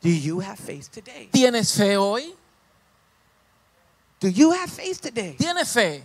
Do 0.00 0.08
you 0.08 0.40
have 0.40 0.58
faith 0.58 0.90
today? 0.90 1.28
¿Tienes 1.30 1.74
fe 1.74 1.98
hoy? 1.98 2.34
Do 4.18 4.28
you 4.28 4.50
have 4.52 4.70
faith 4.70 5.02
today? 5.02 5.36
¿Tienes 5.38 5.70
fe? 5.70 6.02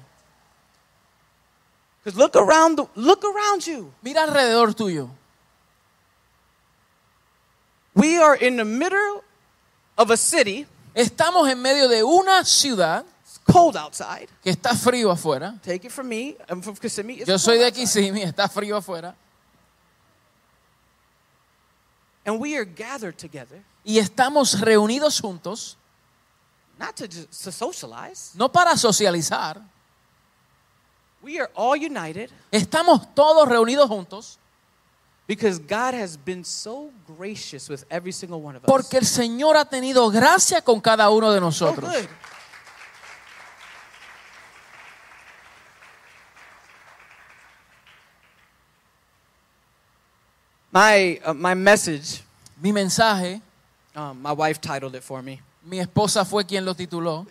Because 2.03 2.19
look 2.19 2.35
around 2.35 2.77
the, 2.77 2.87
look 2.95 3.23
around 3.23 3.65
you. 3.65 3.93
Mira 4.03 4.23
alrededor 4.23 4.73
tuyo. 4.75 5.09
We 7.93 8.17
are 8.17 8.35
in 8.35 8.55
the 8.57 8.65
middle 8.65 9.23
of 9.97 10.11
a 10.11 10.17
city. 10.17 10.65
Estamos 10.95 11.49
en 11.49 11.61
medio 11.61 11.87
de 11.87 12.03
una 12.03 12.43
ciudad 12.43 13.05
It's 13.23 13.39
cold 13.45 13.75
outside. 13.77 14.27
que 14.43 14.51
está 14.51 14.75
frío 14.75 15.11
afuera. 15.11 15.59
Take 15.63 15.85
it 15.87 15.91
from 15.91 16.07
me. 16.07 16.35
I'm 16.49 16.61
from 16.61 16.75
Kissimmee. 16.75 17.19
It's 17.21 17.27
Yo 17.27 17.37
soy 17.37 17.57
de. 17.59 17.71
Kissimmee, 17.71 18.23
está 18.23 18.47
frío 18.49 18.77
afuera. 18.77 19.15
And 22.25 22.39
we 22.39 22.55
are 22.55 22.65
gathered 22.65 23.17
together, 23.17 23.63
Y 23.83 23.97
estamos 23.97 24.59
reunidos 24.61 25.19
juntos, 25.19 25.75
not 26.79 26.95
to 26.97 27.07
just 27.07 27.43
to 27.43 27.51
socialize. 27.51 28.33
no 28.37 28.47
para 28.49 28.77
socializar. 28.77 29.61
We 31.23 31.39
are 31.39 31.49
all 31.55 31.75
united 31.75 32.31
Estamos 32.51 33.13
todos 33.15 33.47
reunidos 33.47 33.87
juntos 33.87 34.37
because 35.31 35.59
God 35.59 35.93
has 35.93 36.17
been 36.17 36.43
so 36.43 36.91
gracious 37.07 37.69
with 37.69 37.85
every 37.89 38.11
single 38.11 38.41
one 38.41 38.57
of 38.57 38.65
us. 38.65 38.67
porque 38.69 38.97
el 38.97 39.05
Señor 39.05 39.55
ha 39.55 39.63
tenido 39.63 40.11
gracia 40.11 40.59
con 40.61 40.81
cada 40.81 41.09
uno 41.09 41.31
de 41.31 41.39
So 41.39 41.45
nosotros. 41.45 41.89
good. 41.89 42.09
My 50.71 51.19
uh, 51.25 51.33
my 51.33 51.53
message, 51.53 52.21
Mi 52.61 52.71
mensaje, 52.71 53.41
um, 53.95 54.21
my 54.21 54.31
wife 54.31 54.61
titled 54.61 54.95
it 54.95 55.03
for 55.03 55.21
me, 55.21 55.41
mi 55.65 55.79
esposa 55.79 56.25
fue 56.25 56.43
quien 56.45 56.63
lo 56.63 56.73
tituló, 56.73 57.25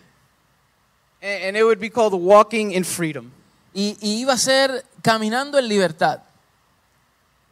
and, 1.21 1.43
and 1.43 1.57
it 1.57 1.63
would 1.63 1.79
be 1.79 1.89
called 1.89 2.13
"Walking 2.13 2.71
in 2.71 2.83
Freedom." 2.83 3.31
y, 3.73 3.97
y 4.01 4.21
iba 4.21 4.33
a 4.33 4.37
ser 4.37 4.83
Caminando 5.01 5.57
en 5.57 5.67
Libertad. 5.67 6.19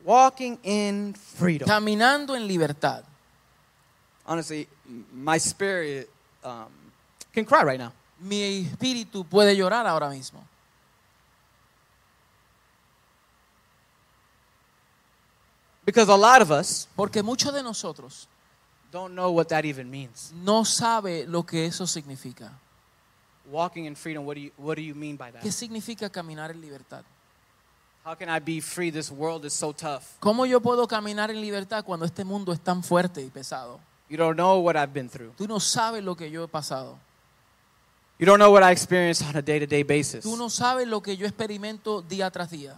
Walking 0.03 0.57
in 0.63 1.13
freedom. 1.13 1.67
Caminando 1.67 2.35
en 2.35 2.47
libertad. 2.47 3.03
Honestly, 4.25 4.67
my 5.13 5.37
spirit 5.39 6.09
um, 6.43 6.67
can 7.33 7.45
cry 7.45 7.63
right 7.63 7.79
now. 7.79 7.91
Mi 8.19 8.43
espíritu 8.65 9.25
puede 9.25 9.55
llorar 9.55 9.87
ahora 9.87 10.09
mismo. 10.09 10.43
Because 15.85 16.09
a 16.09 16.17
lot 16.17 16.41
of 16.41 16.51
us 16.51 16.87
Porque 16.95 17.23
muchos 17.23 17.53
de 17.53 17.63
nosotros 17.63 18.27
don't 18.91 19.13
know 19.15 19.31
what 19.31 19.47
that 19.49 19.65
even 19.65 19.89
means. 19.89 20.31
no 20.43 20.63
sabe 20.65 21.25
lo 21.27 21.43
que 21.43 21.65
eso 21.65 21.85
significa. 21.87 22.51
Walking 23.49 23.85
in 23.85 23.95
freedom, 23.95 24.25
what 24.25 24.35
do 24.35 24.41
you, 24.41 24.51
what 24.57 24.75
do 24.75 24.83
you 24.83 24.93
mean 24.93 25.15
by 25.17 25.31
that? 25.31 25.41
¿Qué 25.41 25.51
significa 25.51 26.09
caminar 26.09 26.51
en 26.51 26.61
libertad? 26.61 27.03
How 28.09 28.15
can 28.15 28.27
I 28.27 28.39
be 28.39 28.59
free? 28.59 28.89
This 28.89 29.11
world 29.11 29.45
is 29.45 29.53
so 29.53 29.71
tough. 29.71 30.17
¿Cómo 30.19 30.47
yo 30.47 30.59
puedo 30.59 30.87
caminar 30.87 31.29
en 31.29 31.39
libertad 31.39 31.85
cuando 31.85 32.07
este 32.07 32.25
mundo 32.25 32.51
es 32.51 32.59
tan 32.59 32.81
fuerte 32.81 33.21
y 33.21 33.29
pesado? 33.29 33.79
You 34.09 34.17
don't 34.17 34.35
know 34.35 34.57
what 34.57 34.75
I've 34.75 34.91
been 34.91 35.07
through. 35.07 35.33
Tú 35.37 35.47
no 35.47 35.59
sabes 35.59 36.03
lo 36.03 36.15
que 36.15 36.31
yo 36.31 36.43
he 36.43 36.47
pasado. 36.47 36.97
You 38.17 38.25
don't 38.25 38.39
know 38.39 38.51
what 38.51 38.63
I 38.63 38.71
experience 38.71 39.23
on 39.23 39.35
a 39.35 39.43
day 39.43 39.59
to 39.59 39.67
day 39.67 39.83
basis. 39.83 40.23
Tú 40.23 40.35
no 40.35 40.49
sabes 40.49 40.87
lo 40.87 41.01
que 41.03 41.17
yo 41.17 41.27
experimento 41.27 42.01
día 42.01 42.31
tras 42.31 42.49
día. 42.49 42.73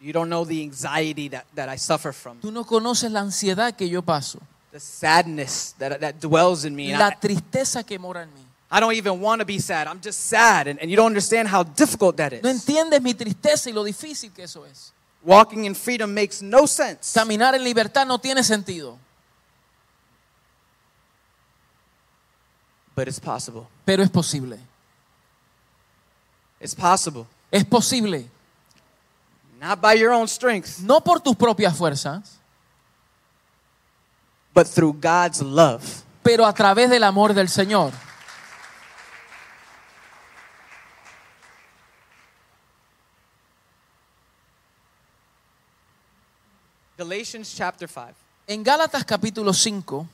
You 0.00 0.14
don't 0.14 0.30
know 0.30 0.46
the 0.46 0.62
anxiety 0.62 1.28
that, 1.28 1.44
that 1.54 1.68
I 1.68 1.76
suffer 1.76 2.14
from, 2.14 2.40
Tú 2.40 2.50
no 2.50 2.64
conoces 2.64 3.12
la 3.12 3.20
ansiedad 3.20 3.76
que 3.76 3.90
yo 3.90 4.00
paso, 4.00 4.38
the 4.72 4.80
sadness 4.80 5.74
that, 5.78 6.00
that 6.00 6.14
dwells 6.22 6.64
in 6.64 6.74
me. 6.74 6.96
La 6.96 7.10
tristeza 7.20 7.84
que 7.84 7.98
mora 7.98 8.22
en 8.22 8.32
mí. 8.32 8.43
I 8.76 8.80
don't 8.80 8.94
even 8.94 9.20
want 9.20 9.38
to 9.38 9.44
be 9.44 9.60
sad. 9.60 9.86
I'm 9.86 10.00
just 10.00 10.18
sad. 10.28 10.66
And, 10.66 10.80
and 10.80 10.90
you 10.90 10.96
don't 10.96 11.06
understand 11.06 11.46
how 11.46 11.62
difficult 11.62 12.16
that 12.16 12.32
No 12.42 12.48
is. 12.50 12.56
entiendes 12.66 13.00
mi 13.00 13.14
tristeza 13.14 13.70
y 13.70 13.72
lo 13.72 13.84
difícil 13.84 14.32
que 14.34 14.42
eso 14.42 14.64
es. 14.64 14.92
Walking 15.22 15.64
in 15.64 15.76
freedom 15.76 16.12
makes 16.12 16.42
no 16.42 16.66
sense. 16.66 17.14
Caminar 17.14 17.54
en 17.54 17.62
libertad 17.62 18.04
no 18.04 18.18
tiene 18.18 18.42
sentido, 18.42 18.98
But 22.96 23.08
it's 23.08 23.20
possible. 23.20 23.66
pero 23.84 24.02
es 24.02 24.10
posible. 24.10 24.58
It's 26.60 26.74
possible. 26.74 27.26
Es 27.50 27.64
posible. 27.64 28.28
Not 29.60 29.80
by 29.80 29.94
your 29.94 30.12
own 30.12 30.26
strength, 30.28 30.80
No 30.80 31.00
por 31.00 31.20
tus 31.20 31.36
propias 31.36 31.76
fuerzas, 31.76 32.38
but 34.52 34.66
through 34.66 34.92
God's 35.00 35.40
love. 35.42 36.02
pero 36.22 36.44
a 36.44 36.52
través 36.52 36.90
del 36.90 37.02
amor 37.04 37.34
del 37.34 37.48
Señor. 37.48 37.92
Galatians 46.96 47.54
chapter 47.56 47.88
5. 47.88 48.14
En 48.46 48.62
Gálatas 48.62 49.04
capítulo 49.04 49.52
5, 49.52 50.06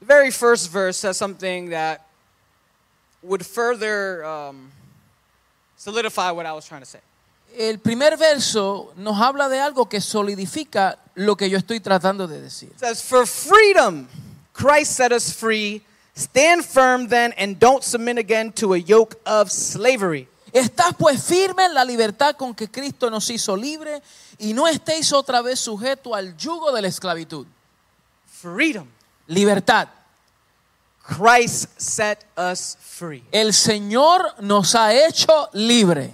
The 0.00 0.06
very 0.06 0.30
first 0.30 0.70
verse 0.70 0.96
says 0.96 1.16
something 1.18 1.70
that 1.70 2.00
would 3.22 3.44
further 3.44 4.24
um, 4.24 4.72
solidify 5.76 6.30
what 6.30 6.46
I 6.46 6.52
was 6.52 6.66
trying 6.66 6.80
to 6.80 6.86
say. 6.86 7.00
el 7.58 7.78
primer 7.78 8.16
verso 8.16 8.92
nos 8.96 9.18
habla 9.20 9.48
de 9.48 9.58
algo 9.58 9.88
que 9.88 10.00
solidifica 10.00 10.98
lo 11.16 11.36
que 11.36 11.50
yo 11.50 11.58
estoy 11.58 11.80
tratando 11.80 12.26
de 12.26 12.40
decir. 12.40 12.70
It 12.70 12.78
says, 12.78 13.02
For 13.02 13.26
freedom, 13.26 14.08
Christ 14.52 14.92
set 14.92 15.12
us 15.12 15.32
free. 15.32 15.82
Stand 16.14 16.64
firm 16.64 17.08
then 17.08 17.32
and 17.36 17.58
don't 17.58 17.82
submit 17.82 18.18
again 18.18 18.52
to 18.52 18.74
a 18.74 18.78
yoke 18.78 19.16
of 19.26 19.50
slavery. 19.50 20.28
Estás 20.52 20.94
pues 20.98 21.22
firme 21.22 21.66
en 21.66 21.74
la 21.74 21.84
libertad 21.84 22.36
con 22.36 22.54
que 22.54 22.70
Cristo 22.70 23.10
nos 23.10 23.28
hizo 23.30 23.56
libre 23.56 24.02
y 24.38 24.52
no 24.52 24.66
estéis 24.66 25.12
otra 25.12 25.42
vez 25.42 25.60
sujeto 25.60 26.14
al 26.14 26.36
yugo 26.36 26.72
de 26.72 26.82
la 26.82 26.88
esclavitud. 26.88 27.46
Freedom. 28.26 28.86
Libertad. 29.26 29.88
Christ 31.02 31.68
set 31.78 32.24
us 32.36 32.76
free. 32.80 33.24
El 33.32 33.52
Señor 33.52 34.34
nos 34.40 34.74
ha 34.74 34.94
hecho 34.94 35.48
libre. 35.52 36.12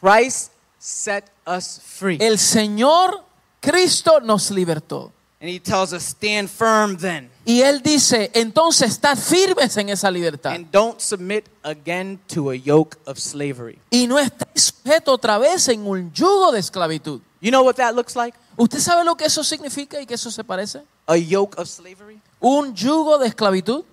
Christ 0.00 0.52
set 0.78 1.30
us 1.46 1.80
free. 1.80 2.18
El 2.20 2.38
Señor 2.38 3.24
Cristo 3.60 4.20
nos 4.20 4.50
libertó. 4.50 5.12
And 5.40 5.50
he 5.50 5.58
tells 5.58 5.92
us, 5.92 6.04
Stand 6.04 6.48
firm 6.50 6.96
then 6.96 7.30
Y 7.46 7.60
Él 7.60 7.82
dice, 7.82 8.30
entonces 8.32 8.92
estad 8.92 9.18
firmes 9.18 9.76
en 9.76 9.90
esa 9.90 10.10
libertad. 10.10 10.54
and 10.54 10.70
don't 10.70 10.98
submit 11.00 11.46
again 11.62 12.18
to 12.26 12.50
a 12.50 12.54
yoke 12.54 12.96
of 13.04 13.18
slavery. 13.18 13.78
Y 13.90 14.06
no 14.06 14.18
estéis 14.18 14.72
sujeto 14.72 15.12
otra 15.12 15.36
vez 15.38 15.68
en 15.68 15.86
un 15.86 16.10
yugo 16.12 16.52
de 16.52 16.60
esclavitud. 16.60 17.20
You 17.40 17.50
know 17.50 17.62
what 17.62 17.74
that 17.74 17.94
looks 17.94 18.16
like? 18.16 18.34
¿Usted 18.56 18.78
sabe 18.78 19.04
lo 19.04 19.16
que 19.16 19.26
eso 19.26 19.44
significa 19.44 20.00
y 20.00 20.06
que 20.06 20.14
eso 20.14 20.30
se 20.30 20.42
parece? 20.42 20.82
A 21.06 21.16
yoke 21.16 21.58
of 21.58 21.68
slavery? 21.68 22.20
Un 22.40 22.74
yugo 22.74 23.18
de 23.18 23.28
esclavitud. 23.28 23.84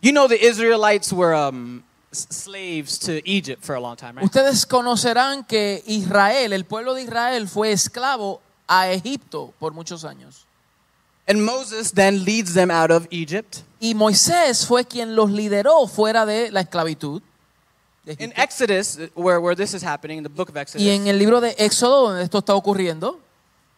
You 0.00 0.12
know 0.12 0.28
the 0.28 0.40
Israelites 0.40 1.12
were 1.12 1.34
um, 1.34 1.82
slaves 2.12 2.98
to 3.00 3.20
Egypt 3.28 3.64
for 3.64 3.74
a 3.74 3.80
long 3.80 3.96
time, 3.96 4.16
right? 4.16 4.24
Ustedes 4.24 4.64
conocerán 4.64 5.44
que 5.46 5.82
Israel, 5.86 6.52
el 6.52 6.64
pueblo 6.64 6.94
de 6.94 7.02
Israel, 7.02 7.48
fue 7.48 7.72
esclavo 7.72 8.40
a 8.70 8.92
Egipto 8.92 9.52
por 9.58 9.72
muchos 9.72 10.04
años. 10.04 10.46
And 11.26 11.44
Moses 11.44 11.92
then 11.92 12.24
leads 12.24 12.54
them 12.54 12.70
out 12.70 12.90
of 12.90 13.06
Egypt. 13.10 13.62
Y 13.80 13.94
Moisés 13.94 14.64
fue 14.64 14.84
quien 14.84 15.14
los 15.16 15.30
lideró 15.30 15.86
fuera 15.88 16.24
de 16.24 16.50
la 16.50 16.60
esclavitud. 16.60 17.20
de 18.04 18.16
In. 18.18 18.32
Exodus, 18.36 18.96
where, 19.14 19.40
where 19.40 19.54
this 19.56 19.74
is 19.74 19.82
happening, 19.82 20.18
in 20.18 20.22
the 20.24 20.30
book 20.30 20.48
of 20.48 20.56
Exodus, 20.56 20.82
Y 20.82 20.90
en 20.90 21.06
el 21.08 21.18
libro 21.18 21.40
de 21.40 21.54
Éxodo, 21.58 22.08
donde 22.08 22.22
esto 22.22 22.38
está 22.38 22.54
ocurriendo, 22.54 23.18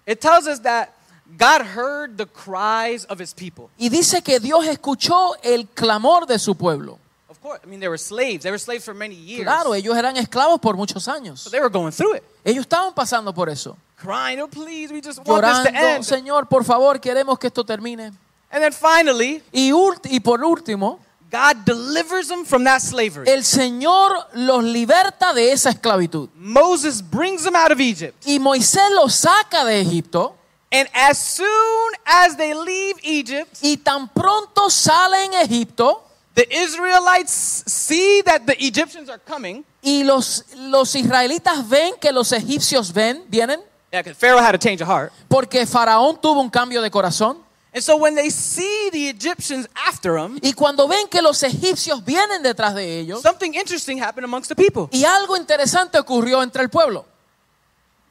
it 0.07 0.21
tells 0.21 0.47
us 0.47 0.61
that 0.61 0.91
God 1.39 1.63
heard 1.63 2.17
the 2.19 2.27
cries 2.27 3.05
of 3.07 3.19
his 3.19 3.33
people. 3.35 3.71
y 3.79 3.89
dice 3.89 4.23
que 4.23 4.39
Dios 4.39 4.67
escuchó 4.67 5.35
el 5.43 5.69
clamor 5.69 6.27
de 6.27 6.39
su 6.39 6.55
pueblo. 6.55 6.99
Of 7.29 7.41
course, 7.41 7.61
I 7.65 7.67
mean, 7.67 7.81
they 7.81 7.89
were 7.89 7.99
slaves. 7.99 8.43
They 8.43 8.51
were 8.51 8.59
slaves 8.59 8.85
for 8.85 8.95
many 8.95 9.17
years. 9.17 9.45
Claro, 9.45 9.75
ellos 9.75 9.97
eran 9.97 10.17
esclavos 10.17 10.61
por 10.61 10.77
muchos 10.77 11.09
años. 11.09 11.41
So 11.41 11.51
they 11.51 11.61
were 11.61 11.71
going 11.71 11.93
through 11.93 12.17
it, 12.17 12.23
Ellos 12.45 12.67
estaban 12.67 12.95
pasando 12.95 13.33
por 13.35 13.49
eso. 13.49 13.77
Crying, 14.03 14.41
oh, 14.41 14.49
please, 14.49 14.93
we 14.93 15.01
just 15.01 15.19
want 15.25 15.43
this 15.43 15.59
to 15.65 15.71
Llorando, 15.71 15.95
end. 15.97 16.05
Señor, 16.05 16.49
por 16.49 16.65
favor, 16.65 16.99
queremos 17.01 17.39
que 17.39 17.47
esto 17.49 17.65
termine. 17.65 18.13
And 18.51 18.63
then 18.63 18.73
finally, 18.73 19.43
Y, 19.53 19.71
ult- 19.73 20.07
y 20.11 20.19
por 20.21 20.41
último, 20.45 20.99
God 21.31 21.65
delivers 21.65 22.29
them 22.29 22.45
from 22.45 22.65
that 22.65 22.83
slavery. 22.83 23.27
el 23.29 23.43
Señor 23.45 24.13
los 24.35 24.63
liberta 24.65 25.33
de 25.33 25.53
esa 25.53 25.71
esclavitud. 25.71 26.29
Moses 26.37 27.01
brings 27.01 27.43
them 27.45 27.57
out 27.57 27.71
of 27.71 27.81
Egypt. 27.81 28.23
Y 28.27 28.39
Moisés 28.39 28.91
los 28.95 29.15
saca 29.15 29.65
de 29.65 29.81
Egipto 29.81 30.35
And 30.75 30.89
as 30.95 31.19
soon 31.19 31.93
as 32.07 32.35
they 32.37 32.55
leave 32.55 32.97
Egypt, 33.03 33.59
y 33.63 33.77
tan 33.77 34.09
pronto 34.09 34.71
salen 34.71 35.33
Egipto 35.43 36.03
the 36.35 36.47
Israelites 36.51 37.31
see 37.67 38.23
that 38.25 38.47
the 38.47 38.55
Egyptians 38.59 39.11
are 39.11 39.19
coming. 39.19 39.65
y 39.83 40.03
los, 40.05 40.45
los 40.57 40.95
israelitas 40.95 41.69
ven 41.69 41.95
que 42.01 42.11
los 42.11 42.33
egipcios 42.33 42.91
ven, 42.93 43.23
vienen, 43.29 43.61
Yeah, 43.93 44.01
because 44.03 44.17
Pharaoh 44.17 44.41
had 44.41 44.55
a 44.55 44.59
change 44.59 44.81
of 44.81 44.89
heart. 44.89 45.13
porque 45.29 45.67
Faraón 45.67 46.19
tuvo 46.21 46.41
un 46.41 46.49
cambio 46.51 46.81
de 46.81 46.91
corazón. 46.91 47.39
And 47.75 47.83
so 47.83 47.97
when 47.97 48.15
they 48.15 48.31
see 48.31 48.91
the 48.91 49.09
Egyptians 49.09 49.67
after 49.75 50.15
them, 50.15 50.39
Y 50.43 50.53
cuando 50.53 50.87
ven 50.89 51.09
que 51.09 51.21
los 51.23 51.43
egipcios 51.43 52.05
vienen 52.05 52.43
detrás 52.43 52.75
de 52.75 53.01
ellos, 53.01 53.23
something 53.23 53.53
interesting 53.55 53.99
happened 54.03 54.25
amongst 54.25 54.49
the 54.49 54.55
people. 54.57 54.89
y 54.93 55.05
algo 55.05 55.37
interesante 55.37 55.99
ocurrió 55.99 56.43
entre 56.43 56.63
el 56.63 56.69
pueblo. 56.71 57.05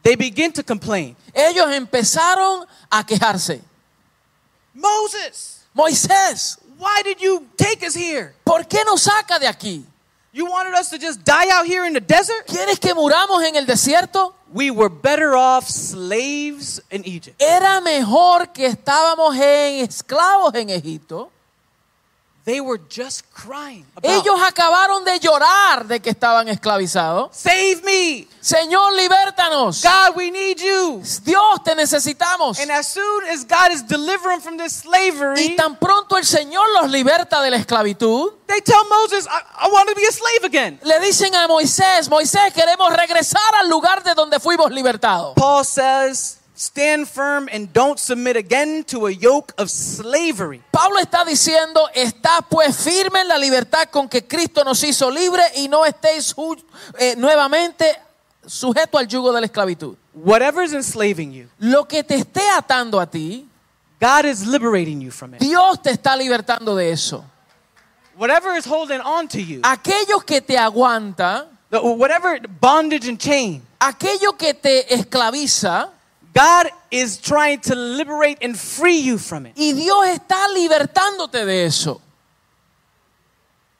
They 0.03 0.15
begin 0.15 0.51
to 0.53 0.63
complain. 0.63 1.15
Ellos 1.33 1.71
empezaron 1.71 2.65
a 2.89 3.03
quejarse. 3.05 3.61
Moses, 4.73 5.63
Moisés, 5.73 6.57
why 6.77 7.01
did 7.03 7.17
you 7.19 7.45
take 7.55 7.85
us 7.85 7.95
here? 7.95 8.33
¿por 8.43 8.65
qué 8.67 8.83
nos 8.85 9.01
saca 9.03 9.37
de 9.39 9.47
aquí? 9.47 9.85
You 10.33 10.45
wanted 10.45 10.73
us 10.75 10.89
to 10.91 10.97
just 10.97 11.25
die 11.25 11.49
out 11.49 11.65
here 11.65 11.85
in 11.85 11.91
the 11.93 11.99
desert? 11.99 12.47
¿Quieres 12.47 12.79
que 12.79 12.93
muramos 12.93 13.43
en 13.43 13.57
el 13.57 13.65
desierto? 13.65 14.33
We 14.53 14.71
were 14.71 14.89
better 14.89 15.35
off 15.35 15.67
slaves 15.67 16.81
in 16.89 17.03
Egypt. 17.05 17.41
Era 17.41 17.81
mejor 17.81 18.53
que 18.53 18.65
estábamos 18.65 19.35
en 19.35 19.83
esclavos 19.83 20.55
en 20.55 20.69
Egipto. 20.69 21.29
They 22.43 22.59
were 22.59 22.81
just 22.89 23.23
crying 23.31 23.85
Ellos 24.01 24.41
acabaron 24.41 25.05
de 25.05 25.19
llorar 25.19 25.85
de 25.85 25.99
que 25.99 26.09
estaban 26.09 26.47
esclavizados. 26.47 27.29
Save 27.37 27.81
me! 27.83 28.27
Señor, 28.39 28.93
libértanos. 28.93 29.83
God, 29.83 30.15
we 30.15 30.31
need 30.31 30.57
you! 30.57 31.03
Dios, 31.23 31.63
te 31.63 31.75
necesitamos. 31.75 32.59
And 32.59 32.71
as 32.71 32.87
soon 32.87 33.25
as 33.29 33.45
God 33.45 33.71
is 33.71 33.85
delivering 33.87 34.41
from 34.41 34.57
this 34.57 34.73
slavery, 34.73 35.53
Y 35.53 35.55
tan 35.55 35.75
pronto 35.77 36.17
el 36.17 36.25
Señor 36.25 36.65
los 36.81 36.89
liberta 36.89 37.41
de 37.43 37.51
la 37.51 37.57
esclavitud, 37.57 38.33
they 38.47 38.59
tell 38.61 38.83
Moses, 38.89 39.27
I, 39.27 39.67
I 39.67 39.69
want 39.71 39.89
to 39.89 39.95
be 39.95 40.05
a 40.07 40.11
slave 40.11 40.43
again. 40.43 40.79
le 40.83 40.99
dicen 40.99 41.35
a 41.35 41.47
Moisés, 41.47 42.09
Moisés, 42.09 42.51
queremos 42.53 42.91
regresar 42.91 43.55
al 43.59 43.69
lugar 43.69 44.03
de 44.03 44.15
donde 44.15 44.39
fuimos 44.39 44.71
libertados. 44.71 45.35
Paul 45.35 45.63
says, 45.63 46.40
stand 46.61 47.07
firm 47.07 47.49
and 47.51 47.73
don't 47.73 47.97
submit 47.99 48.37
again 48.37 48.83
to 48.83 49.07
a 49.07 49.11
yoke 49.11 49.51
of 49.57 49.69
slavery. 49.69 50.61
Pablo 50.71 50.99
está 50.99 51.25
diciendo, 51.25 51.89
está 51.95 52.41
pues 52.47 52.77
firme 52.77 53.21
en 53.21 53.27
la 53.27 53.37
libertad 53.37 53.89
con 53.89 54.07
que 54.07 54.27
Cristo 54.27 54.63
nos 54.63 54.83
hizo 54.83 55.09
libre 55.09 55.41
y 55.55 55.67
no 55.67 55.83
estéis 55.85 56.35
eh, 56.99 57.15
nuevamente 57.17 57.97
sujeto 58.45 58.97
al 58.97 59.07
yugo 59.07 59.33
de 59.33 59.41
la 59.41 59.45
esclavitud. 59.47 59.95
Whatever's 60.13 60.73
enslaving 60.73 61.31
you, 61.33 61.47
Lo 61.59 61.87
que 61.87 62.03
te 62.03 62.15
esté 62.15 62.47
atando 62.49 62.99
a 62.99 63.05
ti, 63.09 63.47
God 63.99 64.25
is 64.25 64.45
liberating 64.45 64.99
you 65.01 65.11
from 65.11 65.33
it. 65.33 65.39
Dios 65.39 65.81
te 65.81 65.91
está 65.91 66.15
libertando 66.15 66.75
de 66.75 66.91
eso. 66.91 67.23
Whatever 68.17 68.55
is 68.55 68.65
holding 68.65 68.99
on 69.01 69.27
to 69.29 69.39
you, 69.39 69.61
Aquellos 69.63 70.23
que 70.25 70.41
te 70.41 70.57
aguantan, 70.57 71.45
the- 71.71 71.79
whatever 71.79 72.39
bondage 72.59 73.07
and 73.07 73.17
chain, 73.19 73.63
aquello 73.79 74.37
que 74.37 74.53
te 74.53 74.93
esclaviza, 74.93 75.89
God 76.33 76.67
is 76.91 77.17
trying 77.17 77.59
to 77.61 77.75
liberate 77.75 78.37
and 78.41 78.57
free 78.57 78.99
you 78.99 79.17
from 79.17 79.45
it. 79.45 79.53
y 79.57 79.73
Dios 79.73 80.07
está 80.07 80.47
libertándote 80.53 81.45
de 81.45 81.65
eso. 81.65 82.01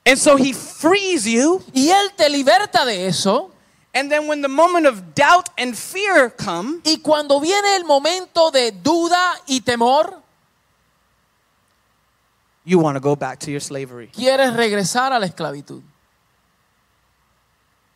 And 0.05 0.17
so 0.17 0.35
he 0.35 0.53
frees 0.53 1.25
you. 1.27 1.63
Y 1.73 1.89
Él 1.89 2.11
te 2.15 2.27
liberta 2.29 2.85
de 2.85 3.07
eso. 3.07 3.51
And 3.93 4.09
then 4.09 4.27
when 4.27 4.41
the 4.41 4.47
moment 4.47 4.87
of 4.87 5.13
doubt 5.13 5.49
and 5.57 5.77
fear 5.77 6.29
come, 6.29 6.81
Y 6.85 6.97
cuando 7.03 7.39
viene 7.39 7.75
el 7.75 7.83
momento 7.83 8.49
de 8.51 8.71
duda 8.71 9.39
y 9.47 9.59
temor, 9.59 10.21
you 12.63 12.79
want 12.79 12.95
to 12.95 13.01
go 13.01 13.15
back 13.15 13.39
to 13.39 13.51
your 13.51 13.59
slavery. 13.61 14.07
quieres 14.07 14.53
regresar 14.55 15.11
a 15.13 15.19
la 15.19 15.25
esclavitud. 15.27 15.81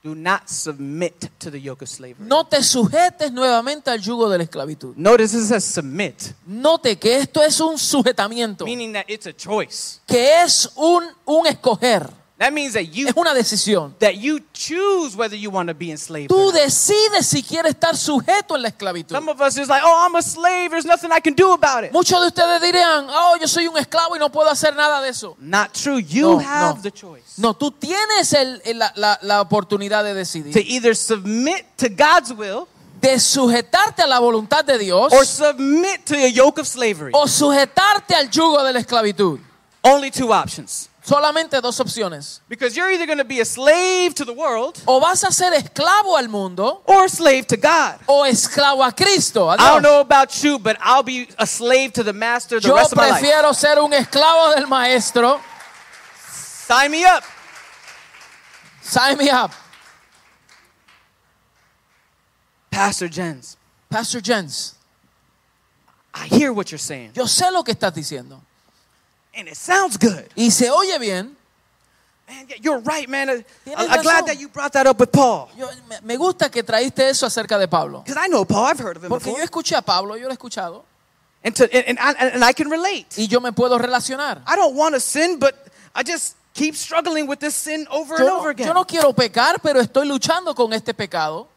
Do 0.05 0.13
not 0.13 0.47
submit 0.47 1.31
to 1.39 1.49
the 1.49 1.59
yoke 1.59 1.81
of 1.83 1.89
slavery. 1.89 2.29
No 2.29 2.43
te 2.43 2.61
sujetes 2.61 3.31
nuevamente 3.31 3.89
al 3.89 3.99
yugo 3.99 4.29
de 4.29 4.37
la 4.37 4.43
esclavitud. 4.43 4.93
Notice 4.95 5.35
it 5.35 5.45
says 5.47 5.63
submit, 5.63 6.21
Note 6.45 6.99
que 6.99 7.17
esto 7.17 7.41
es 7.41 7.59
un 7.59 7.79
sujetamiento, 7.79 8.65
meaning 8.65 8.93
that 8.93 9.05
it's 9.07 9.25
a 9.25 9.33
choice. 9.35 10.01
que 10.05 10.43
es 10.43 10.69
un, 10.75 11.05
un 11.25 11.47
escoger, 11.47 12.07
That 12.38 12.51
means 12.51 12.73
that 12.73 12.93
you 12.93 13.07
es 13.07 13.13
una 13.15 13.33
decisión. 13.33 13.93
that 13.99 14.17
you 14.17 14.41
choose 14.51 15.15
whether 15.15 15.38
you 15.38 15.49
want 15.49 15.69
to 15.69 15.73
be 15.73 15.89
enslaved. 15.89 16.29
Tú 16.29 16.51
decides 16.51 17.25
si 17.25 17.41
quieres 17.41 17.73
estar 17.75 17.95
sujeto 17.95 18.55
en 18.57 18.61
la 18.61 18.67
esclavitud. 18.69 19.15
Some 19.15 19.29
of 19.29 19.39
us 19.39 19.57
is 19.57 19.69
like, 19.69 19.81
oh, 19.86 20.05
I'm 20.05 20.15
a 20.17 20.21
slave. 20.21 20.71
There's 20.71 20.83
nothing 20.86 21.11
I 21.13 21.21
can 21.21 21.33
do 21.33 21.53
about 21.53 21.86
it. 21.86 21.93
Muchos 21.93 22.19
de 22.19 22.27
ustedes 22.27 22.61
dirían, 22.61 23.07
oh, 23.09 23.38
yo 23.39 23.47
soy 23.47 23.67
un 23.67 23.77
esclavo 23.77 24.15
y 24.15 24.19
no 24.19 24.29
puedo 24.29 24.49
hacer 24.49 24.75
nada 24.75 25.01
de 25.01 25.09
eso. 25.09 25.38
Not 25.39 25.73
true. 25.73 25.97
You 25.99 26.31
No, 26.33 26.39
have 26.39 26.75
no. 26.75 26.81
the 26.81 26.91
choice 26.91 27.38
No, 27.38 27.53
tú 27.53 27.71
tienes 27.71 28.33
el- 28.33 28.61
el- 28.65 28.79
la, 28.79 29.17
la- 29.21 29.39
oportunidad 29.41 30.03
de 30.03 30.11
to 30.11 30.15
decidir, 30.17 30.57
either 30.67 30.93
submit 30.93 31.65
to 31.77 31.88
God's 31.88 32.33
will 32.33 32.67
de 32.99 33.17
sujetarte 33.17 34.01
a 34.03 34.07
la 34.07 34.19
voluntad 34.19 34.65
de 34.65 34.77
Dios 34.77 35.13
or 35.13 35.25
submit 35.25 36.03
to 36.05 36.15
a 36.15 36.27
yoke 36.29 36.59
of 36.59 36.67
slavery. 36.67 37.11
o 37.13 37.27
sujetarte 37.29 38.13
al 38.13 38.29
yugo 38.29 38.61
de 38.61 38.73
la 38.73 38.79
esclavitud. 38.81 39.39
Only 39.83 40.11
two 40.11 40.33
options. 40.33 40.89
Solamente 41.05 41.61
dos 41.61 41.79
opciones. 41.79 42.39
Because 42.49 42.75
you're 42.75 42.89
either 42.91 43.05
going 43.05 43.19
to 43.19 43.23
be 43.23 43.39
a 43.39 43.45
slave 43.45 44.15
to 44.15 44.25
the 44.25 44.33
world 44.33 44.81
O 44.87 44.99
vas 44.99 45.23
a 45.23 45.31
ser 45.31 45.51
esclavo 45.53 46.17
al 46.17 46.27
mundo 46.27 46.81
or 46.85 47.07
slave 47.07 47.45
to 47.45 47.57
God. 47.57 47.99
o 48.07 48.23
esclavo 48.25 48.81
a 48.81 48.91
Cristo. 48.91 49.47
a 49.49 49.53
I 49.53 49.57
don't 49.57 49.83
know 49.83 49.99
about 50.01 50.43
you, 50.43 50.57
but 50.57 50.77
I'll 50.81 51.03
be 51.03 51.27
a 51.37 51.45
slave 51.45 51.93
to 51.93 52.03
the 52.03 52.11
master 52.13 52.59
the 52.59 52.69
Yo 52.69 52.75
rest 52.75 52.91
of 52.93 52.97
my 52.97 53.11
life. 53.11 53.21
prefiero 53.21 53.53
ser 53.53 53.77
un 53.77 53.91
esclavo 53.93 54.55
del 54.55 54.65
maestro. 54.67 55.39
Sign 56.67 56.89
me 56.89 57.05
up. 57.05 57.23
Sign 58.81 59.17
me 59.17 59.29
up. 59.29 59.51
Pastor 62.71 63.07
Jens, 63.07 63.57
Pastor 63.89 64.19
Jens, 64.19 64.75
I 66.13 66.25
hear 66.27 66.51
what 66.51 66.71
you're 66.71 66.79
saying, 66.79 67.11
yo 67.13 67.25
sé 67.25 67.51
lo 67.51 67.63
que 67.63 67.73
estás 67.73 67.93
diciendo. 67.93 68.41
And 69.36 69.47
it 69.47 69.55
sounds 69.55 69.97
good. 69.97 70.25
Y 70.36 70.49
se 70.49 70.69
oye 70.69 70.97
bien. 70.99 71.36
Man, 72.27 72.47
you're 72.61 72.79
right, 72.79 73.07
man. 73.07 73.29
I- 73.29 73.43
I'm 73.67 74.01
glad 74.01 74.25
that 74.25 74.39
you 74.39 74.47
brought 74.49 74.73
that 74.73 74.88
up 74.88 74.99
with 74.99 75.11
Paul. 75.11 75.49
Yo- 75.55 75.69
me- 75.88 75.97
me 76.03 76.17
gusta 76.17 76.49
que 76.49 76.63
traíste 76.63 77.07
eso 77.09 77.25
acerca 77.27 77.59
de 77.59 77.67
Pablo. 77.67 78.01
Because 78.03 78.17
I 78.17 78.27
know 78.27 78.43
Paul, 78.45 78.65
I've 78.65 78.79
heard 78.79 78.97
of 78.97 79.03
him 79.03 79.09
Porque 79.09 79.25
yo 79.27 79.33
before. 79.38 79.45
escuché 79.45 79.75
a 79.77 79.81
Pablo, 79.83 80.15
yo 80.15 80.25
lo 80.27 80.31
he 80.31 80.38
escuchado. 80.38 80.83
And, 81.43 81.55
to, 81.55 81.63
and, 81.71 81.88
and, 81.89 81.99
I, 81.99 82.13
and 82.33 82.43
I 82.43 82.51
can 82.53 82.69
relate. 82.71 83.05
Y 83.17 83.27
yo 83.27 83.39
me 83.39 83.51
puedo 83.51 83.77
relacionar. 83.77 84.41
I 84.47 84.55
don't 84.55 84.75
want 84.75 84.95
to 84.95 84.99
sin, 84.99 85.38
but 85.38 85.53
I 85.93 86.01
just 86.01 86.36
keep 86.55 86.75
struggling 86.75 87.27
with 87.27 87.39
this 87.39 87.53
sin 87.53 87.86
over 87.91 88.15
and 88.15 88.25
Yo 88.25 88.36
over 88.38 88.45
no, 88.45 88.49
again. 88.49 88.67
yo 88.67 88.73
no 88.73 88.86
quiero 88.86 89.13
pecar, 89.13 89.61
pero 89.61 89.79
estoy 89.79 90.07
luchando 90.07 90.55
con 90.55 90.73
este 90.73 90.95
pecado. 90.95 91.47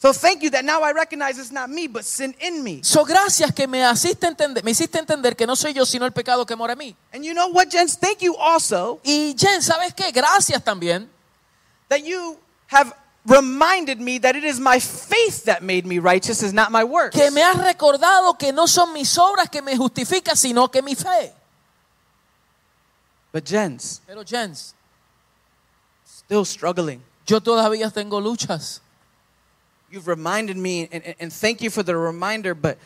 So 0.00 0.12
thank 0.12 0.44
you 0.44 0.50
that 0.50 0.64
now 0.64 0.82
I 0.82 0.92
recognize 0.92 1.40
it's 1.40 1.50
not 1.50 1.68
me, 1.68 1.88
but 1.88 2.04
sin 2.04 2.32
in 2.38 2.62
me. 2.62 2.82
So 2.84 3.04
gracias 3.04 3.52
que 3.52 3.66
me, 3.66 3.82
asiste 3.82 4.28
entender, 4.28 4.62
me 4.62 4.70
hiciste 4.70 4.96
entender 4.96 5.34
que 5.34 5.44
no 5.44 5.56
soy 5.56 5.72
yo, 5.72 5.84
sino 5.84 6.04
el 6.06 6.12
pecado 6.12 6.46
que 6.46 6.54
mora 6.54 6.74
en 6.74 6.78
mí. 6.78 6.96
And 7.12 7.24
you 7.24 7.34
know 7.34 7.48
what, 7.48 7.68
Jens? 7.68 7.96
Thank 7.98 8.22
you 8.22 8.36
also 8.36 9.00
Y 9.04 9.34
Jen, 9.36 9.60
¿sabes 9.60 9.92
qué? 9.94 10.12
Gracias 10.12 10.62
también 10.62 11.08
that 11.88 12.04
you 12.04 12.38
have 12.68 12.92
reminded 13.26 13.98
me 13.98 14.18
that 14.20 14.36
it 14.36 14.44
is 14.44 14.60
my 14.60 14.78
faith 14.78 15.44
that 15.46 15.62
made 15.64 15.84
me 15.84 15.98
righteous, 15.98 16.44
is 16.44 16.52
not 16.52 16.70
my 16.70 16.84
works. 16.84 17.16
que 17.16 17.30
me 17.32 17.42
has 17.42 17.56
recordado 17.56 18.38
que 18.38 18.52
no 18.52 18.66
son 18.68 18.92
mis 18.92 19.18
obras 19.18 19.50
que 19.50 19.60
me 19.62 19.76
justifican, 19.76 20.36
sino 20.36 20.68
que 20.68 20.80
mi 20.80 20.94
fe. 20.94 21.32
But 23.32 23.44
Jens, 23.44 24.00
Pero 24.06 24.22
Jens, 24.24 24.74
still 26.06 26.44
struggling. 26.44 27.02
yo 27.26 27.40
todavía 27.40 27.90
tengo 27.90 28.20
luchas. 28.20 28.80
You've 29.90 30.06
reminded 30.06 30.56
me, 30.56 30.88
and, 30.92 31.14
and, 31.18 31.32
thank 31.32 31.62
you 31.62 31.70
for 31.70 31.82
the 31.82 31.96
reminder, 31.96 32.54
but 32.54 32.76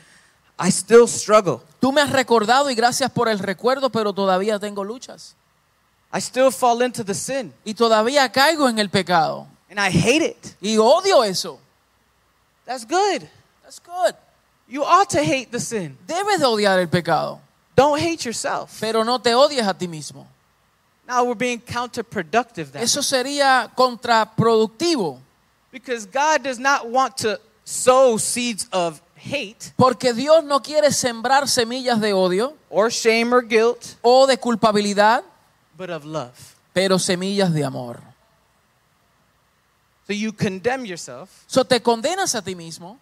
I 0.59 0.70
still 0.70 1.09
struggle. 1.09 1.61
Tú 1.80 1.92
me 1.92 2.00
has 2.00 2.11
recordado 2.11 2.70
y 2.70 2.74
gracias 2.74 3.11
por 3.11 3.28
el 3.28 3.38
recuerdo, 3.38 3.90
pero 3.90 4.12
todavía 4.12 4.61
tengo 4.61 4.84
luchas. 4.84 5.34
I 6.12 6.20
still 6.20 6.50
fall 6.53 6.82
into 6.82 7.03
the 7.03 7.14
sin, 7.14 7.53
Y 7.64 7.72
todavía 7.74 8.30
caigo 8.30 8.68
en 8.68 8.78
el 8.78 8.88
pecado. 8.88 9.46
and 9.70 9.80
I 9.80 9.88
hate 9.90 10.22
it. 10.22 10.55
Y 10.61 10.76
odio 10.76 11.22
eso. 11.24 11.59
That's 12.66 12.84
good. 12.84 13.28
That's 13.64 13.80
good. 13.80 14.14
You 14.68 14.84
ought 14.84 15.09
to 15.11 15.24
hate 15.24 15.50
the 15.50 15.59
sin. 15.59 15.96
Debes 16.07 16.38
de 16.38 16.44
odiar 16.46 16.78
el 16.78 16.88
pecado, 16.88 17.40
Don't 17.74 17.98
hate 17.98 18.24
yourself. 18.24 18.78
pero 18.80 19.03
no 19.03 19.18
te 19.18 19.34
odies 19.34 19.66
a 19.66 19.74
ti 19.74 19.88
mismo. 19.88 20.26
Now 21.09 21.24
we're 21.24 21.34
being 21.34 21.59
counterproductive 21.59 22.70
then. 22.70 22.82
Eso 22.82 23.00
sería 23.03 23.70
contraproductivo, 23.74 25.18
Because 25.73 26.07
God 26.07 26.43
does 26.43 26.59
not 26.59 26.89
want 26.89 27.16
to 27.18 27.41
sow 27.64 28.18
seeds 28.18 28.68
of 28.73 29.01
hate 29.16 29.73
porque 29.77 30.12
Dios 30.12 30.45
no 30.45 30.61
quiere 30.61 30.91
sembrar 30.93 31.49
semillas 31.49 32.01
de 32.01 32.12
odio 32.12 32.55
or 32.68 32.91
shame 32.91 33.33
or 33.33 33.41
guilt, 33.43 33.97
o 34.03 34.27
de 34.27 34.37
culpabilidad, 34.37 35.23
but 35.77 35.91
of 35.91 36.05
love. 36.05 36.33
pero 36.75 36.99
semillas 36.99 37.53
de 37.55 37.64
amor. 37.64 38.01
So 40.07 40.12
you 40.12 40.33
condemn 40.33 40.85
yourself, 40.85 41.31
So 41.47 41.64
te 41.64 41.81
condenas 41.81 42.35
a 42.35 42.43
ti 42.43 42.55
mismo, 42.57 42.99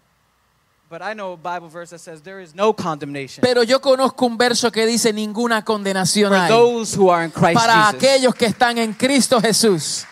but 0.90 1.00
I 1.00 1.14
know 1.14 1.32
a 1.32 1.36
Bible 1.36 1.68
verse 1.70 1.90
that 1.90 2.00
says 2.00 2.20
there 2.20 2.40
is 2.40 2.54
no 2.54 2.72
condemnation 2.74 3.40
pero 3.42 3.62
yo 3.62 3.80
conozco 3.80 4.26
un 4.26 4.36
verso 4.36 4.70
que 4.70 4.84
dice 4.86 5.12
ninguna 5.12 5.64
condenación 5.64 6.28
for 6.30 6.38
hay 6.38 6.48
those 6.48 6.94
who 6.94 7.08
are 7.10 7.24
in 7.24 7.30
Christ 7.30 7.54
para 7.54 7.86
Jesus. 7.86 7.94
aquellos 7.94 8.34
que 8.34 8.46
están 8.46 8.76
en 8.78 8.92
Cristo 8.92 9.40
Jesús. 9.40 10.04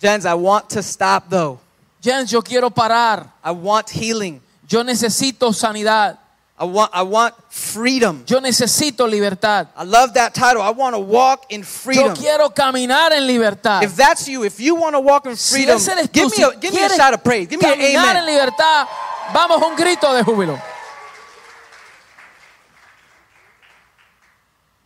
Jens, 0.00 0.24
I 0.24 0.34
want 0.34 0.70
to 0.70 0.82
stop 0.82 1.28
though. 1.28 1.60
Jens, 2.00 2.32
yo 2.32 2.40
quiero 2.40 2.70
parar. 2.70 3.30
I 3.44 3.50
want 3.50 3.90
healing. 3.90 4.40
Yo 4.68 4.82
necesito 4.82 5.52
sanidad. 5.52 6.16
I 6.58 6.64
want 6.64 6.90
I 6.94 7.02
want 7.02 7.34
freedom. 7.50 8.22
Yo 8.26 8.40
necesito 8.40 9.06
libertad. 9.08 9.68
I 9.76 9.84
love 9.84 10.12
that 10.14 10.34
title. 10.34 10.62
I 10.62 10.70
want 10.70 10.94
to 10.94 10.98
walk 11.00 11.46
in 11.50 11.60
Yo 11.60 11.66
freedom. 11.66 12.14
quiero 12.16 12.50
caminar 12.50 13.12
en 13.12 13.26
libertad. 13.26 13.82
If 13.82 13.94
that's 13.96 14.26
you, 14.28 14.44
if 14.44 14.58
you 14.60 14.74
want 14.74 14.94
to 14.94 15.00
walk 15.00 15.26
in 15.26 15.36
Si 15.36 15.54
freedom, 15.56 15.76
eres 15.76 16.08
tú, 16.08 16.12
give 16.12 16.24
me 16.24 16.30
si 16.30 16.42
a 16.42 16.50
give 16.58 16.74
me 16.74 16.82
a 16.84 16.88
shout 16.88 17.14
of 17.14 17.22
praise. 17.22 17.48
Give 17.48 17.60
me 17.60 17.66
an 17.66 17.78
caminar 17.78 18.16
en 18.16 18.22
amen. 18.22 18.26
libertad, 18.26 18.86
vamos 19.34 19.60
a 19.62 19.66
un 19.66 19.76
grito 19.76 20.12
de 20.14 20.22
júbilo. 20.22 20.58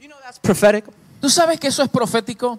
You 0.01 0.09
know 0.09 0.17
that's 0.23 0.39
prophetic. 0.39 0.85
¿Tú 1.21 1.29
sabes 1.29 1.59
que 1.59 1.69
eso 1.69 1.83
es 1.83 1.89
profético? 1.89 2.59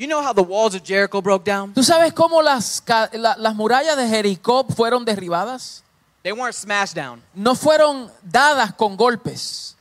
You 0.00 0.06
know 0.06 0.22
how 0.22 0.32
the 0.32 0.42
walls 0.42 0.74
of 0.74 0.82
Jericho 0.82 1.20
broke 1.20 1.44
down? 1.44 1.74
¿Tú 1.74 1.82
sabes 1.82 2.14
cómo 2.14 2.40
las, 2.40 2.82
la- 3.12 3.36
las 3.36 3.54
murallas 3.54 3.98
de 3.98 4.08
Jericó 4.08 4.64
fueron 4.74 5.04
derribadas? 5.04 5.82
They 6.22 6.32
weren't 6.32 6.54
smashed 6.54 6.94
down. 6.94 7.20
No 7.34 7.54
fueron 7.54 8.10
dadas 8.22 8.72
con 8.74 8.96
golpes. 8.96 9.76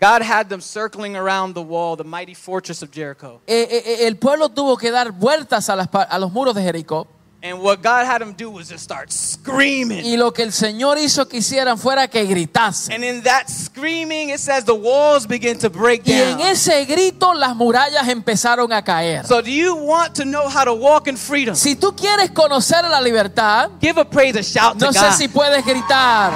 God 0.00 0.22
had 0.22 0.48
them 0.48 0.62
circling 0.62 1.14
around 1.14 1.52
the 1.54 1.60
wall, 1.60 1.94
the 1.94 2.04
mighty 2.04 2.32
fortress 2.32 2.82
of 2.82 2.90
Jericho. 2.90 3.42
Eh, 3.46 3.66
eh, 3.70 3.82
eh, 3.84 4.06
el 4.06 4.16
pueblo 4.16 4.48
tuvo 4.48 4.78
que 4.78 4.90
dar 4.90 5.10
vueltas 5.12 5.68
a, 5.68 5.76
las 5.76 5.88
a 5.92 6.18
los 6.18 6.32
muros 6.32 6.54
de 6.54 6.62
Jericó. 6.62 7.06
And 7.40 7.60
what 7.60 7.82
God 7.82 8.04
had 8.04 8.20
them 8.20 8.32
do 8.32 8.50
was 8.50 8.68
just 8.68 8.82
start 8.82 9.12
screaming. 9.12 10.04
Y 10.04 10.16
lo 10.16 10.32
que 10.32 10.42
el 10.42 10.50
Señor 10.52 10.98
hizo 10.98 11.28
que 11.28 11.38
hicieran 11.38 11.78
fuera 11.78 12.08
que 12.08 12.24
gritasen. 12.24 12.92
And 12.92 13.04
in 13.04 13.22
that 13.22 13.48
screaming, 13.48 14.30
it 14.30 14.40
says 14.40 14.64
the 14.64 14.74
walls 14.74 15.24
begin 15.24 15.56
to 15.60 15.70
break 15.70 16.02
down. 16.02 16.16
Y 16.16 16.20
en 16.32 16.40
ese 16.40 16.84
grito 16.84 17.32
las 17.34 17.54
murallas 17.54 18.08
empezaron 18.08 18.72
a 18.72 18.82
caer. 18.82 19.24
So, 19.24 19.40
do 19.40 19.52
you 19.52 19.76
want 19.76 20.16
to 20.16 20.24
know 20.24 20.48
how 20.48 20.64
to 20.64 20.74
walk 20.74 21.06
in 21.06 21.16
freedom? 21.16 21.54
Si 21.54 21.76
tú 21.76 21.94
quieres 21.94 22.32
conocer 22.32 22.82
la 22.90 23.00
libertad, 23.00 23.70
Give 23.80 24.00
a 24.00 24.04
praise, 24.04 24.34
a 24.36 24.42
shout 24.42 24.76
to 24.76 24.86
God. 24.86 24.94
no 24.94 25.00
sé 25.00 25.12
si 25.12 25.28
puedes 25.28 25.64
gritar, 25.64 26.32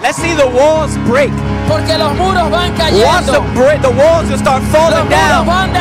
Let's 0.00 0.16
see 0.16 0.34
the 0.34 0.46
walls 0.46 0.96
break. 1.06 1.32
Porque 1.68 1.98
los 1.98 2.14
muros 2.14 2.50
van 2.50 2.72
cayendo, 2.74 3.32
the 3.32 3.40
break. 3.54 3.82
The 3.82 3.88
walls 3.88 4.28
will 4.28 4.38
start 4.38 4.62
los 4.62 4.72
falling 4.72 5.04
muros 5.04 5.10
down. 5.10 5.46
van 5.46 5.72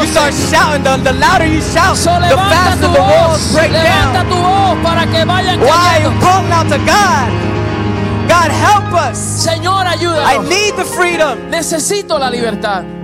You 0.00 0.06
start 0.08 0.34
shouting. 0.34 0.82
The, 0.82 0.96
the 0.98 1.12
louder 1.12 1.46
you 1.46 1.60
shout, 1.60 1.96
So 1.96 2.10
the 2.18 2.36
faster 2.36 2.88
the 2.88 3.00
walls 3.00 3.38
voz, 3.38 3.52
break 3.52 3.70
levanta 3.72 4.24
down. 4.24 4.28
tu 4.28 4.36
voz 4.36 4.78
para 4.82 5.06
que 5.06 5.24
vayan 5.24 5.60
Why 5.60 5.96
are 5.96 6.02
you 6.02 6.12
calling 6.20 6.52
out 6.52 6.68
to 6.68 6.78
God? 6.78 7.28
God, 8.28 8.50
help 8.50 8.92
us. 8.92 9.18
Señor, 9.18 9.86
I 9.86 10.38
need 10.48 10.76
the 10.76 10.84
freedom. 10.84 11.50
Necesito 11.50 12.18
la 12.18 12.30
libertad. 12.30 12.97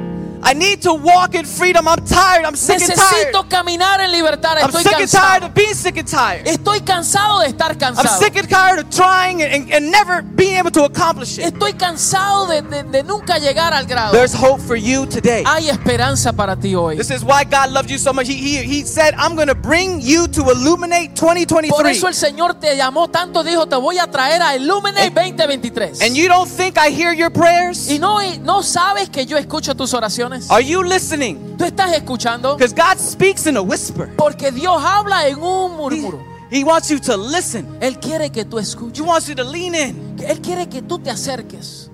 I 0.44 0.52
need 0.54 0.82
to 0.82 0.92
walk 0.92 1.34
in 1.34 1.44
freedom. 1.46 1.88
I'm 1.88 2.04
tired. 2.04 2.44
I'm 2.44 2.54
sick 2.56 2.80
and 2.80 2.92
tired. 2.94 3.28
Necesito 3.34 3.48
caminar 3.48 4.00
en 4.00 4.12
libertad. 4.12 4.58
I'm 4.58 4.68
Estoy 4.70 4.82
sick 4.82 4.92
and 5.00 5.10
tired 5.10 5.42
cansado. 5.42 5.46
of 5.46 5.54
being 5.54 5.74
sick 5.74 5.96
and 5.96 6.06
tired. 6.08 6.46
Estoy 6.46 6.80
cansado 6.82 7.40
de 7.40 7.48
estar 7.48 7.70
I'm 7.72 7.78
cansado. 7.78 8.18
sick 8.18 8.36
and 8.36 8.48
tired 8.48 8.78
of 8.80 8.90
trying 8.90 9.42
and, 9.42 9.52
and, 9.52 9.72
and 9.72 9.90
never 9.90 10.22
being 10.22 10.56
able 10.56 10.70
to 10.72 10.84
accomplish 10.84 11.38
it. 11.38 11.54
Estoy 11.54 11.72
cansado 11.72 12.46
de, 12.48 12.62
de- 12.62 12.82
de 12.82 13.02
nunca 13.02 13.38
llegar 13.38 13.72
al 13.72 13.86
grado. 13.86 14.12
There's 14.12 14.34
hope 14.34 14.60
for 14.60 14.76
you 14.76 15.06
today. 15.06 15.44
Hay 15.46 15.68
esperanza 15.70 16.32
para 16.32 16.56
ti 16.56 16.74
hoy. 16.74 16.96
This 16.96 17.10
is 17.10 17.22
why 17.24 17.44
God 17.44 17.70
loved 17.70 17.90
you 17.90 17.98
so 17.98 18.12
much. 18.12 18.26
He, 18.28 18.34
he, 18.34 18.62
he 18.64 18.82
said, 18.82 19.14
I'm 19.16 19.34
going 19.36 19.48
to 19.48 19.54
bring 19.54 20.00
you 20.02 20.26
to 20.28 20.50
illuminate 20.50 21.14
Por 21.18 21.34
2023. 21.34 21.96
eso 21.96 22.08
el 22.08 22.14
Señor 22.14 22.54
te 22.60 22.76
llamó 22.76 23.08
tanto, 23.08 23.42
dijo, 23.42 23.66
te 23.66 23.76
voy 23.76 23.98
a 23.98 24.06
traer 24.10 24.42
a 24.42 24.56
Illuminate 24.56 25.10
2023. 25.10 26.02
And 26.02 26.16
you 26.16 26.28
don't 26.28 26.48
think 26.48 26.76
I 26.78 26.90
hear 26.90 27.12
your 27.12 27.30
prayers? 27.30 27.90
Y 27.90 27.98
no, 27.98 28.22
y 28.22 28.38
no 28.38 28.62
sabes 28.62 29.08
que 29.08 29.26
yo 29.26 29.36
escucho 29.36 29.74
tus 29.74 29.94
oraciones. 30.34 30.50
Are 30.50 30.62
you 30.62 30.82
listening? 30.82 31.56
Tú 31.56 31.64
estás 31.64 31.92
escuchando 31.96 32.56
Because 32.56 32.74
God 32.74 32.98
speaks 32.98 33.46
in 33.46 33.56
a 33.56 33.62
whisper. 33.62 34.10
porque 34.16 34.50
Dios 34.52 34.82
habla 34.82 35.28
en 35.28 35.36
un 35.42 35.72
He, 35.72 35.76
murmuro. 35.76 36.22
he 36.50 36.64
wants 36.64 36.90
you 36.90 36.98
to 37.00 37.16
listen. 37.16 37.66
Él 37.80 37.98
quiere 38.00 38.30
que 38.30 38.44
tú 38.44 38.58
He 38.58 38.62
escuches. 38.62 39.00
wants 39.04 39.28
you 39.28 39.34
to 39.34 39.44
lean 39.44 39.74
in. 39.74 40.16
Él 40.18 40.40
quiere 40.40 40.68
que 40.68 40.82
tú 40.82 40.98
te 40.98 41.10
acerques. 41.10 41.90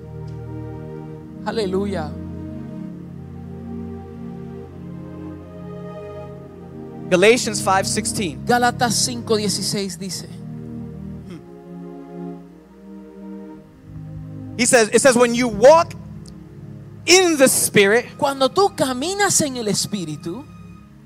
Aleluya. 1.45 2.11
Galatians 7.11 7.61
5:16. 7.61 8.38
Gálatas 8.47 8.95
5:16 9.09 9.99
dice, 9.99 10.28
He 14.57 14.66
says, 14.66 14.91
it 14.93 15.01
says, 15.01 15.16
when 15.16 15.34
you 15.34 15.49
walk 15.49 15.95
in 17.07 17.36
the 17.38 17.48
spirit, 17.48 18.07
cuando 18.18 18.48
tú 18.48 18.74
caminas 18.76 19.40
en 19.40 19.57
el 19.57 19.66
Espíritu, 19.68 20.44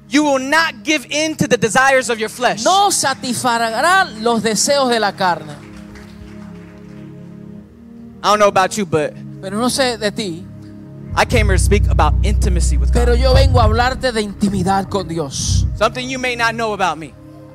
you 0.09 0.22
will 0.24 0.38
not 0.38 0.84
give 0.84 1.07
in 1.11 1.34
to 1.36 1.47
the 1.49 1.57
desires 1.57 2.11
of 2.11 2.18
your 2.18 2.28
flesh. 2.28 2.62
no 2.64 2.90
satisfará 2.90 4.05
los 4.20 4.42
deseos 4.42 4.88
de 4.90 5.01
la 5.01 5.12
carne. 5.12 5.55
I 8.22 8.28
don't 8.28 8.38
know 8.38 8.49
about 8.49 8.76
you, 8.76 8.86
but 8.86 9.12
Pero 9.42 9.59
no 9.59 9.68
sé 9.68 9.99
de 9.99 10.11
ti, 10.11 10.47
I 11.16 11.24
came 11.26 11.47
here 11.47 11.57
to 11.57 11.62
speak 11.62 11.86
about 11.88 12.14
intimacy 12.24 12.76
with 12.78 12.88
God. 12.92 13.05
pero 13.05 13.14
yo 13.14 13.34
vengo 13.34 13.61
a 13.61 13.64
hablarte 13.64 14.12
de 14.12 14.22
intimidad 14.22 14.88
con 14.88 15.07
Dios. 15.09 15.66
Something 15.76 16.09
you 16.09 16.18
may 16.18 16.34
not 16.34 16.55
know 16.55 16.72
about 16.72 16.97
me. 16.97 17.12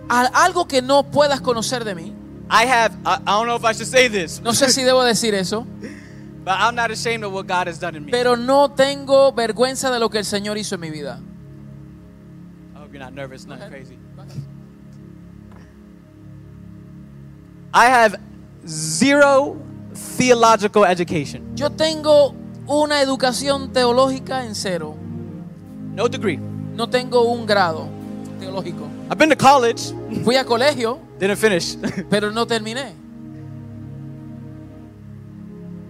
Al- 0.09 0.29
algo 0.33 0.67
que 0.67 0.81
no 0.81 1.03
puedas 1.03 1.41
conocer 1.41 1.83
de 1.83 1.95
mí. 1.95 2.13
I 2.51 2.65
have, 2.65 2.95
I, 3.05 3.15
I 3.25 3.31
don't 3.37 3.47
know 3.47 3.55
if 3.55 3.63
I 3.65 3.73
should 3.73 3.87
say 3.87 4.07
this, 4.07 4.41
No 4.41 4.51
sé 4.53 4.69
si 4.69 4.83
debo 4.83 5.03
decir 5.03 5.33
eso, 5.33 5.65
but 6.43 6.55
I'm 6.59 6.75
not 6.75 6.91
ashamed 6.91 7.23
of 7.23 7.31
what 7.33 7.47
God 7.47 7.67
has 7.67 7.79
done 7.79 7.95
in 7.95 8.05
me. 8.05 8.11
pero 8.11 8.35
no 8.35 8.69
tengo 8.69 9.31
vergüenza 9.33 9.91
de 9.91 9.99
lo 9.99 10.09
que 10.09 10.19
el 10.19 10.25
Señor 10.25 10.57
hizo 10.57 10.75
en 10.75 10.81
mi 10.81 10.89
vida. 10.89 11.19
I 12.75 12.79
hope 12.79 12.91
you're 12.93 13.03
not 13.03 13.13
nervous, 13.13 13.45
nothing 13.45 13.69
crazy. 13.69 13.97
I 17.73 17.85
have 17.85 18.19
zero 18.67 19.57
theological 20.17 20.85
education, 20.85 21.55
Yo 21.55 21.69
tengo 21.69 22.33
una 22.67 23.01
educación 23.01 23.71
teológica 23.73 24.45
en 24.45 24.55
cero. 24.55 24.95
no 25.93 26.07
degree. 26.07 26.37
No 26.37 26.87
tengo 26.89 27.23
un 27.23 27.45
grado 27.45 27.87
teológico. 28.39 28.87
I've 29.11 29.17
been 29.17 29.29
to 29.29 29.35
college, 29.35 29.91
Fui 30.23 30.35
a 30.37 30.45
colegio, 30.45 30.99
didn't 31.19 31.37
finish. 31.37 31.75
pero 32.09 32.31
no 32.31 32.45
terminé. 32.47 32.93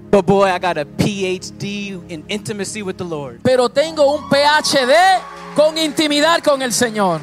But 0.10 0.26
boy, 0.26 0.46
I 0.46 0.60
got 0.60 0.78
a 0.78 0.86
PhD 0.86 2.10
in 2.10 2.24
intimacy 2.28 2.82
with 2.82 2.98
the 2.98 3.06
Lord. 3.06 3.42
Pero 3.44 3.70
tengo 3.70 4.16
un 4.16 4.30
PhD 4.30 5.22
con 5.56 5.78
intimidad 5.78 6.44
con 6.44 6.62
el 6.62 6.72
Señor. 6.72 7.22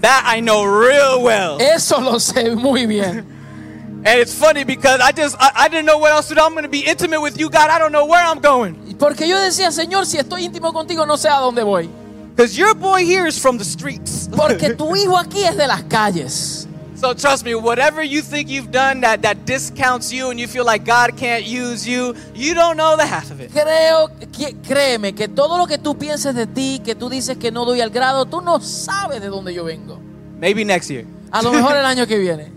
That 0.00 0.24
I 0.26 0.40
know 0.40 0.64
real 0.64 1.22
well. 1.22 1.58
Eso 1.60 2.00
lo 2.00 2.18
sé 2.18 2.54
muy 2.54 2.86
bien. 2.86 3.26
And 4.04 4.20
it's 4.20 4.32
funny 4.32 4.62
because 4.62 5.00
I 5.00 5.10
just 5.10 5.36
I, 5.40 5.50
I 5.64 5.68
didn't 5.68 5.86
know 5.86 5.98
what 5.98 6.12
else 6.12 6.28
to 6.28 6.34
do. 6.34 6.40
I'm 6.40 6.54
gonna 6.54 6.68
be 6.68 6.86
intimate 6.86 7.20
with 7.20 7.38
you, 7.38 7.50
God. 7.50 7.68
I 7.68 7.78
don't 7.78 7.90
know 7.90 8.06
where 8.06 8.24
I'm 8.24 8.40
going. 8.40 8.96
Porque 8.96 9.26
yo 9.28 9.36
decía, 9.38 9.72
Señor, 9.72 10.06
si 10.06 10.18
estoy 10.18 10.44
íntimo 10.44 10.72
contigo, 10.72 11.04
no 11.04 11.16
sé 11.16 11.28
a 11.28 11.40
dónde 11.40 11.64
voy. 11.64 11.88
Because 12.34 12.56
your 12.56 12.74
boy 12.74 13.04
here 13.04 13.26
is 13.26 13.38
from 13.38 13.58
the 13.58 13.64
streets. 13.64 14.28
Porque 14.28 14.74
tu 14.76 14.94
hijo 14.96 15.18
aquí 15.18 15.42
es 15.42 15.56
de 15.56 15.66
las 15.66 15.82
calles. 15.82 16.57
So 17.00 17.14
trust 17.14 17.44
me, 17.44 17.54
whatever 17.54 18.02
you 18.02 18.20
think 18.22 18.48
you've 18.48 18.70
done 18.70 19.00
that, 19.02 19.22
that 19.22 19.44
discounts 19.46 20.12
you 20.12 20.30
and 20.30 20.38
you 20.40 20.46
feel 20.48 20.64
like 20.64 20.84
God 20.84 21.16
can't 21.16 21.44
use 21.44 21.86
you, 21.86 22.14
you 22.34 22.54
don't 22.54 22.76
know 22.76 22.96
the 22.96 23.06
half 23.06 23.30
of 23.30 23.40
it. 23.40 23.50
Creo, 23.52 24.08
que- 24.32 24.54
créeme, 24.62 25.14
que 25.14 25.28
todo 25.28 25.56
lo 25.58 25.66
que 25.66 25.78
tú 25.78 25.96
pienses 25.96 26.34
de 26.34 26.46
ti, 26.46 26.80
que 26.84 26.94
tú 26.94 27.08
dices 27.08 27.36
que 27.38 27.50
no 27.52 27.64
doy 27.64 27.80
al 27.80 27.90
grado, 27.90 28.24
tú 28.26 28.40
no 28.40 28.58
sabes 28.60 29.20
de 29.20 29.28
dónde 29.28 29.54
yo 29.54 29.64
vengo. 29.64 30.00
Maybe 30.40 30.64
next 30.64 30.90
year. 30.90 31.04
A 31.30 31.42
lo 31.42 31.52
mejor 31.52 31.76
el 31.76 31.84
año 31.86 32.06
que 32.06 32.18
viene. 32.18 32.50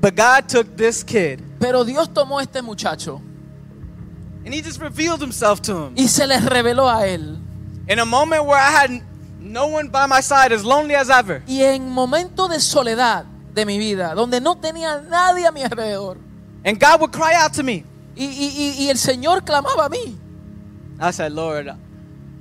But 0.00 0.14
God 0.14 0.48
took 0.48 0.76
this 0.76 1.02
kid 1.02 1.40
Pero 1.58 1.84
Dios 1.84 2.08
tomó 2.14 2.40
este 2.40 2.62
muchacho 2.62 3.20
and 4.44 4.54
he 4.54 4.62
just 4.62 4.80
revealed 4.80 5.20
himself 5.20 5.60
to 5.62 5.76
him. 5.86 5.94
y 5.96 6.06
se 6.08 6.26
les 6.26 6.42
reveló 6.44 6.88
a 6.88 7.06
él. 7.06 7.36
In 7.88 7.98
a 7.98 8.04
moment 8.04 8.44
where 8.44 8.58
I 8.58 8.70
had 8.70 9.02
no 9.48 9.66
one 9.68 9.88
by 9.88 10.06
my 10.06 10.20
side, 10.22 10.52
as 10.52 10.64
lonely 10.64 10.94
as 10.94 11.10
ever. 11.10 11.42
Y 11.46 11.62
en 11.62 11.90
momento 11.90 12.48
de 12.48 12.60
soledad 12.60 13.24
de 13.54 13.64
mi 13.66 13.78
vida, 13.78 14.14
donde 14.14 14.40
no 14.40 14.56
tenía 14.56 15.00
nadie 15.02 15.46
a 15.46 15.52
mi 15.52 15.62
alrededor, 15.62 16.18
And 16.64 16.78
God 16.78 17.00
would 17.00 17.12
cry 17.12 17.34
out 17.34 17.52
to 17.54 17.62
me. 17.62 17.84
y, 18.16 18.24
y- 18.24 18.52
y- 18.56 18.84
y 18.84 18.88
el 18.90 18.98
Señor 18.98 19.44
clamaba 19.44 19.86
a 19.86 19.88
mí. 19.88 20.16
I 21.00 21.12
said, 21.12 21.32
Lord, 21.32 21.68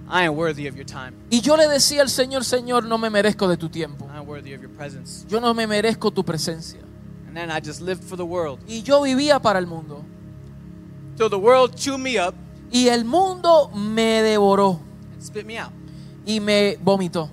I 0.09 0.23
ain't 0.25 0.35
worthy 0.35 0.67
of 0.67 0.75
your 0.75 0.85
time. 0.85 1.13
Y 1.29 1.41
yo 1.41 1.55
le 1.55 1.67
decía 1.67 2.01
al 2.01 2.09
Señor, 2.09 2.43
Señor, 2.43 2.85
no 2.85 2.97
me 2.97 3.09
merezco 3.09 3.47
de 3.47 3.57
tu 3.57 3.69
tiempo. 3.69 4.07
I 4.11 4.17
ain't 4.19 4.27
worthy 4.27 4.53
of 4.53 4.61
your 4.61 4.71
presence. 4.71 5.25
Yo 5.29 5.39
no 5.39 5.53
me 5.53 5.67
merezco 5.67 6.11
tu 6.11 6.23
presencia. 6.23 6.79
And 7.27 7.35
then 7.37 7.51
I 7.51 7.59
just 7.59 7.81
lived 7.81 8.03
for 8.03 8.15
the 8.17 8.25
world. 8.25 8.59
Y 8.67 8.81
yo 8.81 9.01
vivía 9.01 9.39
para 9.39 9.59
el 9.59 9.67
mundo. 9.67 10.03
Till 11.15 11.29
the 11.29 11.37
world 11.37 11.75
chewed 11.75 11.99
me 11.99 12.17
up 12.19 12.33
Y 12.71 12.89
el 12.89 13.05
mundo 13.05 13.69
me 13.73 14.21
devoró 14.21 14.79
and 15.13 15.21
spit 15.23 15.45
me 15.45 15.57
out. 15.59 15.71
Y 16.27 16.39
me 16.39 16.77
vomitó. 16.83 17.29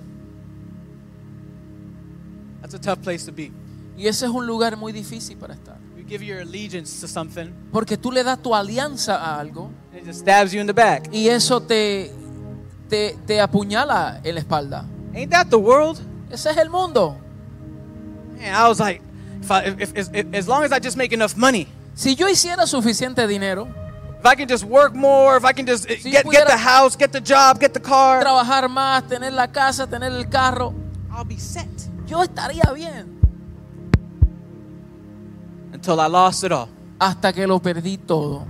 That's 2.61 2.73
a 2.73 2.79
tough 2.79 2.99
place 3.03 3.25
to 3.25 3.31
be. 3.31 3.51
Y 3.97 4.07
ese 4.07 4.25
es 4.25 4.31
un 4.31 4.47
lugar 4.47 4.75
muy 4.77 4.91
difícil 4.91 5.37
para 5.37 5.53
estar. 5.53 5.77
You 5.95 6.03
give 6.07 6.25
your 6.25 6.39
allegiance 6.39 6.99
to 7.01 7.07
something, 7.07 7.51
Porque 7.71 7.97
tú 7.97 8.11
le 8.11 8.23
das 8.23 8.41
tu 8.41 8.55
alianza 8.55 9.15
a 9.17 9.39
algo 9.39 9.69
and 9.91 10.01
it 10.01 10.05
just 10.05 10.21
stabs 10.21 10.51
you 10.53 10.59
in 10.59 10.67
the 10.67 10.73
back. 10.73 11.07
y 11.11 11.27
eso 11.29 11.61
te, 11.61 12.11
te, 12.89 13.15
te 13.27 13.39
apuñala 13.39 14.19
en 14.23 14.35
la 14.35 14.41
espalda. 14.41 14.85
Ain't 15.13 15.31
that 15.31 15.47
the 15.49 15.57
world? 15.57 15.99
Ese 16.31 16.49
es 16.49 16.57
el 16.57 16.69
mundo. 16.69 17.15
Man, 18.37 18.53
I 18.53 18.67
was 18.67 18.79
like, 18.79 19.01
if 19.41 19.51
I, 19.51 19.65
if, 19.65 19.95
if, 19.95 20.09
if, 20.13 20.33
as 20.33 20.47
long 20.47 20.63
as 20.63 20.71
I 20.71 20.79
just 20.79 20.97
make 20.97 21.13
enough 21.13 21.35
money, 21.37 21.67
Si 21.93 22.15
yo 22.15 22.27
hiciera 22.27 22.67
suficiente 22.67 23.25
dinero, 23.25 23.69
if 24.19 24.25
I 24.25 24.35
can 24.35 24.47
just 24.47 24.63
work 24.63 24.93
more, 24.93 25.37
if 25.37 25.45
I 25.45 25.53
can 25.53 25.65
just 25.65 25.89
uh, 25.89 25.95
Si 25.97 26.11
get, 26.11 26.25
get 26.29 26.47
the 26.47 26.57
house, 26.57 26.95
get 26.95 27.11
the 27.11 27.21
job, 27.21 27.59
get 27.59 27.73
the 27.73 27.79
car, 27.79 28.21
trabajar 28.21 28.67
más, 28.69 29.07
tener 29.07 29.31
la 29.31 29.47
casa, 29.47 29.87
tener 29.87 30.11
el 30.11 30.25
carro, 30.25 30.73
I'll 31.11 31.25
be 31.25 31.37
set. 31.37 31.67
yo 32.07 32.23
estaría 32.23 32.71
bien. 32.73 33.13
Until 35.73 35.99
I 35.99 36.07
lost 36.07 36.43
it 36.43 36.51
all. 36.51 36.69
Hasta 36.99 37.33
que 37.33 37.45
lo 37.45 37.59
perdí 37.59 37.97
todo. 37.97 38.47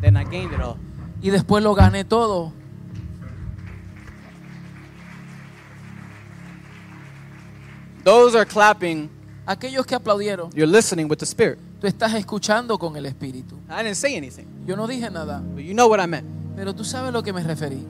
Then 0.00 0.16
I 0.16 0.24
gained 0.24 0.52
it 0.52 0.60
all. 0.60 0.76
Y 1.22 1.30
después 1.30 1.62
lo 1.62 1.74
gané 1.74 2.04
todo. 2.04 2.52
Those 8.04 8.36
are 8.36 8.44
clapping. 8.44 9.08
Aquellos 9.46 9.86
que 9.86 9.94
aplaudieron, 9.94 10.50
You're 10.54 10.70
listening 10.70 11.08
with 11.08 11.18
the 11.18 11.26
Spirit. 11.26 11.58
Tú 11.82 11.88
estás 11.88 12.14
escuchando 12.14 12.78
con 12.78 12.96
el 12.96 13.06
Espíritu. 13.06 13.56
I 13.68 13.82
didn't 13.82 13.96
say 13.96 14.14
anything, 14.16 14.46
Yo 14.64 14.76
no 14.76 14.86
dije 14.86 15.10
nada, 15.10 15.40
but 15.40 15.64
you 15.64 15.74
know 15.74 15.88
what 15.88 15.98
I 16.00 16.06
meant. 16.06 16.24
pero 16.54 16.72
tú 16.72 16.84
sabes 16.84 17.12
lo 17.12 17.24
que 17.24 17.32
me 17.32 17.42
referí. 17.42 17.84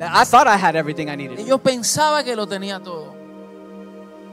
I 0.00 0.24
thought 0.24 0.48
I 0.48 0.58
had 0.60 0.74
everything 0.74 1.06
I 1.08 1.16
needed. 1.16 1.38
Y 1.38 1.44
yo 1.44 1.58
pensaba 1.58 2.24
que 2.24 2.34
lo 2.34 2.48
tenía 2.48 2.80
todo. 2.80 3.13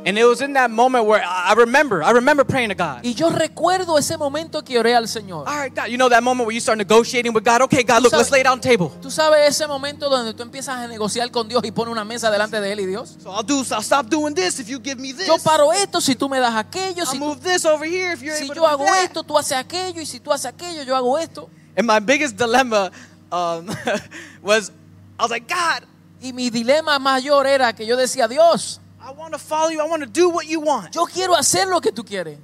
And 0.03 0.17
it 0.17 0.25
was 0.25 0.41
in 0.41 0.53
that 0.53 0.71
moment 0.71 1.05
where 1.05 1.21
I 1.23 1.53
remember, 1.53 2.01
I 2.01 2.11
remember 2.11 2.43
praying 2.43 2.69
to 2.69 2.75
God. 2.75 3.05
Y 3.05 3.13
yo 3.13 3.29
recuerdo 3.29 3.99
ese 3.99 4.17
momento 4.17 4.63
que 4.63 4.79
oré 4.79 4.95
al 4.95 5.07
Señor. 5.07 5.47
All 5.47 5.57
right, 5.57 5.73
God, 5.73 5.89
you 5.89 5.97
know 5.97 6.09
that 6.09 6.23
moment 6.23 6.47
where 6.47 6.53
you 6.55 6.59
start 6.59 6.79
negotiating 6.79 7.33
with 7.33 7.43
God? 7.43 7.61
Okay, 7.63 7.83
God, 7.83 8.01
look, 8.01 8.11
let's 8.13 8.31
lay 8.31 8.41
the 8.41 8.57
table. 8.59 8.91
Tú 8.99 9.11
sabes 9.11 9.47
ese 9.47 9.67
momento 9.67 10.09
donde 10.09 10.33
tú 10.33 10.41
empiezas 10.41 10.75
a 10.77 10.87
negociar 10.87 11.29
con 11.29 11.47
Dios 11.47 11.63
y 11.63 11.71
pones 11.71 11.91
una 11.91 12.03
mesa 12.03 12.31
delante 12.31 12.59
de 12.59 12.71
Él 12.71 12.79
y 12.79 12.85
Dios. 12.87 13.15
So 13.21 13.31
I'll 13.31 13.43
do, 13.43 13.63
I'll 13.71 13.83
stop 13.83 14.09
doing 14.09 14.33
this 14.33 14.59
if 14.59 14.67
you 14.67 14.79
give 14.79 14.99
me 14.99 15.13
this. 15.13 15.27
Yo 15.27 15.37
paro 15.37 15.71
esto 15.71 16.01
si 16.01 16.15
tú 16.15 16.27
me 16.27 16.39
das 16.39 16.55
aquello, 16.55 17.03
I'll 17.05 17.11
tú- 17.13 17.19
move 17.19 17.41
this 17.41 17.63
over 17.65 17.85
here 17.85 18.11
if 18.11 18.23
you're 18.23 18.35
si 18.35 18.45
able 18.45 18.55
yo 18.55 18.61
to 18.63 18.67
do 18.67 18.67
hago 18.67 18.85
that. 18.85 19.03
esto, 19.05 19.23
tú 19.23 19.37
haces 19.37 19.55
aquello, 19.57 20.01
y 20.01 20.05
si 20.07 20.19
tú 20.19 20.33
haces 20.33 20.47
aquello, 20.47 20.83
yo 20.83 20.95
hago 20.95 21.19
esto. 21.19 21.47
And 21.77 21.85
my 21.85 21.99
biggest 21.99 22.35
dilemma 22.37 22.91
um, 23.31 23.67
was, 24.41 24.71
I 25.19 25.23
was 25.23 25.29
like, 25.31 25.47
God, 25.47 25.85
Y 26.23 26.33
mi 26.33 26.49
dilema 26.49 26.99
mayor 26.99 27.45
era 27.47 27.73
que 27.73 27.85
yo 27.85 27.95
decía, 27.95 28.27
Dios, 28.27 28.80
I 29.03 29.11
want 29.11 29.33
to 29.33 29.39
follow 29.39 29.69
you. 29.69 29.81
I 29.81 29.87
want 29.87 30.03
to 30.03 30.09
do 30.09 30.29
what 30.29 30.45
you 30.47 30.59
want. 30.61 30.93
yo 30.93 31.05
quiero 31.05 31.35
hacer 31.35 31.67
lo 31.67 31.81
que 31.81 31.91
tú 31.91 32.03
quieres, 32.05 32.37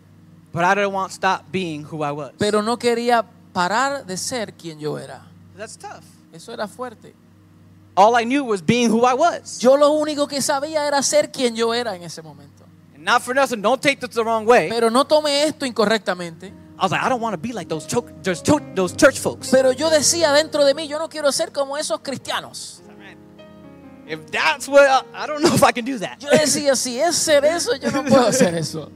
But 0.52 0.64
I 0.64 0.74
didn't 0.76 0.94
want 0.94 1.10
to 1.12 1.16
stop 1.16 1.46
being 1.52 1.84
who 1.84 2.04
I 2.04 2.12
was. 2.12 2.32
pero 2.38 2.62
no 2.62 2.78
quería 2.78 3.26
parar 3.54 4.06
de 4.06 4.18
ser 4.18 4.54
quien 4.54 4.80
yo 4.80 4.98
era. 4.98 5.22
That's 5.56 5.78
tough. 5.78 6.04
Eso 6.34 6.52
era 6.52 6.68
fuerte. 6.68 7.14
All 7.96 8.16
I 8.16 8.26
knew 8.26 8.44
was 8.44 8.62
being 8.62 8.90
who 8.92 9.06
I 9.06 9.14
was. 9.14 9.60
Yo 9.60 9.76
lo 9.76 9.92
único 9.92 10.28
que 10.28 10.42
sabía 10.42 10.88
era 10.88 11.02
ser 11.02 11.32
quien 11.32 11.56
yo 11.56 11.74
era 11.74 11.96
en 11.96 12.04
ese 12.04 12.22
momento. 12.22 12.64
And 12.96 13.04
not 13.04 13.22
for 13.22 13.34
nothing, 13.36 13.62
don't 13.62 13.82
take 13.82 14.00
this 14.00 14.12
the 14.16 14.24
wrong 14.24 14.46
way. 14.46 14.70
Pero 14.70 14.90
no 14.90 15.06
tomé 15.06 15.44
esto 15.44 15.66
incorrectamente. 15.66 16.48
I 16.80 16.84
was 16.84 16.92
like, 16.92 17.02
I 17.04 17.10
don't 17.10 17.22
want 17.22 17.34
to 17.34 17.40
be 17.42 17.54
like 17.54 17.68
those, 17.68 17.88
those, 17.88 18.44
those 18.76 18.96
church 18.96 19.20
folks. 19.20 19.50
Pero 19.50 19.72
yo 19.72 19.90
decía 19.90 20.32
dentro 20.32 20.64
de 20.64 20.76
mí, 20.76 20.88
yo 20.88 21.00
no 21.00 21.10
quiero 21.10 21.32
ser 21.32 21.52
como 21.52 21.76
esos 21.76 22.02
cristianos. 22.02 22.84
If 24.08 24.32
that's 24.32 24.68
what, 24.68 24.88
I, 24.88 25.24
I 25.24 25.28
don't 25.28 25.42
know 25.42 25.54
if 25.54 25.64
I 25.64 25.72
can 25.72 25.84
do 25.84 25.98
that. 26.00 26.22
Yo 26.22 26.30
decía, 26.30 26.76
si 26.76 27.00
es 27.00 27.16
ser 27.16 27.44
eso, 27.44 27.76
yo 27.76 27.90
no 27.92 28.04
puedo 28.04 28.28
hacer 28.28 28.56
eso. 28.56 28.90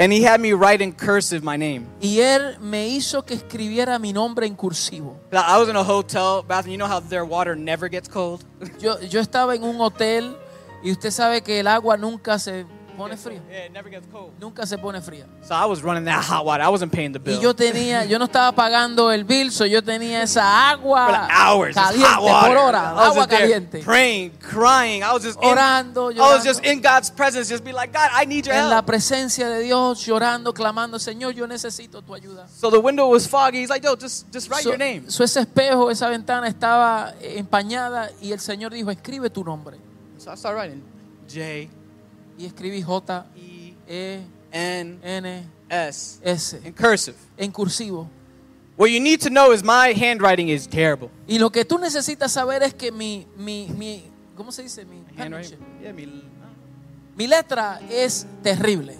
And 0.00 0.10
he 0.10 0.22
had 0.22 0.40
me 0.40 0.54
write 0.54 0.80
in 0.80 0.92
cursive 0.92 1.44
my 1.44 1.56
name. 1.56 1.86
Y 2.00 2.20
él 2.20 2.58
me 2.58 2.88
hizo 2.88 3.22
que 3.22 3.34
escribiera 3.34 3.98
mi 4.00 4.14
nombre 4.14 4.46
en 4.46 4.56
cursivo. 4.56 5.18
I 5.30 5.58
was 5.58 5.68
in 5.68 5.76
a 5.76 5.84
hotel 5.84 6.42
bathroom. 6.42 6.72
You 6.72 6.78
know 6.78 6.86
how 6.86 7.00
their 7.00 7.26
water 7.26 7.54
never 7.54 7.88
gets 7.88 8.08
cold? 8.08 8.42
Yo, 8.80 8.98
yo 9.00 9.20
estaba 9.20 9.54
en 9.54 9.62
un 9.62 9.78
hotel 9.78 10.34
y 10.82 10.90
usted 10.90 11.10
sabe 11.10 11.42
que 11.42 11.60
el 11.60 11.66
agua 11.66 11.98
nunca 11.98 12.38
se 12.38 12.64
pone 13.00 13.16
fría. 13.16 13.40
Yeah, 13.50 13.66
it 13.66 13.72
never 13.72 13.88
gets 13.90 14.06
cold. 14.12 14.32
Nunca 14.40 14.66
se 14.66 14.76
pone 14.78 15.00
fría. 15.00 15.26
So 15.42 15.54
I 15.54 15.64
was 15.66 15.82
running 15.82 16.04
that 16.04 16.22
hot 16.28 16.44
water. 16.44 16.62
I 16.62 16.68
wasn't 16.68 16.92
paying 16.92 17.12
the 17.12 17.18
Y 17.18 17.22
bill. 17.24 17.40
yo 17.40 17.54
tenía, 17.54 18.04
yo 18.04 18.18
no 18.18 18.26
estaba 18.26 18.52
pagando 18.54 19.10
el 19.12 19.24
bill, 19.24 19.50
so 19.50 19.64
yo 19.64 19.82
tenía 19.82 20.22
esa 20.22 20.40
For 20.42 20.80
agua 20.80 21.08
like 21.10 21.32
hours, 21.32 21.74
caliente 21.74 22.06
hot 22.06 22.22
water. 22.22 22.48
por 22.48 22.56
hora, 22.58 22.78
I 22.78 22.92
was 22.94 23.00
agua 23.10 23.14
just 23.16 23.30
there 23.30 23.40
caliente. 23.40 23.82
praying, 23.84 24.30
crying. 24.40 25.02
I 25.02 25.12
was 25.12 25.22
just 25.22 25.38
in, 25.42 25.48
Orando, 25.48 26.10
I 26.12 26.34
was 26.34 26.44
just 26.44 26.64
in 26.64 26.80
God's 26.80 27.10
presence, 27.10 27.48
just 27.48 27.64
be 27.64 27.72
like, 27.72 27.92
God, 27.92 28.10
I 28.12 28.24
need 28.26 28.46
your 28.46 28.54
En 28.54 28.68
la 28.68 28.76
help. 28.76 28.86
presencia 28.86 29.48
de 29.48 29.62
Dios, 29.62 30.04
llorando, 30.06 30.52
clamando, 30.52 30.98
Señor, 30.98 31.32
yo 31.34 31.46
necesito 31.46 32.02
tu 32.02 32.14
ayuda. 32.14 32.46
So 32.48 32.70
the 32.70 32.80
window 32.80 33.08
was 33.08 33.26
foggy. 33.26 33.58
He's 33.60 33.70
like, 33.70 33.82
Yo, 33.82 33.96
just 33.96 34.30
just 34.32 34.50
write 34.50 34.62
So, 34.62 34.70
your 34.70 34.78
name. 34.78 35.10
so 35.10 35.24
ese 35.24 35.40
espejo, 35.40 35.90
esa 35.90 36.08
ventana 36.08 36.48
estaba 36.48 37.14
empañada 37.22 38.10
y 38.20 38.32
el 38.32 38.40
Señor 38.40 38.72
dijo, 38.72 38.90
escribe 38.90 39.30
tu 39.30 39.42
nombre. 39.44 39.78
So 40.18 40.30
I 40.30 40.34
started 40.36 40.56
writing 40.58 40.82
J 41.28 41.68
Y 42.40 42.46
escribí 42.46 42.80
J, 42.82 43.26
E 43.36 43.74
E, 43.86 44.20
N 44.50 44.98
N, 45.02 45.46
S 45.68 46.20
S, 46.22 46.58
in 46.64 46.72
cursive. 46.72 47.16
en 47.36 47.52
cursivo. 47.52 48.08
What 48.78 48.90
you 48.90 48.98
need 48.98 49.20
to 49.20 49.28
know 49.28 49.52
is 49.52 49.62
my 49.62 49.92
handwriting 49.92 50.48
is 50.48 50.66
terrible. 50.66 51.10
Y 51.28 51.38
lo 51.38 51.50
que 51.50 51.66
tú 51.66 51.78
necesitas 51.78 52.32
saber 52.32 52.62
es 52.62 52.72
que 52.72 52.90
mi, 52.90 53.26
mi, 53.36 53.68
mi 53.76 54.04
¿cómo 54.34 54.52
se 54.52 54.62
dice? 54.62 54.86
Mi, 54.86 55.04
Handwriting. 55.18 55.58
Yeah, 55.82 55.92
me, 55.92 56.06
mi 57.14 57.26
letra 57.26 57.78
es 57.90 58.26
terrible. 58.42 58.96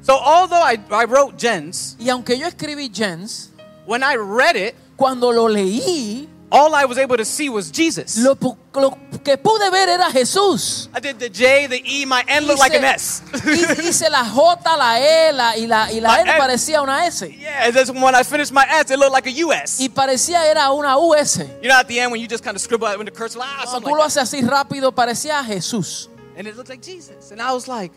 so 0.00 0.14
although 0.14 0.62
I, 0.62 0.78
I 0.90 1.04
wrote 1.04 1.36
Jens, 1.38 1.96
Y 2.00 2.08
aunque 2.08 2.38
yo 2.38 2.46
escribí 2.46 2.90
Jens, 2.90 3.50
when 3.84 4.02
I 4.02 4.16
read 4.16 4.56
it, 4.56 4.74
cuando 4.96 5.30
lo 5.32 5.48
leí, 5.48 6.26
all 6.50 6.74
I 6.74 6.86
was 6.86 6.96
able 6.96 7.18
to 7.18 7.26
see 7.26 7.50
was 7.50 7.70
Jesus. 7.70 8.16
lo, 8.16 8.38
lo 8.74 8.96
que 9.22 9.36
pude 9.38 9.70
ver 9.70 9.88
era 9.88 10.10
Jesús. 10.10 10.88
I 10.94 11.00
did 11.00 11.18
the 11.18 11.28
J, 11.28 11.66
the 11.66 11.82
E, 11.84 12.04
my 12.04 12.22
N 12.26 12.46
looked 12.46 12.58
like 12.60 12.74
an 12.74 12.84
S. 12.84 13.22
hice- 13.32 14.10
la 14.10 14.24
J, 14.24 14.76
la 14.76 14.98
E, 14.98 15.32
la, 15.32 15.56
y 15.56 15.66
la, 15.66 15.90
y 15.92 16.00
la 16.00 16.08
My 16.08 16.20
N 16.20 16.38
parecía 16.38 16.82
una 16.82 17.06
S. 17.06 17.26
yeah, 17.38 17.66
and 17.66 17.74
then 17.74 18.00
when 18.00 18.14
I 18.14 18.22
finished 18.22 18.52
my 18.52 18.64
S, 18.68 18.90
it 18.90 18.98
looked 18.98 19.12
like 19.12 19.26
a 19.26 19.32
US. 19.46 19.78
Y 19.80 19.88
parecía 19.88 20.44
era 20.50 20.70
una 20.72 20.96
US. 20.98 21.38
You 21.62 21.68
know, 21.68 21.78
at 21.78 21.86
the 21.88 22.00
end 22.00 22.12
when 22.12 22.20
you 22.20 22.26
just 22.26 22.42
kind 22.44 22.54
of 22.56 22.60
scribble 22.60 22.86
out 22.86 22.98
with 22.98 23.06
the 23.06 23.12
cursor, 23.12 23.40
ah, 23.42 23.64
Cuando 23.64 23.88
tú 23.88 23.96
lo 23.96 24.02
haces 24.04 24.22
así 24.22 24.42
rápido, 24.42 24.92
parecía 24.92 25.44
Jesús. 25.44 26.08
And 26.36 26.46
it 26.46 26.56
looked 26.56 26.70
like 26.70 26.82
Jesus. 26.82 27.30
And 27.32 27.40
I 27.40 27.52
was 27.52 27.68
like, 27.68 27.92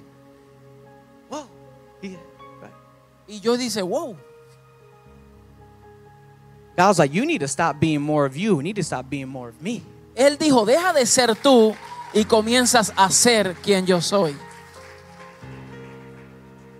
whoa. 1.29 1.47
Yeah, 2.01 2.17
right. 2.61 2.71
Y 3.27 3.39
yo 3.41 3.55
dice, 3.55 3.81
wow. 3.81 4.17
God 6.75 6.87
was 6.87 6.99
like, 6.99 7.13
you 7.13 7.25
need 7.25 7.39
to 7.41 7.47
stop 7.47 7.79
being 7.79 8.01
more 8.01 8.25
of 8.25 8.35
you. 8.35 8.57
You 8.57 8.63
need 8.63 8.75
to 8.77 8.83
stop 8.83 9.09
being 9.09 9.27
more 9.27 9.49
of 9.49 9.61
me. 9.61 9.83
Él 10.15 10.37
dijo, 10.37 10.65
deja 10.65 10.93
de 10.93 11.05
ser 11.05 11.35
tú 11.35 11.75
y 12.13 12.25
comienzas 12.25 12.93
a 12.95 13.09
ser 13.09 13.55
quien 13.63 13.85
yo 13.85 13.99
soy. 14.01 14.35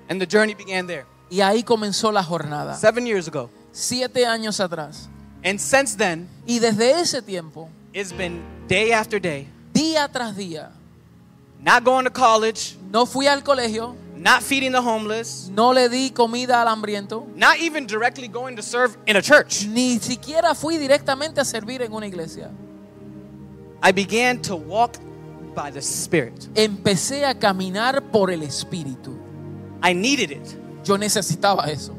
And 0.10 0.20
the 0.20 0.28
journey 0.28 0.54
began 0.54 0.86
there 0.86 1.06
Y 1.30 1.42
ahí 1.42 1.64
comenzó 1.64 2.12
la 2.12 2.24
jornada. 2.24 2.76
seven 2.76 3.06
years 3.08 3.28
ago. 3.28 3.50
Siete 3.72 4.26
años 4.28 4.60
atrás. 4.60 5.10
And 5.44 5.60
since 5.60 5.96
then, 5.98 6.30
Y 6.46 6.60
desde 6.60 7.00
ese 7.02 7.22
tiempo, 7.22 7.70
it's 7.94 8.12
been 8.14 8.42
day 8.68 8.92
after 8.92 9.20
day, 9.20 9.48
día 9.74 10.08
tras 10.12 10.36
día, 10.38 10.70
not 11.60 11.84
going 11.84 12.06
to 12.06 12.12
college, 12.12 12.78
no 12.92 13.06
fui 13.06 13.26
al 13.28 13.42
colegio, 13.42 13.96
not 14.16 14.44
feeding 14.44 14.72
the 14.72 14.80
homeless, 14.82 15.50
no 15.50 15.74
le 15.74 15.90
di 15.90 16.12
comida 16.12 16.62
al 16.62 16.68
hambriento, 16.68 17.26
not 17.36 17.58
even 17.60 17.86
directly 17.88 18.28
going 18.28 18.56
to 18.56 18.62
serve 18.62 18.96
in 19.08 19.16
a 19.18 19.22
church. 19.22 19.66
ni 19.66 19.98
siquiera 20.00 20.54
fui 20.54 20.78
directamente 20.78 21.42
a 21.42 21.46
servir 21.46 21.82
en 21.82 21.92
una 21.94 22.06
iglesia. 22.06 22.52
I 23.86 23.92
began 23.92 24.42
to 24.44 24.56
walk 24.56 24.96
by 25.54 25.70
the 25.70 25.82
Spirit. 25.82 26.48
Empecé 26.56 27.26
a 27.26 27.38
caminar 27.38 28.02
por 28.12 28.32
el 28.32 28.42
Espíritu. 28.42 29.14
I 29.84 29.94
needed 29.94 30.32
it. 30.32 30.58
Yo 30.86 30.98
necesitaba 30.98 31.70
eso. 31.70 31.94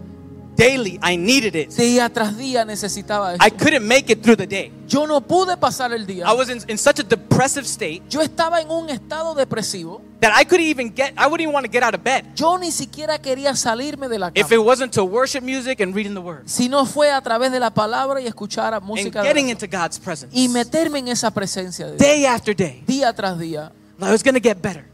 Daily, 0.56 1.00
I 1.02 1.16
needed 1.16 1.56
it. 1.56 1.70
Día 1.70 2.08
tras 2.12 2.36
día 2.38 2.64
necesitaba 2.64 3.34
eso. 3.34 3.44
I 3.44 3.50
couldn't 3.50 3.84
make 3.86 4.08
it 4.12 4.22
through 4.22 4.36
the 4.36 4.46
day. 4.46 4.70
Yo 4.86 5.04
no 5.06 5.20
pude 5.20 5.56
pasar 5.56 5.92
el 5.92 6.06
día. 6.06 6.24
I 6.26 6.32
was 6.32 6.48
in, 6.48 6.58
in 6.68 6.78
such 6.78 7.00
a 7.00 7.02
depressive 7.02 7.66
state 7.66 8.02
Yo 8.08 8.20
estaba 8.20 8.60
en 8.60 8.70
un 8.70 8.88
estado 8.88 9.34
depresivo. 9.34 10.00
that 10.20 10.32
I 10.32 10.44
couldn't 10.44 10.66
even 10.66 10.94
get, 10.94 11.12
I 11.18 11.26
wouldn't 11.26 11.40
even 11.42 11.52
want 11.52 11.66
to 11.66 11.72
get 11.72 11.82
out 11.82 11.94
of 11.94 12.04
bed 12.04 12.24
Yo 12.36 12.56
ni 12.56 12.70
siquiera 12.70 13.18
quería 13.20 13.56
salirme 13.56 14.08
de 14.08 14.18
la 14.18 14.28
if 14.34 14.48
cama. 14.48 14.54
it 14.54 14.64
wasn't 14.64 14.92
to 14.92 15.04
worship 15.04 15.42
music 15.42 15.80
and 15.80 15.92
reading 15.94 16.14
the 16.14 16.20
Word 16.20 16.48
Si 16.48 16.68
no 16.68 16.86
fue 16.86 17.10
a 17.10 17.20
través 17.20 17.50
de 17.50 17.58
la 17.58 17.70
palabra 17.70 18.20
y 18.20 18.26
escuchar 18.26 18.74
and 18.74 18.84
música 18.84 19.22
de 19.22 19.28
getting 19.28 19.48
into 19.48 19.66
God's 19.66 19.98
presence. 19.98 20.32
y 20.38 20.48
meterme 20.48 21.00
en 21.00 21.08
esa 21.08 21.30
presencia 21.32 21.86
de 21.86 21.96
Dios. 21.96 22.00
Day 22.00 22.26
after 22.26 22.54
day, 22.54 22.84
Día 22.86 23.12
tras 23.12 23.38
día 23.38 23.72
I 24.00 24.10
was 24.12 24.22
going 24.22 24.34
to 24.34 24.40
get 24.40 24.62
better. 24.62 24.84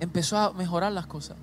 empezó 0.00 0.36
a 0.38 0.52
mejorar 0.52 0.90
las 0.92 1.06
cosas. 1.06 1.36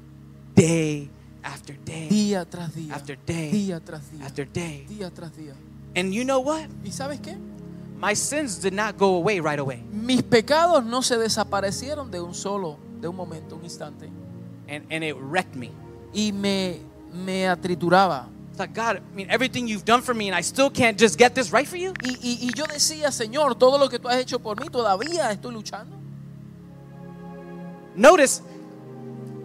Day 0.55 1.09
after 1.43 1.75
day 1.85 2.07
Día 2.09 2.45
tras 2.49 2.73
día. 2.75 2.93
after 2.95 3.17
day 3.25 3.51
Día 3.51 3.79
tras 3.83 4.01
día. 4.11 4.25
after 4.25 4.45
day. 4.51 4.85
Día 4.89 5.11
tras 5.13 5.31
día. 5.35 5.53
And 5.95 6.13
you 6.13 6.23
know 6.23 6.39
what? 6.39 6.67
¿Y 6.83 6.91
sabes 6.91 7.19
qué? 7.21 7.37
My 7.99 8.13
sins 8.15 8.59
did 8.61 8.73
not 8.73 8.97
go 8.97 9.15
away 9.15 9.39
right 9.39 9.59
away. 9.59 9.83
Mis 9.91 10.21
pecados 10.23 10.83
no 10.85 11.01
se 11.01 11.17
desaparecieron 11.17 12.09
de 12.11 12.19
un 12.21 12.33
solo, 12.33 12.77
de 12.99 13.07
un 13.07 13.15
momento, 13.15 13.55
un 13.55 13.63
instante. 13.63 14.09
And, 14.67 14.85
and 14.91 15.03
it 15.03 15.15
wrecked 15.17 15.55
me. 15.55 15.71
Y 16.13 16.31
me, 16.31 16.79
me 17.13 17.47
atrituraba. 17.47 18.27
It's 18.49 18.59
like, 18.59 18.73
God, 18.73 18.97
I 18.97 19.15
mean, 19.15 19.29
everything 19.31 19.67
you've 19.67 19.85
done 19.85 20.01
for 20.01 20.13
me, 20.13 20.27
and 20.29 20.35
I 20.35 20.41
still 20.41 20.69
can't 20.69 20.97
just 20.99 21.17
get 21.17 21.33
this 21.33 21.51
right 21.51 21.67
for 21.67 21.77
you? 21.77 21.93
Y, 22.03 22.17
y- 22.21 22.37
y 22.41 22.49
yo 22.55 22.65
decía, 22.65 23.11
Señor, 23.11 23.55
todo 23.57 23.77
lo 23.79 23.87
que 23.89 23.97
tú 23.99 24.07
has 24.09 24.17
hecho 24.17 24.37
por 24.39 24.59
mí, 24.59 24.67
todavía 24.69 25.31
estoy 25.31 25.53
luchando. 25.53 25.95
Notice, 27.95 28.41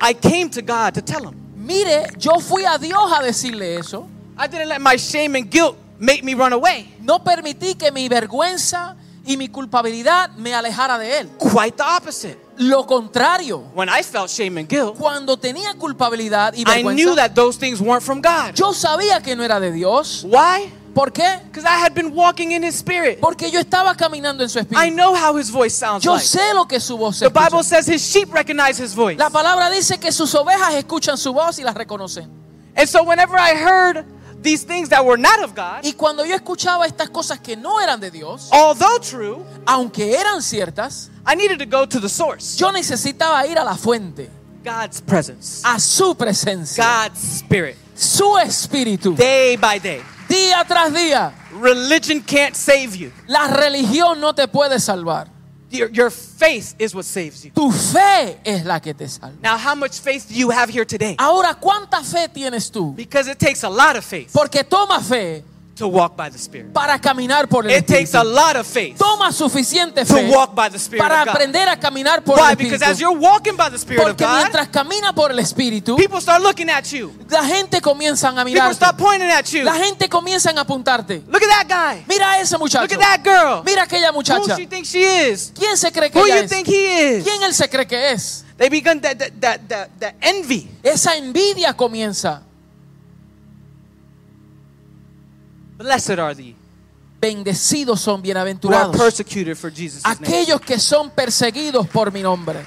I 0.00 0.14
came 0.14 0.50
to 0.50 0.62
God 0.62 0.94
to 0.94 1.02
tell 1.02 1.22
him. 1.26 1.34
Mire, 1.68 2.06
yo 2.18 2.40
fui 2.40 2.64
a 2.64 2.78
Dios 2.78 3.12
a 3.14 3.22
decirle 3.22 3.76
eso. 3.76 4.08
I 4.38 4.48
didn't 4.48 4.68
let 4.70 4.80
my 4.80 4.96
shame 4.96 5.36
and 5.36 5.50
guilt 5.50 5.76
make 5.98 6.22
me 6.22 6.34
run 6.34 6.54
away. 6.54 6.94
No 7.02 7.22
permití 7.22 7.74
que 7.74 7.92
mi 7.92 8.08
vergüenza 8.08 8.96
y 9.26 9.36
mi 9.36 9.48
culpabilidad 9.48 10.30
me 10.38 10.54
alejara 10.54 10.96
de 10.96 11.18
Él. 11.18 11.28
Quite 11.38 11.76
the 11.76 11.82
opposite. 11.82 12.38
Lo 12.56 12.86
contrario, 12.86 13.58
When 13.74 13.90
I 13.90 14.02
felt 14.02 14.30
shame 14.30 14.58
and 14.60 14.66
guilt, 14.68 14.96
cuando 14.96 15.36
tenía 15.36 15.74
culpabilidad 15.74 16.54
y 16.54 16.62
I 16.62 16.82
knew 16.82 17.10
vergüenza, 17.10 17.14
that 17.16 17.34
those 17.34 17.58
things 17.58 17.82
weren't 17.82 18.02
from 18.02 18.22
God. 18.22 18.54
yo 18.54 18.72
sabía 18.72 19.22
que 19.22 19.36
no 19.36 19.44
era 19.44 19.60
de 19.60 19.70
Dios. 19.70 20.24
Why? 20.24 20.72
¿Por 20.94 21.12
qué? 21.12 21.40
Because 21.44 21.64
I 21.64 21.78
had 21.78 21.94
been 21.94 22.12
walking 22.14 22.52
in 22.52 22.62
His 22.64 22.74
Spirit. 22.76 23.20
Porque 23.20 23.50
yo 23.50 23.60
estaba 23.60 23.94
caminando 23.96 24.42
en 24.42 24.48
su 24.48 24.58
I 24.58 24.62
espíritu. 24.62 24.96
know 24.96 25.14
how 25.14 25.36
His 25.36 25.50
voice 25.50 25.74
sounds 25.74 26.02
Yo 26.04 26.14
like. 26.14 26.24
sé 26.26 26.54
lo 26.54 26.66
que 26.66 26.80
su 26.80 26.96
voz 26.96 27.20
The 27.20 27.28
Bible 27.30 27.62
says 27.62 27.86
His 27.86 28.02
sheep 28.02 28.32
recognize 28.32 28.78
His 28.82 28.94
voice. 28.94 29.18
La 29.18 29.30
palabra 29.30 29.70
dice 29.70 29.98
que 29.98 30.10
sus 30.12 30.34
ovejas 30.34 30.74
escuchan 30.74 31.16
su 31.16 31.32
voz 31.32 31.58
y 31.58 31.62
las 31.62 31.74
reconocen. 31.74 32.28
And 32.76 32.88
so 32.88 33.02
whenever 33.04 33.36
I 33.38 33.54
heard 33.54 34.04
these 34.42 34.62
things 34.64 34.88
that 34.90 35.04
were 35.04 35.16
not 35.20 35.40
of 35.42 35.54
God, 35.54 35.84
Y 35.84 35.92
cuando 35.94 36.24
yo 36.24 36.34
escuchaba 36.36 36.86
estas 36.86 37.10
cosas 37.10 37.40
que 37.40 37.56
no 37.56 37.80
eran 37.80 37.98
de 38.00 38.10
Dios, 38.10 38.48
although 38.52 38.98
true, 39.00 39.44
aunque 39.66 40.14
eran 40.16 40.42
ciertas, 40.42 41.10
I 41.26 41.34
needed 41.34 41.58
to 41.58 41.66
go 41.66 41.86
to 41.86 42.00
the 42.00 42.08
source. 42.08 42.56
yo 42.56 42.70
necesitaba 42.70 43.46
ir 43.46 43.58
a 43.58 43.64
la 43.64 43.76
fuente, 43.76 44.30
God's 44.64 45.00
presence. 45.00 45.62
a 45.64 45.78
su 45.80 46.14
presencia, 46.14 46.84
God's 46.84 47.18
Spirit. 47.38 47.76
su 47.96 48.36
espíritu, 48.38 49.14
Day 49.16 49.56
by 49.56 49.78
day. 49.80 50.02
Día 50.28 50.64
tras 50.66 50.92
día. 50.92 51.32
Religion 51.52 52.20
can't 52.20 52.54
save 52.54 52.96
you. 52.96 53.10
La 53.26 53.48
religión 53.48 54.20
no 54.20 54.34
te 54.34 54.46
puede 54.46 54.78
salvar. 54.78 55.28
Your, 55.70 55.90
your 55.90 56.10
faith 56.10 56.74
is 56.78 56.94
what 56.94 57.04
saves 57.04 57.44
you. 57.44 57.50
Tu 57.50 57.70
fe 57.70 58.38
es 58.42 58.64
la 58.64 58.80
que 58.80 58.94
te 58.94 59.06
salva. 59.06 59.36
Now, 59.42 59.58
how 59.58 59.74
much 59.74 60.00
faith 60.00 60.26
do 60.26 60.34
you 60.34 60.50
have 60.50 60.70
here 60.70 60.86
today? 60.86 61.14
Ahora, 61.18 61.54
¿cuánta 61.54 62.02
fe 62.02 62.28
tienes 62.28 62.70
tú? 62.70 62.94
Because 62.96 63.28
it 63.28 63.38
takes 63.38 63.62
a 63.64 63.68
lot 63.68 63.94
of 63.96 64.04
faith 64.04 64.32
Porque 64.32 64.64
toma 64.64 65.00
fe 65.00 65.44
to 65.78 65.88
walk 65.88 66.16
by 66.16 66.28
the 66.30 66.38
Spirit. 66.38 66.72
para 66.72 66.98
caminar 67.00 67.48
por 67.48 67.64
el 67.66 67.70
It 67.76 67.86
takes 67.86 68.14
a 68.14 68.18
Espíritu. 68.22 68.34
lot 68.34 68.56
of 68.56 68.66
faith 68.66 68.98
Toma 68.98 69.32
suficiente 69.32 70.04
to 70.04 70.14
fe 70.14 70.28
walk 70.28 70.54
by 70.54 70.68
the 70.68 70.78
Spirit 70.78 71.00
para 71.02 71.22
of 71.22 71.26
God. 71.26 71.34
aprender 71.36 71.68
a 71.68 71.76
caminar 71.78 72.22
por 72.22 72.36
Why? 72.38 72.50
el 72.50 72.56
Because 72.56 72.82
as 72.84 72.90
Espíritu. 72.92 73.00
you're 73.00 73.18
walking 73.18 73.56
by 73.56 73.70
the 73.70 73.78
Spirit 73.78 74.00
of 74.02 74.08
Porque 74.08 74.24
God, 74.24 74.36
mientras 74.38 74.68
camina 74.68 75.12
por 75.14 75.30
el 75.30 75.38
Espíritu, 75.38 75.96
people 75.96 76.20
start 76.20 76.42
looking 76.42 76.68
at 76.68 76.84
you. 76.92 77.12
la 77.30 77.44
gente 77.44 77.80
comienza 77.80 78.28
a 78.28 78.32
People 78.32 78.52
mirarte. 78.52 78.74
start 78.74 78.96
pointing 78.98 79.30
at 79.30 79.46
you. 79.52 79.64
La 79.64 79.74
gente 79.74 80.08
comienza 80.08 80.50
a 80.50 80.60
apuntarte. 80.60 81.22
Look 81.28 81.42
at 81.42 81.66
that 81.66 81.68
guy. 81.96 82.04
Mira 82.08 82.32
a 82.32 82.40
ese 82.40 82.52
Look 82.52 82.62
muchacho. 82.62 82.94
at 82.94 83.00
that 83.00 83.22
girl. 83.24 83.62
Mira 83.64 83.82
a 83.82 83.84
aquella 83.84 84.10
Who 84.10 84.14
muchacha. 84.18 84.56
she 84.56 84.66
thinks 84.66 84.88
she 84.90 85.02
is. 85.30 85.52
¿Quién 85.58 85.76
se 85.76 85.90
cree 85.92 86.10
que 86.10 86.18
Who 86.18 86.26
ella 86.26 86.36
you 86.38 86.42
es? 86.44 86.50
think 86.50 86.66
he 86.66 87.16
is. 87.18 87.24
¿Quién 87.24 87.42
él 87.42 87.54
se 87.54 87.68
cree 87.68 87.86
que 87.86 88.10
es? 88.12 88.44
They 88.56 88.68
begin 88.68 89.00
that, 89.02 89.16
that, 89.18 89.30
that, 89.40 89.60
that, 89.68 89.88
that 90.00 90.14
envy. 90.20 90.68
Esa 90.82 91.14
envidia 91.16 91.74
comienza. 91.74 92.42
Blessed 95.78 96.18
are 96.18 96.34
thee 96.34 96.54
Bendecidos 97.20 98.00
son 98.00 98.14
who 98.14 98.18
are 98.18 98.22
bienaventurados 98.22 98.96
persecuted 98.96 99.56
for 99.56 99.70
Jesus' 99.70 100.04
name. 100.04 100.16
aquellos 100.26 100.60
que 100.60 100.78
son 100.78 101.10
perseguidos 101.10 101.86
por 101.88 102.12
mi 102.12 102.22
nombre. 102.22 102.64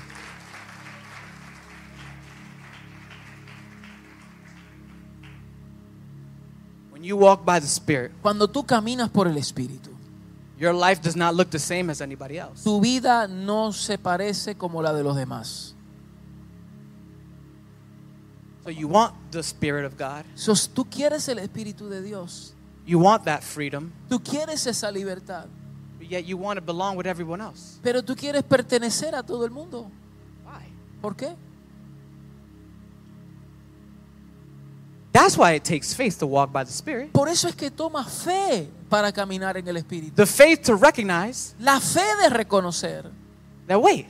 When 6.91 7.03
you 7.03 7.15
walk 7.17 7.45
by 7.45 7.59
the 7.59 7.67
Spirit, 7.67 8.11
Cuando 8.21 8.47
tú 8.47 8.65
caminas 8.65 9.09
por 9.09 9.27
el 9.27 9.37
Espíritu, 9.37 9.89
your 10.59 10.73
life 10.73 11.01
does 11.01 11.15
not 11.15 11.35
look 11.35 11.49
the 11.49 11.59
same 11.59 11.89
as 11.89 12.01
anybody 12.01 12.37
else. 12.37 12.63
tu 12.63 12.79
vida 12.81 13.27
no 13.27 13.71
se 13.71 13.97
parece 13.97 14.55
como 14.57 14.81
la 14.81 14.93
de 14.93 15.03
los 15.03 15.15
demás. 15.15 15.73
So 18.63 18.69
you 18.69 18.87
want 18.87 19.15
the 19.31 19.41
Spirit 19.41 19.85
of 19.85 19.97
God. 19.97 20.23
Sos- 20.35 20.67
tú 20.69 20.85
quieres 20.85 21.27
el 21.29 21.39
Espíritu 21.39 21.89
de 21.89 22.01
Dios. 22.03 22.53
You 22.91 22.99
want 22.99 23.23
that 23.23 23.41
freedom, 23.41 23.93
Tú 24.09 24.21
quieres 24.21 24.67
esa 24.67 24.91
libertad. 24.91 25.45
but 25.97 26.09
yet 26.09 26.25
you 26.25 26.35
want 26.35 26.57
to 26.57 26.61
belong 26.61 26.97
with 26.97 27.07
everyone 27.07 27.39
else. 27.39 27.79
Pero 27.81 28.01
tú 28.01 28.17
quieres 28.17 28.43
pertenecer 28.43 29.15
a 29.15 29.23
todo 29.23 29.45
el 29.45 29.51
mundo. 29.51 29.89
Why? 30.43 30.65
¿Por 31.01 31.15
qué? 31.15 31.33
That's 35.13 35.37
why 35.37 35.53
it 35.53 35.63
takes 35.63 35.93
faith 35.93 36.19
to 36.19 36.27
walk 36.27 36.51
by 36.51 36.65
the 36.65 36.71
Spirit. 36.71 37.13
Por 37.13 37.29
eso 37.29 37.47
es 37.47 37.55
que 37.55 37.71
toma 37.71 38.03
fe 38.03 38.69
para 38.89 39.13
caminar 39.13 39.55
en 39.55 39.65
el 39.69 39.77
Espíritu. 39.77 40.13
The 40.15 40.25
faith 40.25 40.63
to 40.63 40.75
recognize 40.75 41.55
La 41.59 41.79
fe 41.79 42.03
de 42.21 42.29
reconocer 42.29 43.09
that, 43.67 43.79
wait, 43.81 44.05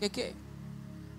que 0.00 0.08
qué. 0.08 0.32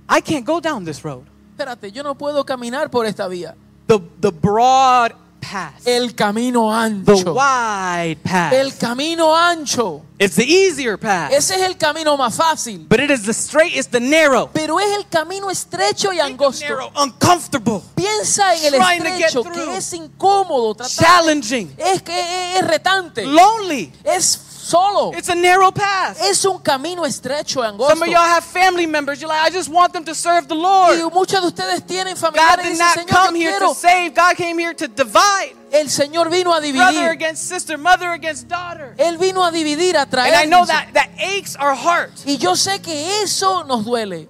I 0.10 0.20
can't 0.20 0.48
go 0.48 0.60
down 0.60 0.84
this 0.84 1.04
road. 1.04 1.26
Espérate, 1.56 1.92
yo 1.92 2.02
no 2.02 2.16
puedo 2.16 2.44
caminar 2.44 2.90
por 2.90 3.06
esta 3.06 3.28
vía. 3.28 3.56
The, 3.86 4.00
the 4.20 4.32
broad 4.32 5.14
path, 5.44 5.74
El 5.86 6.14
camino 6.16 6.70
the 6.72 7.12
ancho. 7.14 7.34
wide 7.34 8.18
path. 8.24 8.54
El 8.54 8.72
camino 8.78 9.36
ancho. 9.36 10.02
It's 10.20 10.36
the 10.36 10.44
easier 10.46 10.98
path, 10.98 11.32
Ese 11.34 11.56
es 11.56 11.62
el 11.64 11.76
camino 11.78 12.16
más 12.16 12.36
fácil. 12.36 12.86
but 12.88 13.00
it 13.00 13.12
is 13.12 13.24
the 13.26 13.34
straight, 13.34 13.76
it's 13.76 13.88
the 13.90 14.00
narrow. 14.00 14.50
Pero 14.54 14.80
es 14.80 14.96
el 14.98 15.08
camino 15.10 15.50
estrecho 15.50 16.14
y 16.14 16.20
angosto. 16.20 16.66
Narrow, 16.66 16.92
uncomfortable, 16.96 17.82
Piensa 17.96 18.56
en 18.56 18.74
el 18.74 18.82
estrecho, 18.82 19.44
que 19.44 19.78
es 19.78 19.94
incómodo. 19.94 20.76
tratar- 20.76 21.06
challenging, 21.06 21.74
Es 21.78 22.02
que 22.02 22.18
es, 22.54 22.60
es 22.62 22.68
retante. 22.68 23.26
lonely. 23.26 23.92
Es 24.04 24.40
solo. 24.64 25.12
It's 25.16 25.30
a 25.30 25.36
narrow 25.36 25.72
path. 25.72 26.18
Es 26.22 26.44
un 26.46 26.60
camino 26.60 27.04
estrecho 27.06 27.62
y 27.62 27.68
angosto. 27.68 27.90
Some 27.90 28.04
of 28.04 28.08
y'all 28.08 28.24
have 28.26 28.44
family 28.44 28.88
members. 28.88 29.20
You're 29.22 29.28
like, 29.30 29.42
I 29.46 29.50
just 29.50 29.70
want 29.70 29.94
them 29.94 30.06
to 30.06 30.16
serve 30.16 30.48
the 30.48 30.56
Y 30.56 30.62
Lord. 30.62 31.14
muchos 31.14 31.42
de 31.42 31.48
ustedes 31.48 31.86
tienen 31.86 32.16
God 32.16 32.32
familiares 32.34 32.66
y 32.66 32.70
did 32.70 32.80
not 32.80 33.08
come 33.08 33.36
here 33.36 33.60
to 33.60 33.74
save. 33.76 34.14
God 34.16 34.36
came 34.38 34.58
here 34.58 34.74
to 34.74 34.88
divide. 34.88 35.56
El 35.72 35.88
Señor 35.90 36.30
vino 36.30 36.54
a 36.54 36.60
Brother 36.62 36.72
dividir. 36.94 37.10
against 37.12 37.48
sister, 37.48 37.78
mother 37.78 38.12
against 38.12 38.48
daughter. 38.48 38.94
Él 38.98 39.18
vino 39.18 39.44
a 39.44 39.52
dividir, 39.52 39.96
a 39.96 40.02
And 40.04 40.12
traer. 40.12 40.36
I 40.36 40.46
know 40.46 40.66
that 40.66 40.94
that 40.94 41.10
aches 41.18 41.56
our 41.58 41.76
heart. 41.76 42.12
Y 42.26 42.38
yo 42.38 42.56
sé 42.56 42.80
que 42.82 43.24
eso 43.24 43.64
nos 43.64 43.84
duele. 43.84 44.28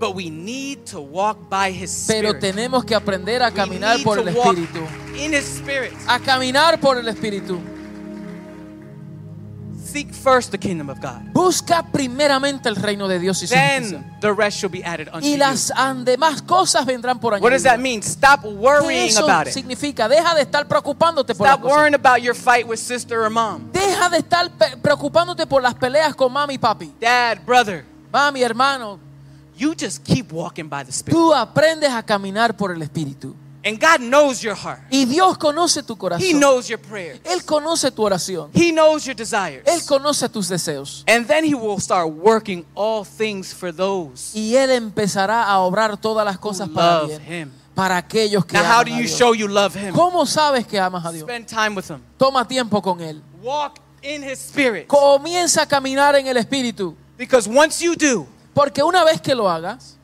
But 0.00 0.14
we 0.14 0.30
need 0.30 0.86
to 0.86 1.00
walk 1.00 1.48
by 1.50 1.70
His 1.72 2.06
Pero 2.08 2.30
Spirit. 2.30 2.40
tenemos 2.40 2.84
que 2.86 2.94
aprender 2.96 3.42
a 3.42 3.50
caminar 3.52 4.02
por 4.02 4.18
el 4.18 4.28
Espíritu. 4.28 4.80
in 5.16 5.32
His 5.34 5.44
Spirit. 5.46 5.92
A 6.08 6.18
caminar 6.18 6.80
por 6.80 6.96
el 6.98 7.06
Espíritu. 7.06 7.60
Seek 9.92 10.12
first 10.14 10.50
the 10.52 10.58
kingdom 10.58 10.88
of 10.88 10.98
God. 11.00 11.20
Busca 11.32 11.82
primeramente 11.82 12.68
el 12.68 12.76
reino 12.76 13.08
de 13.08 13.18
Dios 13.18 13.42
y 13.42 13.46
su. 13.46 13.54
Then 13.54 14.04
the 14.20 14.32
rest 14.32 14.58
shall 14.58 14.70
be 14.70 14.84
added 14.84 15.08
unto 15.12 15.26
Y 15.26 15.32
you. 15.32 15.38
las 15.38 15.72
demás 16.04 16.42
cosas 16.42 16.86
vendrán 16.86 17.18
por 17.18 17.32
What 17.34 17.50
does 17.50 17.62
that 17.64 17.74
añadidura. 17.74 17.82
mean? 17.82 18.00
Stop 18.02 18.42
¿Qué 18.42 18.48
worrying 18.48 19.08
eso 19.08 19.24
about 19.28 19.48
it. 19.48 19.52
significa? 19.52 20.08
Deja 20.08 20.34
de 20.34 20.42
estar 20.42 20.68
preocupándote 20.68 21.34
por 21.34 21.46
Stop 21.48 21.64
worrying 21.64 21.94
about 21.94 22.20
your 22.22 22.34
fight 22.36 22.66
with 22.68 22.78
sister 22.78 23.20
or 23.20 23.30
mom, 23.30 23.70
Deja 23.72 24.08
de 24.08 24.18
estar 24.18 24.50
preocupándote 24.80 25.46
por 25.46 25.62
las 25.62 25.74
peleas 25.74 26.14
con 26.14 26.32
mami 26.32 26.54
y 26.54 26.58
papi. 26.58 26.92
dad, 27.00 27.38
brother. 27.44 27.84
Mami, 28.12 28.42
hermano, 28.42 28.98
You 29.56 29.74
just 29.78 30.02
keep 30.04 30.32
walking 30.32 30.68
by 30.70 30.84
the 30.84 30.90
Spirit. 30.90 31.14
tú 31.18 31.34
aprendes 31.34 31.90
a 31.90 32.02
caminar 32.02 32.56
por 32.56 32.70
el 32.72 32.80
Espíritu. 32.80 33.34
And 33.62 33.78
God 33.78 34.00
knows 34.00 34.42
your 34.42 34.54
heart. 34.54 34.80
Y 34.90 35.04
Dios 35.04 35.36
conoce 35.36 35.82
tu 35.82 35.92
He 35.94 35.98
corazón. 35.98 36.40
knows 36.40 36.68
your 36.68 36.78
prayers. 36.80 37.20
Él 37.24 37.44
conoce 37.44 37.90
tu 37.90 38.02
oración. 38.02 38.50
He 38.54 38.72
knows 38.72 39.04
your 39.04 39.14
desires. 39.14 39.62
Él 39.66 39.84
conoce 39.86 40.28
tus 40.30 40.48
deseos. 40.48 41.04
And 41.06 41.26
then 41.26 41.44
he 41.44 41.54
will 41.54 41.78
start 41.78 42.08
working 42.10 42.64
all 42.74 43.04
things 43.04 43.52
for 43.52 43.70
those 43.74 44.32
Y 44.34 44.54
Él 44.56 44.70
empezará 44.70 45.44
a 45.44 45.58
obrar 45.60 45.98
todas 45.98 46.24
las 46.24 46.38
cosas 46.38 46.68
para 46.70 47.02
love 47.02 47.08
bien. 47.08 47.42
him. 47.48 47.52
Para 47.74 47.98
aquellos 47.98 48.44
que 48.46 48.54
Now, 48.56 48.64
how 48.64 48.80
aman 48.80 48.86
do 48.86 48.92
a 48.92 48.96
you 48.96 49.06
Dios. 49.06 49.18
show 49.18 49.34
you 49.34 49.46
love 49.46 49.74
him? 49.76 49.94
¿Cómo 49.94 50.24
sabes 50.26 50.66
que 50.66 50.78
amas 50.78 51.04
a 51.04 51.12
Dios? 51.12 51.24
Spend 51.28 51.46
time 51.46 51.76
with 51.76 51.88
him. 51.90 52.00
Toma 52.18 52.46
tiempo 52.48 52.80
con 52.82 53.00
Él. 53.00 53.22
Walk 53.42 53.78
in 54.02 54.22
his 54.22 54.38
spirit. 54.38 54.86
Comienza 54.86 55.62
a 55.62 55.66
caminar 55.66 56.14
en 56.16 56.26
el 56.26 56.36
Espíritu. 56.38 56.96
Because 57.18 57.46
once 57.48 57.80
you 57.84 57.94
do, 57.94 58.26
Porque 58.54 58.82
una 58.82 59.04
vez 59.04 59.20
que 59.20 59.34
lo 59.34 59.48
hagas, 59.48 59.96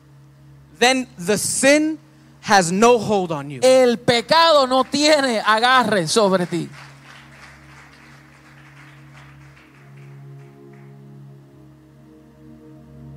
then 0.79 1.07
the 1.17 1.37
sin 1.37 1.97
has 2.47 2.71
no 2.71 2.97
hold 2.97 3.29
on 3.33 3.49
you. 3.49 3.59
el 3.61 3.97
pecado 3.97 4.65
no 4.67 4.85
tiene 4.85 5.41
agarre 5.41 6.07
sobre 6.07 6.45
ti. 6.45 6.69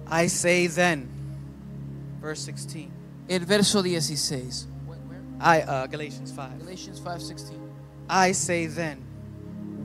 I 0.08 0.26
say 0.26 0.66
then, 0.66 1.08
verse 2.20 2.40
16. 2.40 2.90
El 3.28 3.44
verso 3.46 3.80
16. 3.80 4.66
I 5.40 5.60
uh, 5.60 5.86
Galatians 5.86 6.32
5. 6.32 6.58
Galatians 6.58 7.00
5:16. 7.00 7.54
I 8.08 8.32
say 8.32 8.66
then, 8.66 8.98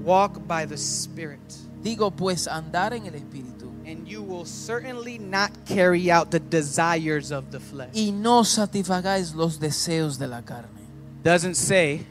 walk 0.04 0.46
by 0.48 0.66
the 0.66 0.76
spirit, 0.76 1.39
Digo 1.84 2.10
pues 2.10 2.48
andar 2.48 2.93
en 2.93 3.06
el 3.06 3.14
Espíritu 3.14 3.55
and 3.86 4.07
you 4.07 4.21
will 4.21 4.45
certainly 4.45 5.17
not 5.17 5.51
carry 5.65 6.09
out 6.09 6.31
the 6.31 6.39
desires 6.39 7.31
of 7.31 7.51
the 7.51 7.59
flesh. 7.59 7.93
y 7.93 8.11
no 8.11 8.43
satisfagáis 8.43 9.36
los 9.36 9.59
deseos 9.59 10.17
de 10.17 10.27
la 10.27 10.41
carne. 10.41 10.67
Doesn't 11.23 11.55
say 11.55 12.05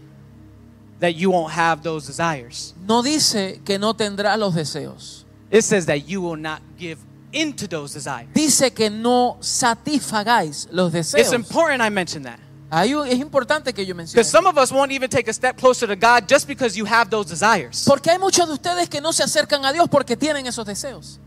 that 1.00 1.14
you 1.14 1.30
won't 1.30 1.52
have 1.52 1.82
those 1.82 2.06
desires. 2.06 2.74
No 2.86 3.02
dice 3.02 3.60
que 3.64 3.78
no 3.78 3.94
tendrá 3.94 4.36
los 4.36 4.54
deseos. 4.54 5.24
It 5.50 5.62
says 5.62 5.86
that 5.86 6.08
you 6.08 6.20
will 6.20 6.36
not 6.36 6.62
give 6.78 6.98
into 7.32 7.66
those 7.66 7.92
desires. 7.92 8.28
Dice 8.34 8.72
que 8.72 8.90
no 8.90 9.36
satisfagáis 9.40 10.68
los 10.70 10.94
It's 10.94 11.12
deseos. 11.12 11.32
important 11.32 11.82
I 11.82 11.90
mention 11.90 12.22
that. 12.24 12.40
Es 12.72 13.20
importante 13.20 13.72
que 13.72 13.84
yo 13.84 13.94
mencione. 13.94 14.14
Because 14.14 14.30
some 14.30 14.46
of 14.46 14.58
us 14.58 14.72
won't 14.72 14.90
even 14.90 15.08
take 15.08 15.28
a 15.28 15.32
step 15.32 15.56
closer 15.56 15.86
to 15.86 15.94
God 15.94 16.26
just 16.28 16.48
because 16.48 16.76
you 16.76 16.84
have 16.84 17.08
those 17.08 17.28
desires. 17.28 17.84
Porque 17.86 18.10
hay 18.10 18.18
muchos 18.18 18.48
de 18.48 18.54
ustedes 18.54 18.88
que 18.88 19.00
no 19.00 19.12
se 19.12 19.22
acercan 19.22 19.64
a 19.64 19.72
Dios 19.72 19.88
porque 19.88 20.16
tienen 20.16 20.46
esos 20.46 20.66
deseos. 20.66 21.20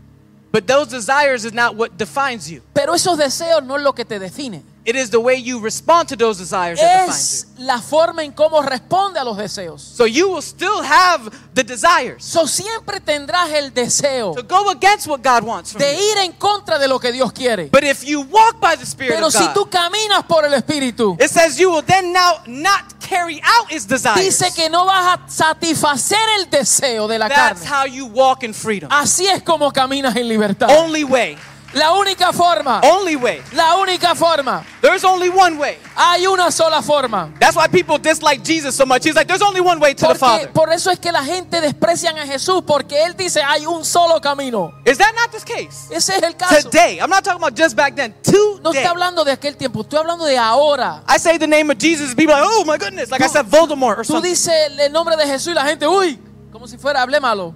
But 0.50 0.66
those 0.66 0.88
desires 0.88 1.44
is 1.44 1.52
not 1.52 1.76
what 1.76 1.98
defines 1.98 2.50
you. 2.50 2.62
Pero 2.74 2.94
esos 2.94 3.18
deseos 3.18 3.62
no 3.64 3.76
es 3.76 3.82
lo 3.82 3.92
que 3.92 4.04
te 4.04 4.18
define. 4.18 4.62
It 4.86 4.96
is 4.96 5.10
the 5.10 5.20
way 5.20 5.34
you 5.36 5.60
respond 5.60 6.08
to 6.08 6.16
those 6.16 6.38
desires 6.38 6.80
that 6.80 7.02
defines 7.02 7.44
Es 7.44 7.46
you. 7.58 7.64
la 7.66 7.78
forma 7.82 8.22
en 8.24 8.32
cómo 8.32 8.62
responde 8.62 9.18
a 9.20 9.24
los 9.24 9.36
deseos. 9.36 9.82
So 9.82 10.06
you 10.06 10.30
will 10.30 10.40
still 10.40 10.82
have 10.82 11.30
the 11.52 11.62
desires 11.62 12.24
So, 12.24 12.46
siempre 12.46 12.98
tendrás 13.00 13.50
el 13.52 13.70
deseo 13.74 14.32
to 14.34 14.42
go 14.42 14.70
against 14.70 15.06
what 15.06 15.20
God 15.22 15.44
wants 15.44 15.72
from 15.72 15.80
de 15.82 15.92
you. 15.92 16.00
ir 16.12 16.18
en 16.24 16.32
contra 16.32 16.78
de 16.78 16.88
lo 16.88 16.98
que 16.98 17.12
Dios 17.12 17.30
quiere. 17.32 17.68
But 17.70 17.84
if 17.84 18.02
you 18.02 18.22
walk 18.22 18.58
by 18.62 18.76
the 18.76 18.86
Spirit 18.86 19.16
Pero 19.16 19.26
of 19.26 19.34
si 19.34 19.44
God, 19.44 19.52
tú 19.54 19.68
caminas 19.68 20.24
por 20.26 20.46
el 20.46 20.54
Espíritu, 20.54 21.20
it 21.20 21.28
says 21.28 21.58
you 21.60 21.70
will 21.70 21.82
then 21.82 22.10
now 22.10 22.38
not 22.46 22.97
carry 23.08 23.40
out 23.42 23.70
His 23.70 23.86
desires. 23.86 24.24
dice 24.24 24.52
que 24.54 24.68
no 24.68 24.84
vas 24.86 25.18
a 25.18 25.28
satisfacer 25.28 26.18
el 26.40 26.50
deseo 26.50 27.08
de 27.08 27.18
la 27.18 27.28
That's 27.28 27.62
carne. 27.62 27.66
how 27.66 27.86
you 27.86 28.06
walk 28.06 28.42
in 28.42 28.52
freedom. 28.52 28.90
Así 28.92 29.26
es 29.26 29.42
como 29.42 29.72
caminas 29.72 30.14
en 30.16 30.28
libertad. 30.28 30.68
Only 30.70 31.04
way 31.04 31.36
La 31.74 31.92
única 31.92 32.32
forma. 32.32 32.80
Only 32.82 33.14
way. 33.16 33.42
La 33.52 33.76
única 33.76 34.14
forma. 34.14 34.64
There's 34.80 35.04
only 35.04 35.28
one 35.28 35.58
way. 35.58 35.76
Hay 35.94 36.26
una 36.26 36.50
sola 36.50 36.80
forma. 36.80 37.30
That's 37.38 37.56
why 37.56 37.68
people 37.68 37.98
dislike 37.98 38.42
Jesus 38.42 38.74
so 38.74 38.86
much. 38.86 39.04
He's 39.04 39.14
like, 39.14 39.28
there's 39.28 39.42
only 39.42 39.60
one 39.60 39.78
way 39.78 39.92
to 39.92 40.00
the 40.00 40.06
Porque, 40.14 40.18
Father. 40.18 40.52
por 40.52 40.72
eso 40.72 40.90
es 40.90 40.98
que 40.98 41.12
la 41.12 41.22
gente 41.22 41.60
desprecian 41.60 42.16
a 42.16 42.26
Jesús 42.26 42.62
porque 42.66 43.04
él 43.04 43.14
dice 43.14 43.42
hay 43.42 43.66
un 43.66 43.84
solo 43.84 44.18
camino. 44.18 44.72
Is 44.86 44.96
that 44.96 45.12
not 45.14 45.30
the 45.30 45.40
case? 45.44 45.88
Ese 45.90 46.16
es 46.16 46.22
el 46.22 46.36
caso. 46.36 46.70
Today, 46.70 46.98
I'm 47.00 47.10
not 47.10 47.22
talking 47.22 47.42
about 47.42 47.54
just 47.54 47.76
back 47.76 47.94
then. 47.94 48.14
No 48.62 48.70
Today, 48.70 48.82
estoy 48.84 48.90
hablando 48.90 49.24
de 49.24 49.32
aquel 49.32 49.56
tiempo, 49.56 49.82
estoy 49.82 49.98
hablando 49.98 50.24
de 50.24 50.38
ahora. 50.38 51.02
I 51.06 51.18
say 51.18 51.36
the 51.36 51.46
name 51.46 51.70
of 51.70 51.78
Jesus, 51.78 52.14
people 52.14 52.34
are 52.34 52.40
like, 52.40 52.50
oh 52.50 52.64
my 52.64 52.78
goodness, 52.78 53.10
like 53.10 53.20
I 53.20 53.28
said 53.28 53.44
Voldemort 53.46 53.98
or 53.98 54.04
Tú 54.04 54.12
something. 54.14 54.30
dices 54.30 54.70
el 54.78 54.90
nombre 54.90 55.16
de 55.16 55.26
Jesús 55.26 55.48
y 55.48 55.54
la 55.54 55.64
gente, 55.66 55.86
uy, 55.86 56.18
como 56.50 56.66
si 56.66 56.78
fuera 56.78 57.02
hable 57.02 57.20
malo. 57.20 57.54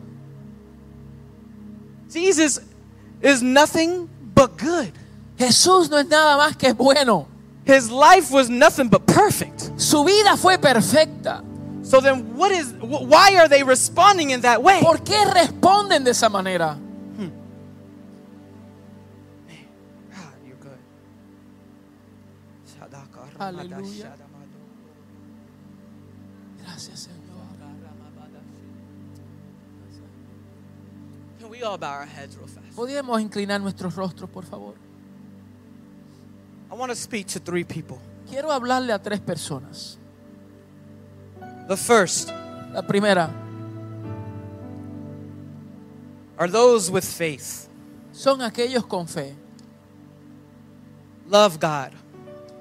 Jesus 2.12 2.60
is 3.22 3.42
nothing 3.42 4.08
but 4.34 4.56
good. 4.58 4.92
Jesús 5.38 5.88
no 5.90 5.98
es 5.98 6.06
nada 6.06 6.36
más 6.36 6.56
que 6.56 6.72
bueno. 6.72 7.28
His 7.64 7.90
life 7.90 8.30
was 8.32 8.50
nothing 8.50 8.88
but 8.88 9.06
perfect. 9.06 9.70
Su 9.76 10.04
vida 10.04 10.36
fue 10.36 10.58
perfecta. 10.58 11.42
So 11.84 12.00
then, 12.00 12.36
what 12.36 12.52
is? 12.52 12.72
Why 12.80 13.36
are 13.36 13.48
they 13.48 13.62
responding 13.62 14.30
in 14.30 14.40
that 14.42 14.62
way? 14.62 14.80
¿Por 14.80 14.98
qué 14.98 15.24
responden 15.32 16.04
de 16.04 16.10
esa 16.10 16.28
manera? 16.28 16.76
Ah, 20.14 20.32
you're 20.46 20.56
good. 20.56 20.78
Aleluya. 23.38 24.14
Gracias, 26.64 27.00
Señor. 27.00 27.21
Can 31.42 31.50
we 31.50 31.64
all 31.64 31.76
bow 31.76 31.90
our 31.90 32.06
heads 32.06 32.36
real 32.36 32.46
fast? 32.46 32.76
Podríamos 32.76 33.20
inclinar 33.20 33.60
nuestros 33.60 33.96
rostros, 33.96 34.30
por 34.30 34.44
favor. 34.44 34.74
I 36.70 36.74
want 36.74 36.90
to 36.90 36.96
speak 36.96 37.26
to 37.34 37.40
three 37.40 37.64
people. 37.64 37.98
Quiero 38.30 38.52
hablarle 38.52 38.94
a 38.94 39.00
tres 39.00 39.18
personas. 39.18 39.96
The 41.66 41.76
first 41.76 42.32
La 42.72 42.80
primera, 42.82 43.28
are 46.38 46.48
those 46.48 46.90
with 46.90 47.04
faith, 47.04 47.68
son 48.12 48.40
aquellos 48.40 48.86
con 48.86 49.06
fe, 49.06 49.34
love 51.26 51.58
God, 51.58 51.92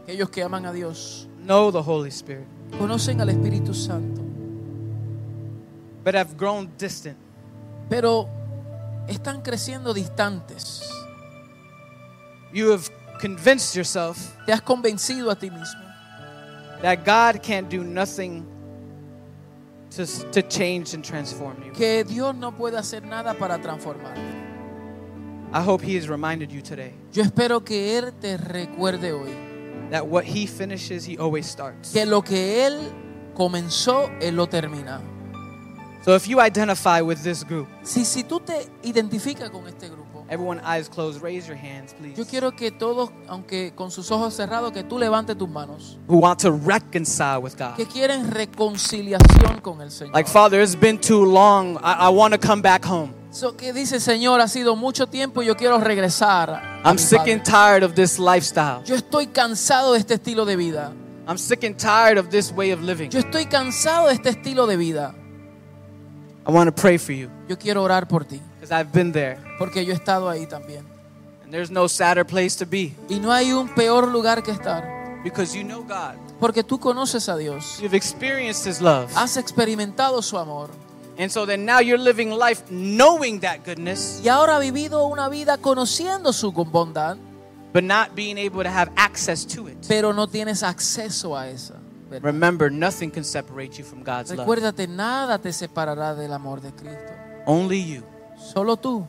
aquellos 0.04 0.30
que 0.30 0.44
aman 0.44 0.66
a 0.66 0.74
Dios, 0.74 1.28
know 1.46 1.72
the 1.72 1.82
Holy 1.82 2.10
Spirit, 2.10 2.48
conocen 2.78 3.22
al 3.22 3.30
Espíritu 3.30 3.74
Santo, 3.74 4.22
but 6.04 6.16
have 6.16 6.36
grown 6.36 6.70
distant. 6.78 7.18
pero 7.92 8.30
están 9.08 9.42
creciendo 9.42 9.94
distantes. 9.94 10.82
You 12.54 12.72
have 12.72 12.90
convinced 13.20 13.76
yourself 13.76 14.18
Te 14.46 14.52
has 14.52 14.62
convencido 14.62 15.32
a 15.32 15.36
ti 15.36 15.50
mismo 15.50 15.82
that 16.82 17.06
God 17.06 17.42
can't 17.44 17.70
do 17.70 17.84
nothing 17.84 18.46
to, 19.92 20.06
to 20.32 20.42
change 20.42 20.94
and 20.94 21.04
transform 21.04 21.62
you. 21.64 21.72
que 21.74 22.04
Dios 22.04 22.36
no 22.36 22.52
puede 22.52 22.78
hacer 22.78 23.04
nada 23.04 23.34
para 23.36 23.60
transformarte. 23.60 24.20
I 25.54 25.62
hope 25.62 25.82
He 25.82 25.96
has 25.98 26.08
reminded 26.10 26.52
you 26.52 26.62
today 26.62 26.94
Yo 27.12 27.24
espero 27.24 27.64
que 27.64 27.98
Él 27.98 28.14
te 28.20 28.38
recuerde 28.38 29.12
hoy 29.14 29.34
that 29.92 30.08
what 30.08 30.24
He 30.26 30.46
finishes, 30.48 31.06
He 31.06 31.18
always 31.18 31.46
starts. 31.46 31.92
que 31.92 32.06
lo 32.06 32.22
que 32.22 32.66
Él 32.66 32.80
comenzó, 33.36 34.10
Él 34.22 34.36
lo 34.36 34.48
termina. 34.48 35.02
So 36.04 36.16
if 36.16 36.28
you 36.28 36.40
identify 36.42 37.02
with 37.02 37.22
this 37.24 37.44
group, 37.44 37.68
Si, 37.84 38.06
si 38.06 38.24
tú 38.24 38.40
te 38.40 38.68
identificas 38.84 39.52
con 39.52 39.68
este 39.68 39.88
grupo, 39.88 40.26
everyone 40.30 40.60
eyes 40.66 40.90
closed, 40.90 41.22
raise 41.22 41.48
your 41.48 41.56
hands, 41.56 41.94
please. 41.94 42.16
yo 42.18 42.26
quiero 42.26 42.52
que 42.56 42.72
todos, 42.72 43.12
aunque 43.28 43.72
con 43.76 43.92
sus 43.92 44.10
ojos 44.10 44.34
cerrados, 44.36 44.72
que 44.74 44.84
tú 44.84 44.98
levantes 44.98 45.38
tus 45.38 45.48
manos, 45.48 46.00
Who 46.08 46.18
want 46.18 46.40
to 46.42 46.52
reconcile 46.52 47.38
with 47.38 47.56
God. 47.56 47.76
que 47.76 47.86
quieren 47.86 48.32
reconciliación 48.32 49.62
con 49.62 49.82
el 49.82 49.92
Señor. 49.92 50.14
Like, 50.16 50.28
Father, 50.30 50.60
it's 50.62 50.76
been 50.76 50.98
too 51.00 51.24
long. 51.26 51.78
I, 51.84 52.08
I 52.08 52.10
want 52.10 52.34
to 52.34 52.40
come 52.40 52.62
back 52.62 52.84
home. 52.84 53.14
So, 53.30 53.56
que 53.56 53.72
dice 53.72 54.00
Señor, 54.00 54.42
ha 54.42 54.48
sido 54.48 54.76
mucho 54.76 55.08
tiempo 55.08 55.42
y 55.42 55.46
yo 55.46 55.56
quiero 55.56 55.80
regresar. 55.80 56.82
I'm 56.84 56.98
sick 56.98 57.20
Padre. 57.20 57.34
and 57.34 57.44
tired 57.46 57.84
of 57.84 57.94
this 57.96 58.18
lifestyle. 58.20 58.82
Yo 58.86 58.96
estoy 58.96 59.28
cansado 59.28 59.94
de 59.94 60.00
este 60.00 60.16
estilo 60.16 60.46
de 60.46 60.56
vida. 60.58 60.92
I'm 61.28 61.38
sick 61.38 61.64
and 61.64 61.78
tired 61.78 62.18
of 62.18 62.30
this 62.30 62.52
way 62.52 62.72
of 62.72 62.82
living. 62.82 63.10
Yo 63.12 63.20
estoy 63.20 63.46
cansado 63.46 64.08
de 64.08 64.16
este 64.16 64.30
estilo 64.32 64.66
de 64.68 64.76
vida. 64.76 65.14
I 66.46 66.52
want 66.52 66.68
to 66.68 66.72
pray 66.82 66.98
for 66.98 67.14
you 67.14 67.30
Yo 67.48 67.58
quiero 67.58 67.84
orar 67.84 68.08
por 68.08 68.24
ti, 68.26 68.42
because 68.60 68.72
I've 68.72 68.92
been 68.92 69.12
there. 69.12 69.38
porque 69.60 69.86
yo 69.86 69.94
he 69.94 69.96
estado 69.98 70.30
ahí 70.30 70.48
también. 70.48 70.86
And 71.44 71.52
there's 71.54 71.70
no 71.72 71.88
sadder 71.88 72.26
place 72.26 72.56
to 72.58 72.66
be 72.66 72.96
Y 73.10 73.20
no 73.20 73.32
hay 73.32 73.52
un 73.54 73.70
peor 73.76 74.08
lugar 74.08 74.42
que 74.44 74.52
estar, 74.52 74.84
because 75.24 75.56
you 75.56 75.64
know 75.64 75.84
God. 75.84 76.16
porque 76.40 76.64
tú 76.64 76.80
conoces 76.80 77.30
a 77.30 77.38
Dios, 77.38 77.80
You've 77.82 77.96
experienced 77.96 78.66
His 78.66 78.82
love. 78.82 79.12
has 79.16 79.38
experimentado 79.38 80.22
su 80.22 80.38
amor 80.38 80.70
And 81.20 81.30
so 81.30 81.46
then 81.46 81.66
now 81.66 81.80
you're 81.82 82.00
living 82.02 82.32
life 82.32 82.64
knowing 82.72 83.42
that 83.42 83.64
goodness, 83.66 84.22
y 84.24 84.30
ahora 84.30 84.56
ha 84.56 84.60
vivido 84.60 85.06
una 85.06 85.30
vida 85.30 85.58
conociendo 85.58 86.34
su 86.34 86.52
bondad, 86.52 87.18
but 87.74 87.84
not 87.84 88.16
being 88.16 88.38
able 88.40 88.64
to 88.64 88.70
have 88.70 88.90
access 88.96 89.46
to 89.46 89.68
it. 89.68 89.78
pero 89.88 90.14
no 90.14 90.28
tienes 90.28 90.64
acceso 90.64 91.38
a 91.38 91.50
esa. 91.50 91.76
Verdad. 92.12 92.26
Remember, 92.26 92.70
nothing 92.72 93.10
can 93.12 93.24
separate 93.24 93.78
you 93.80 93.84
from 93.84 94.04
God's 94.04 94.32
love. 94.32 94.46
Recuérdate, 94.48 94.88
nada 94.88 95.40
te 95.40 95.52
separará 95.52 96.14
del 96.16 96.32
amor 96.34 96.62
de 96.62 96.72
Cristo. 96.72 97.14
Only 97.48 97.82
you. 97.82 98.04
Solo 98.38 98.76
tú. 98.78 99.08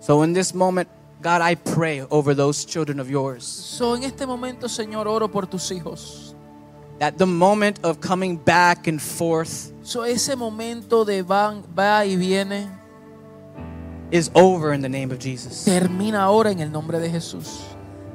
So 0.00 0.22
in 0.22 0.32
this 0.32 0.54
moment, 0.54 0.88
God, 1.20 1.42
I 1.42 1.56
pray 1.56 2.02
over 2.10 2.32
those 2.34 2.64
children 2.64 3.00
of 3.00 3.10
yours 3.10 3.42
So, 3.44 3.96
en 3.96 4.04
este 4.04 4.24
momento, 4.26 4.68
Señor, 4.68 5.06
oro 5.08 5.28
por 5.28 5.46
tus 5.46 5.68
hijos. 5.72 6.34
that 7.00 7.18
the 7.18 7.26
moment 7.26 7.78
of 7.84 8.00
coming 8.00 8.36
back 8.36 8.86
and 8.86 9.00
forth 9.02 9.72
So, 9.82 10.02
ese 10.04 10.36
momento 10.36 11.04
de 11.04 11.22
van, 11.22 11.64
va 11.76 12.04
y 12.06 12.16
viene 12.16 12.68
is 14.10 14.30
over 14.34 14.72
in 14.72 14.80
the 14.80 14.88
name 14.88 15.10
of 15.10 15.18
Jesus. 15.18 15.64
termina 15.64 16.22
ahora 16.22 16.50
en 16.52 16.60
el 16.60 16.70
nombre 16.70 16.98
de 17.00 17.10
Jesús. 17.10 17.60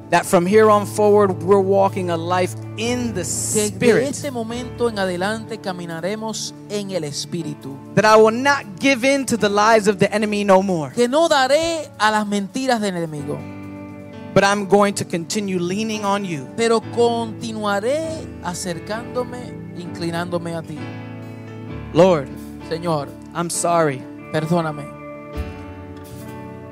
That 0.10 0.26
from 0.28 0.46
here 0.46 0.70
on 0.70 0.86
forward, 0.86 1.42
we're 1.42 1.60
walking 1.60 2.12
a 2.12 2.18
life 2.18 2.54
in 2.78 3.14
the 3.14 3.24
Que 3.80 3.94
de 3.94 4.08
este 4.10 4.30
momento 4.32 4.88
en 4.90 5.00
adelante 5.00 5.58
caminaremos 5.60 6.54
en 6.70 6.92
el 6.92 7.04
Espíritu. 7.04 7.76
That 7.96 8.06
I 8.06 8.16
will 8.22 8.32
not 8.36 8.80
give 8.80 9.04
in 9.04 9.26
to 9.26 9.38
the 9.38 9.50
lies 9.50 9.88
of 9.88 9.98
the 9.98 10.12
enemy 10.14 10.44
no 10.44 10.62
more. 10.62 10.92
Que 10.94 11.08
no 11.08 11.28
daré 11.28 11.90
a 11.98 12.12
las 12.12 12.28
mentiras 12.28 12.80
del 12.80 12.96
enemigo, 12.96 13.40
But 14.36 14.44
I'm 14.44 14.68
going 14.68 14.94
to 14.96 15.06
continue 15.06 15.58
leaning 15.60 16.04
on 16.06 16.26
you. 16.26 16.48
pero 16.58 16.82
continuaré 16.96 18.08
acercándome, 18.44 19.54
inclinándome 19.78 20.56
a 20.56 20.62
ti. 20.62 20.78
Lord, 21.94 22.28
Señor, 22.70 23.08
I'm 23.36 23.50
sorry, 23.50 24.02
perdóname, 24.32 24.84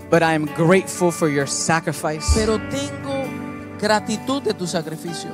but 0.10 0.22
I 0.24 0.34
am 0.34 0.46
grateful 0.58 1.12
for 1.12 1.30
your 1.30 1.48
sacrifice 1.48 2.26
pero 2.36 2.58
tengo 2.70 3.21
gratitud 3.82 4.44
de 4.44 4.54
tu 4.54 4.68
sacrificio 4.68 5.30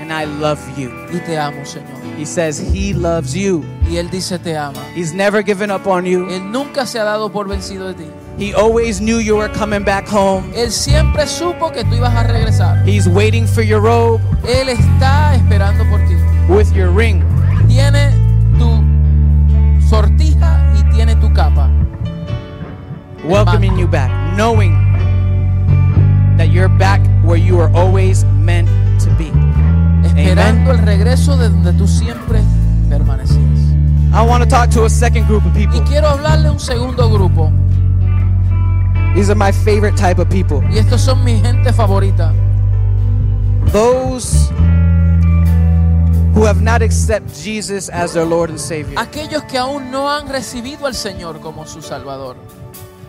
and 0.00 0.12
I 0.12 0.24
love 0.24 0.58
you. 0.76 0.90
y 1.12 1.20
te 1.20 1.38
amo, 1.38 1.64
Señor. 1.64 2.18
He 2.18 2.26
says 2.26 2.58
he 2.58 2.92
loves 2.92 3.34
you. 3.34 3.64
Y 3.88 3.96
Él 3.96 4.10
dice 4.10 4.38
te 4.38 4.56
ama. 4.56 4.80
He's 4.94 5.12
never 5.14 5.42
given 5.42 5.70
up 5.70 5.86
on 5.86 6.04
you. 6.04 6.26
Él 6.28 6.50
nunca 6.50 6.84
se 6.86 6.98
ha 6.98 7.04
dado 7.04 7.30
por 7.30 7.46
vencido 7.48 7.88
de 7.88 7.94
ti. 7.94 8.10
He 8.38 8.52
always 8.54 8.98
knew 9.00 9.20
you 9.20 9.36
were 9.36 9.52
coming 9.52 9.84
back 9.84 10.08
home. 10.08 10.42
Él 10.56 10.72
siempre 10.72 11.26
supo 11.26 11.70
que 11.70 11.84
tú 11.84 11.94
ibas 11.94 12.14
a 12.14 12.24
regresar. 12.24 12.82
He's 12.84 13.06
waiting 13.06 13.46
for 13.46 13.62
your 13.62 13.80
robe 13.80 14.20
Él 14.48 14.68
está 14.68 15.36
esperando 15.36 15.84
por 15.88 16.00
ti. 16.08 16.16
with 16.48 16.72
your 16.74 16.90
ring. 16.90 17.22
Tiene 17.68 18.10
tu 18.58 18.82
sortija 19.88 20.60
y 20.78 20.94
tiene 20.94 21.14
tu 21.16 21.32
capa. 21.32 21.70
welcoming 23.24 23.78
you 23.78 23.86
back, 23.86 24.10
knowing 24.36 24.74
that 26.42 26.50
you're 26.50 26.68
back 26.68 27.00
where 27.22 27.36
you 27.36 27.56
were 27.56 27.70
always 27.72 28.24
meant 28.42 28.68
to 29.00 29.08
be. 29.16 29.30
Esperando 30.02 30.72
el 30.72 30.78
regreso 30.78 31.36
de 31.36 31.48
donde 31.48 31.72
tú 31.74 31.86
siempre 31.86 32.40
permanecías. 32.88 33.60
I 34.12 34.22
want 34.26 34.42
to 34.42 34.48
talk 34.48 34.68
to 34.70 34.84
a 34.84 34.90
second 34.90 35.26
group 35.28 35.46
of 35.46 35.54
Y 35.56 35.66
people. 35.66 35.80
quiero 35.86 36.08
hablarle 36.08 36.48
a 36.48 36.52
un 36.52 36.58
segundo 36.58 37.08
grupo. 37.08 37.52
These 39.14 39.30
are 39.30 39.36
my 39.36 39.52
favorite 39.52 39.96
type 39.96 40.18
of 40.18 40.28
people. 40.30 40.60
Y 40.68 40.78
estos 40.78 41.02
son 41.02 41.22
mi 41.22 41.38
gente 41.40 41.72
favorita. 41.72 42.34
Those 43.66 44.50
who 46.34 46.44
have 46.44 46.60
not 46.60 46.82
accepted 46.82 47.32
Jesus 47.36 47.88
as 47.88 48.14
their 48.14 48.24
Lord 48.24 48.50
and 48.50 48.58
Savior, 48.58 48.98
Aquellos 48.98 49.44
que 49.44 49.58
aún 49.58 49.92
no 49.92 50.10
han 50.10 50.28
recibido 50.28 50.86
al 50.86 50.94
Señor 50.94 51.38
como 51.40 51.66
su 51.66 51.82
Salvador. 51.82 52.36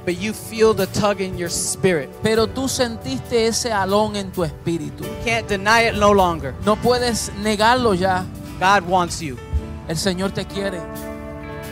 But 0.05 0.17
you 0.19 0.33
feel 0.33 0.73
the 0.73 0.87
tug 0.87 1.21
in 1.21 1.37
your 1.37 1.49
spirit. 1.49 2.09
Pero 2.21 2.47
tú 2.47 2.67
sentiste 2.67 3.47
ese 3.47 3.71
alón 3.71 4.15
en 4.15 4.31
tu 4.31 4.43
espíritu. 4.43 5.05
Can't 5.25 5.47
deny 5.47 5.87
it 5.87 5.95
no 5.95 6.13
longer. 6.13 6.53
No 6.65 6.75
puedes 6.75 7.31
negarlo 7.41 7.93
ya. 7.93 8.25
God 8.59 8.87
wants 8.87 9.21
you. 9.21 9.37
El 9.87 9.97
Señor 9.97 10.31
te 10.31 10.45
quiere. 10.45 10.79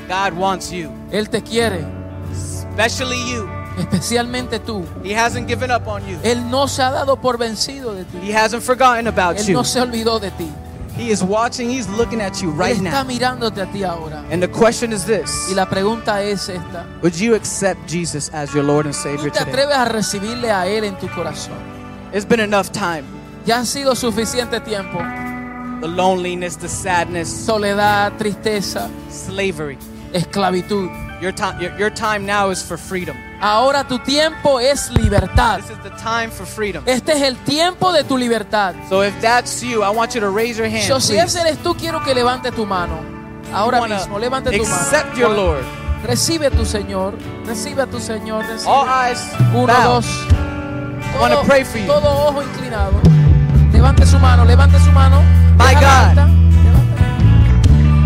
God 0.08 0.34
wants 0.38 0.72
you. 0.72 0.92
Él 1.12 1.30
te 1.30 1.42
quiere. 1.42 1.86
Especially 2.32 3.18
you 3.32 3.50
especialmente 3.78 4.60
tú. 4.60 4.86
He 5.04 5.14
hasn't 5.14 5.48
given 5.48 5.72
up 5.72 5.88
on 5.88 6.06
you. 6.08 6.18
Él 6.24 6.50
no 6.50 6.68
se 6.68 6.82
ha 6.82 6.92
dado 6.92 7.18
por 7.18 7.38
vencido 7.38 7.94
de 7.94 8.06
ti. 8.06 8.18
He 8.22 8.34
hasn't 8.34 8.64
forgotten 8.64 9.08
about 9.08 9.38
Él 9.38 9.48
you. 9.48 9.54
no 9.54 9.64
se 9.64 9.80
olvidó 9.80 10.20
de 10.20 10.32
ti. 10.32 10.52
He 10.98 11.10
is 11.10 11.24
watching, 11.24 11.70
he's 11.70 11.88
looking 11.90 12.22
at 12.22 12.42
you 12.42 12.52
right 12.52 12.76
Él 12.78 12.86
está 12.86 13.04
now. 13.04 13.06
mirándote 13.06 13.62
a 13.62 13.66
ti 13.72 13.84
ahora. 13.84 14.24
And 14.30 14.42
the 14.42 14.48
question 14.50 14.92
is 14.94 15.04
Y 15.08 15.18
this 15.20 15.56
la 15.56 15.66
pregunta 15.68 16.22
es 16.22 16.50
esta. 16.50 16.86
Would 17.02 17.16
you 17.16 17.34
accept 17.36 17.88
Jesus 17.90 18.30
as 18.34 18.54
your 18.54 18.64
Lord 18.64 18.86
and 18.86 18.94
¿Tú 18.96 19.02
Savior 19.02 19.32
te 19.32 19.40
today? 19.40 19.52
atreves 19.52 19.76
a 19.78 19.86
recibirle 19.86 20.52
a 20.52 20.68
Él 20.68 20.84
en 20.84 20.96
tu 21.00 21.08
corazón? 21.10 21.56
It's 22.14 22.26
been 22.26 22.42
enough 22.42 22.72
time. 22.72 23.04
Ya 23.46 23.60
ha 23.60 23.66
sido 23.66 23.96
suficiente 23.96 24.60
tiempo. 24.60 25.00
The 25.82 25.88
loneliness, 25.88 26.58
the 26.58 26.68
sadness, 26.68 27.28
Soledad, 27.30 28.14
tristeza, 28.18 28.90
slavery. 29.10 29.78
esclavitud. 30.14 30.90
Your 31.22 31.32
time, 31.32 31.62
your, 31.62 31.78
your 31.78 31.92
time 31.92 32.26
now 32.26 32.50
is 32.50 32.64
for 32.64 32.78
freedom. 32.78 33.16
Ahora 33.42 33.86
tu 33.88 34.00
tiempo 34.00 34.60
es 34.60 34.90
libertad. 34.90 35.58
This 35.62 35.70
is 35.70 35.78
the 35.84 35.92
time 35.92 36.32
for 36.32 36.48
freedom. 36.48 36.84
Este 36.88 37.10
es 37.10 37.22
el 37.22 37.36
tiempo 37.46 37.92
de 37.92 38.04
tu 38.04 38.18
libertad. 38.18 38.74
So 38.90 39.04
if 39.04 39.14
that's 39.22 39.62
you, 39.62 39.84
I 39.84 39.92
want 39.92 40.16
you 40.16 40.22
to 40.22 40.32
raise 40.32 40.58
your 40.58 40.68
hand. 40.68 40.88
So, 40.88 41.00
si 41.00 41.14
please. 41.14 41.26
ese 41.26 41.42
eres 41.42 41.58
tú, 41.60 41.76
quiero 41.76 42.04
que 42.04 42.16
levante 42.16 42.52
tu 42.52 42.66
mano. 42.66 42.96
Ahora 43.54 43.82
mismo, 43.88 44.18
levante 44.18 44.50
tu 44.50 44.64
mano. 44.64 44.76
accept 44.76 45.16
your 45.16 45.30
Lord. 45.30 45.64
Recibe 46.04 46.48
a 46.48 46.50
tu 46.50 46.66
Señor. 46.66 47.14
Recibe 47.46 47.84
a 47.84 47.86
tu 47.86 48.00
Señor. 48.00 48.44
recibe. 48.48 48.72
All 48.72 48.88
eyes 48.88 49.22
Uno, 49.54 49.68
bow. 49.68 49.84
dos. 49.84 50.08
Todo, 51.20 51.44
pray 51.44 51.64
for 51.64 51.78
you. 51.80 51.86
todo 51.86 52.10
ojo 52.30 52.42
inclinado. 52.42 53.00
Levante 53.72 54.08
su 54.08 54.18
mano, 54.18 54.44
levante 54.44 54.80
su 54.80 54.92
mano. 54.92 55.22
My 55.56 55.76
God. 55.76 56.16
levanta. 56.16 56.30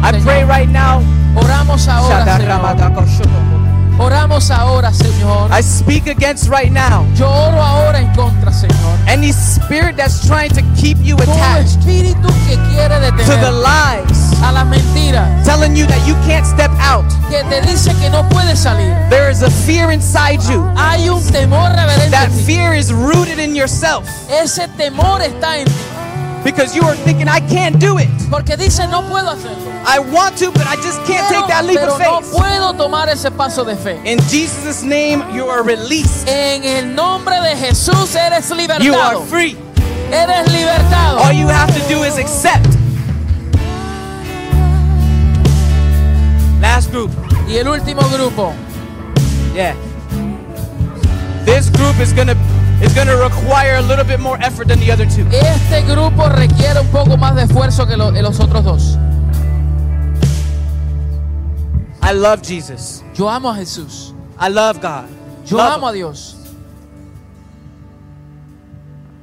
I 0.04 0.22
pray 0.22 0.44
right 0.44 0.70
now. 0.70 1.02
Oramos 1.36 1.88
ahora, 1.88 2.38
Señor. 2.38 3.56
Oramos 3.98 4.52
ahora, 4.52 4.92
Señor. 4.92 5.50
I 5.58 5.62
speak 5.62 6.08
against 6.08 6.50
right 6.50 6.70
now 6.70 7.06
Yo 7.16 7.30
oro 7.30 7.62
ahora 7.62 8.00
en 8.00 8.14
contra, 8.14 8.52
Señor. 8.52 8.76
any 9.08 9.32
spirit 9.32 9.96
that's 9.96 10.28
trying 10.28 10.50
to 10.50 10.62
keep 10.76 10.98
you 11.02 11.16
attached 11.16 11.80
espíritu 11.80 12.28
que 12.46 12.58
quiere 12.72 13.00
to 13.00 13.38
the 13.40 13.52
lies, 13.52 14.34
a 14.44 14.52
las 14.52 14.66
mentiras, 14.66 15.46
telling 15.46 15.78
you 15.78 15.86
that 15.88 16.06
you 16.06 16.14
can't 16.28 16.46
step 16.46 16.72
out. 16.82 17.06
que 17.30 17.42
te 17.46 17.62
dice 17.62 17.94
que 18.02 18.10
no 18.10 18.28
puedes 18.30 18.60
salir. 18.60 18.94
There 19.10 19.30
is 19.32 19.44
a 19.44 19.50
fear 19.50 19.92
inside 19.92 20.42
you. 20.52 20.62
Hay 20.76 21.08
un 21.08 21.24
temor 21.32 21.72
reverente. 21.72 22.12
That 22.12 22.30
fear 22.46 22.74
is 22.74 22.92
rooted 22.92 23.40
in 23.40 23.56
yourself 23.56 24.06
Ese 24.30 24.68
temor 24.78 25.22
está 25.22 25.58
en 25.58 25.66
ti. 25.68 25.72
Because 26.46 26.76
you 26.76 26.84
are 26.84 26.96
thinking, 26.96 27.28
I 27.28 27.40
can't 27.40 27.80
do 27.80 27.98
it. 27.98 28.08
Porque 28.30 28.56
dice, 28.56 28.88
no 28.88 29.02
puedo 29.10 29.32
hacerlo. 29.32 29.66
I 29.86 29.98
want 30.00 30.38
to, 30.38 30.52
but 30.52 30.68
I 30.68 30.76
just 30.76 31.04
can't 31.06 31.28
take 31.28 31.48
that 31.48 31.66
leap 31.66 31.80
pero 31.80 31.96
of 31.96 32.00
no 32.00 32.22
faith. 32.22 32.32
puedo 32.32 32.78
tomar 32.78 33.10
ese 33.10 33.32
paso 33.32 33.66
de 33.66 33.76
fe. 33.76 34.00
In 34.06 34.20
Jesus' 34.30 34.84
name, 34.84 35.24
you 35.34 35.48
are 35.48 35.64
released. 35.64 36.30
En 36.30 36.64
el 36.64 36.94
nombre 36.94 37.42
de 37.42 37.56
Jesús 37.56 38.16
eres 38.16 38.52
libertado. 38.52 38.84
You 38.84 38.94
are 38.94 39.26
free. 39.26 39.58
Eres 40.12 40.48
libertado. 40.54 41.18
All 41.18 41.34
you 41.34 41.48
have 41.48 41.74
to 41.74 41.82
do 41.90 42.04
is 42.04 42.18
accept. 42.20 42.68
Last 46.62 46.92
group. 46.92 47.10
Y 47.48 47.58
el 47.58 47.68
último 47.68 48.02
grupo. 48.12 48.54
Yeah. 49.56 49.76
This 51.44 51.70
group 51.70 52.00
is 52.00 52.14
gonna 52.14 52.36
is 52.82 52.94
gonna 52.94 53.16
require 53.16 53.76
a 53.78 53.82
little 53.82 54.04
bit 54.06 54.20
more 54.20 54.38
effort 54.42 54.68
than 54.68 54.80
the 54.80 54.92
other 54.92 55.06
two. 55.06 55.26
Este 55.32 55.82
grupo 55.88 56.28
requiere 56.30 56.80
un 56.82 56.88
poco 56.88 57.18
más 57.18 57.36
de 57.36 57.44
esfuerzo 57.44 57.88
que 57.88 57.96
lo- 57.98 58.12
los 58.12 58.40
otros 58.40 58.64
dos. 58.64 58.98
I 62.02 62.12
love 62.14 62.42
Jesus. 62.44 63.04
Yo 63.16 63.28
amo 63.30 63.50
a 63.50 63.56
Jesús. 63.56 64.14
I 64.40 64.50
love 64.50 64.80
God. 64.82 65.06
Yo 65.46 65.58
Love 65.58 65.74
amo 65.76 65.88
a 65.88 65.92
him. 65.92 65.96
Dios. 65.96 66.36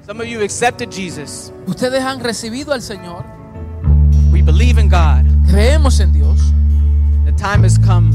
Some 0.06 0.20
of 0.20 0.26
you 0.26 0.42
accepted 0.42 0.90
Jesus. 0.90 1.52
Ustedes 1.66 2.02
han 2.02 2.20
recibido 2.20 2.72
al 2.72 2.80
Señor. 2.82 3.24
We 4.32 4.42
believe 4.42 4.78
in 4.78 4.88
God. 4.88 5.24
Creemos 5.48 6.00
en 6.00 6.12
Dios. 6.12 6.40
The 7.24 7.32
time 7.32 7.62
has 7.64 7.78
come 7.78 8.10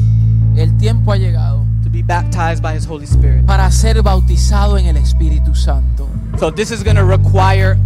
El 0.57 0.75
tiempo 0.77 1.11
ha 1.13 1.17
llegado 1.17 1.56
to 1.56 1.56
be 1.97 2.03
baptized 2.03 2.61
by 2.61 2.73
His 2.75 2.85
Holy 2.85 3.05
Spirit. 3.07 3.45
para 3.45 3.71
ser 3.71 4.01
bautizado 4.03 4.77
en 4.77 4.85
el 4.85 4.97
Espíritu 4.97 5.55
Santo. 5.55 6.07
So 6.39 6.51
this 6.51 6.69
is 6.71 6.83
gonna 6.83 7.03
require 7.03 7.77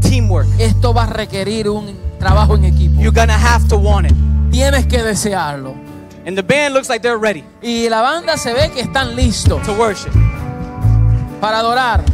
teamwork. 0.00 0.46
Esto 0.60 0.94
va 0.94 1.04
a 1.04 1.12
requerir 1.12 1.68
un 1.68 1.96
trabajo 2.20 2.54
en 2.54 2.64
equipo. 2.64 3.00
You're 3.00 3.10
gonna 3.14 3.36
have 3.36 3.66
to 3.68 3.76
want 3.76 4.06
it. 4.06 4.14
Tienes 4.52 4.86
que 4.86 5.02
desearlo. 5.02 5.74
And 6.24 6.36
the 6.36 6.42
band 6.42 6.74
looks 6.74 6.88
like 6.88 7.00
they're 7.00 7.18
ready 7.18 7.42
Y 7.62 7.88
la 7.88 8.02
banda 8.02 8.36
se 8.36 8.52
ve 8.52 8.70
que 8.70 8.82
están 8.82 9.16
listos 9.16 9.62
to 9.62 9.72
worship. 9.74 10.12
para 11.40 11.58
adorar. 11.58 12.04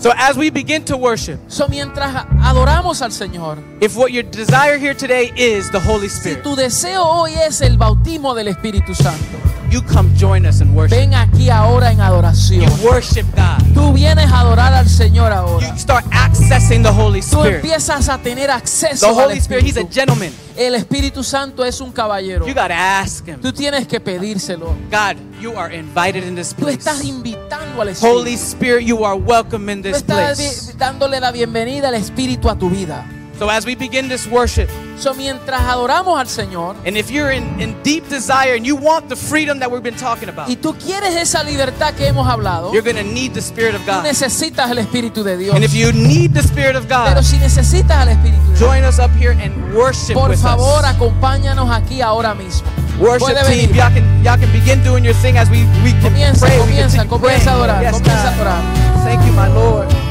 So 0.00 0.12
as 0.16 0.34
we 0.34 0.48
begin 0.48 0.82
to 0.86 0.96
worship, 0.96 1.38
So, 1.48 1.68
mientras 1.68 2.24
adoramos 2.40 3.02
al 3.02 3.10
Señor, 3.10 3.58
if 3.82 3.96
what 3.96 4.12
your 4.12 4.22
desire 4.22 4.78
here 4.78 4.94
today 4.94 5.30
is 5.36 5.70
the 5.70 5.78
Holy 5.78 6.08
Spirit, 6.08 6.38
si 6.38 6.42
tu 6.42 6.56
deseo 6.56 7.04
hoy 7.04 7.34
es 7.34 7.60
el 7.60 7.76
bautismo 7.76 8.34
del 8.34 8.48
Espíritu 8.48 8.94
Santo, 8.94 9.36
you 9.70 9.82
come 9.82 10.10
join 10.16 10.44
us 10.46 10.60
in 10.60 10.74
worship. 10.74 10.96
ven 10.96 11.14
aquí 11.14 11.48
ahora 11.50 11.90
en 11.90 11.98
You 11.98 12.04
adoración. 12.04 12.70
worship 12.82 13.26
God. 13.34 13.62
Tú 13.74 13.92
vienes 13.92 14.30
a 14.30 14.40
adorar 14.40 14.72
al 14.74 14.88
Señor 14.88 15.32
ahora. 15.32 15.66
You 15.68 15.78
start 15.78 16.04
accessing 16.12 16.82
the 16.82 16.90
Holy 16.90 17.20
Tú 17.20 17.38
Spirit. 17.38 17.56
empiezas 17.56 18.08
a 18.08 18.18
tener 18.18 18.50
acceso 18.50 19.06
The 19.06 19.12
al 19.12 19.26
Holy 19.28 19.38
Spirit, 19.38 19.64
He's 19.64 19.76
a 19.76 19.84
gentleman. 19.88 20.32
El 20.56 20.74
Espíritu 20.74 21.22
Santo 21.22 21.64
es 21.64 21.80
un 21.80 21.90
caballero. 21.92 22.46
You 22.46 22.54
gotta 22.54 23.00
ask 23.00 23.26
Him. 23.26 23.40
Tú 23.40 23.52
tienes 23.52 23.86
que 23.86 24.00
pedírselo. 24.00 24.74
God, 24.90 25.16
you 25.40 25.56
are 25.58 25.74
invited 25.74 26.24
in 26.24 26.34
this 26.34 26.54
Tú 26.54 26.68
estás 26.68 26.96
place. 26.98 27.08
invitando 27.08 27.80
al 27.80 27.88
Holy 28.02 28.34
Espíritu. 28.34 28.42
Spirit, 28.56 28.86
you 28.86 29.04
are 29.04 29.16
welcome 29.18 29.70
in 29.72 29.82
Tú 29.82 29.88
this 29.88 29.98
estás 29.98 30.36
place. 30.38 30.72
dándole 30.76 31.20
la 31.20 31.30
bienvenida 31.32 31.88
al 31.88 31.94
Espíritu 31.94 32.50
a 32.50 32.56
tu 32.58 32.68
vida. 32.68 33.06
So 33.40 33.48
as 33.48 33.64
we 33.64 33.74
begin 33.74 34.06
this 34.06 34.26
worship, 34.26 34.68
So, 34.98 35.14
mientras 35.14 35.62
adoramos 35.62 36.20
al 36.20 36.26
Señor 36.26 36.76
and 36.84 36.94
if 36.94 37.10
you're 37.10 37.30
in, 37.30 37.58
in 37.58 37.74
deep 37.82 38.06
desire 38.10 38.54
and 38.54 38.66
you 38.66 38.76
want 38.76 39.08
the 39.08 39.16
freedom 39.16 39.60
that 39.60 39.70
we've 39.70 39.82
been 39.82 39.96
talking 39.96 40.28
about, 40.28 40.46
y 40.50 40.56
tú 40.56 40.76
quieres 40.76 41.16
esa 41.16 41.42
libertad 41.42 41.94
que 41.94 42.06
hemos 42.06 42.28
hablado, 42.28 42.70
you're 42.74 42.82
gonna 42.84 43.02
need 43.02 43.32
the 43.32 43.40
Spirit 43.40 43.74
of 43.74 43.80
tú 43.80 43.92
God. 43.92 44.02
necesitas 44.02 44.70
el 44.70 44.76
Espíritu 44.76 45.24
de 45.24 45.38
Dios. 45.38 45.54
And 45.54 45.64
if 45.64 45.72
you 45.72 45.90
need 45.90 46.34
the 46.34 46.42
Spirit 46.42 46.76
of 46.76 46.86
God, 46.86 47.08
Pero 47.08 47.22
si 47.22 47.38
necesitas 47.38 47.96
al 47.96 48.08
Espíritu 48.08 48.42
de 48.42 48.58
Dios, 48.58 48.60
join 48.60 48.84
us 48.84 48.98
up 48.98 49.10
here 49.18 49.32
and 49.32 49.74
worship 49.74 50.12
por 50.12 50.28
with 50.28 50.38
favor, 50.38 50.84
us. 50.84 50.94
acompáñanos 50.94 51.70
aquí 51.70 52.02
ahora 52.02 52.34
mismo. 52.34 52.68
Worship 53.00 53.20
Puede 53.20 53.42
team, 53.46 53.74
y'all 53.74 53.90
can 53.90 54.04
y'all 54.22 54.38
can 54.38 54.52
begin 54.52 54.84
doing 54.84 55.02
your 55.02 55.14
thing 55.22 55.38
as 55.38 55.48
we 55.48 55.64
we 55.82 55.92
can 55.92 56.12
Comienza, 56.12 56.44
pray. 56.44 56.58
we 56.58 56.64
comienza, 56.66 57.08
continue 57.08 57.08
comienza 57.08 57.54
a 57.54 57.64
praying. 57.64 57.82
Yes, 57.84 57.94
comienza 57.94 58.28
a 58.28 58.44
God. 58.44 59.04
Thank 59.04 59.24
you, 59.24 59.32
my 59.32 59.48
Lord. 59.48 60.09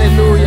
Hallelujah. 0.00 0.39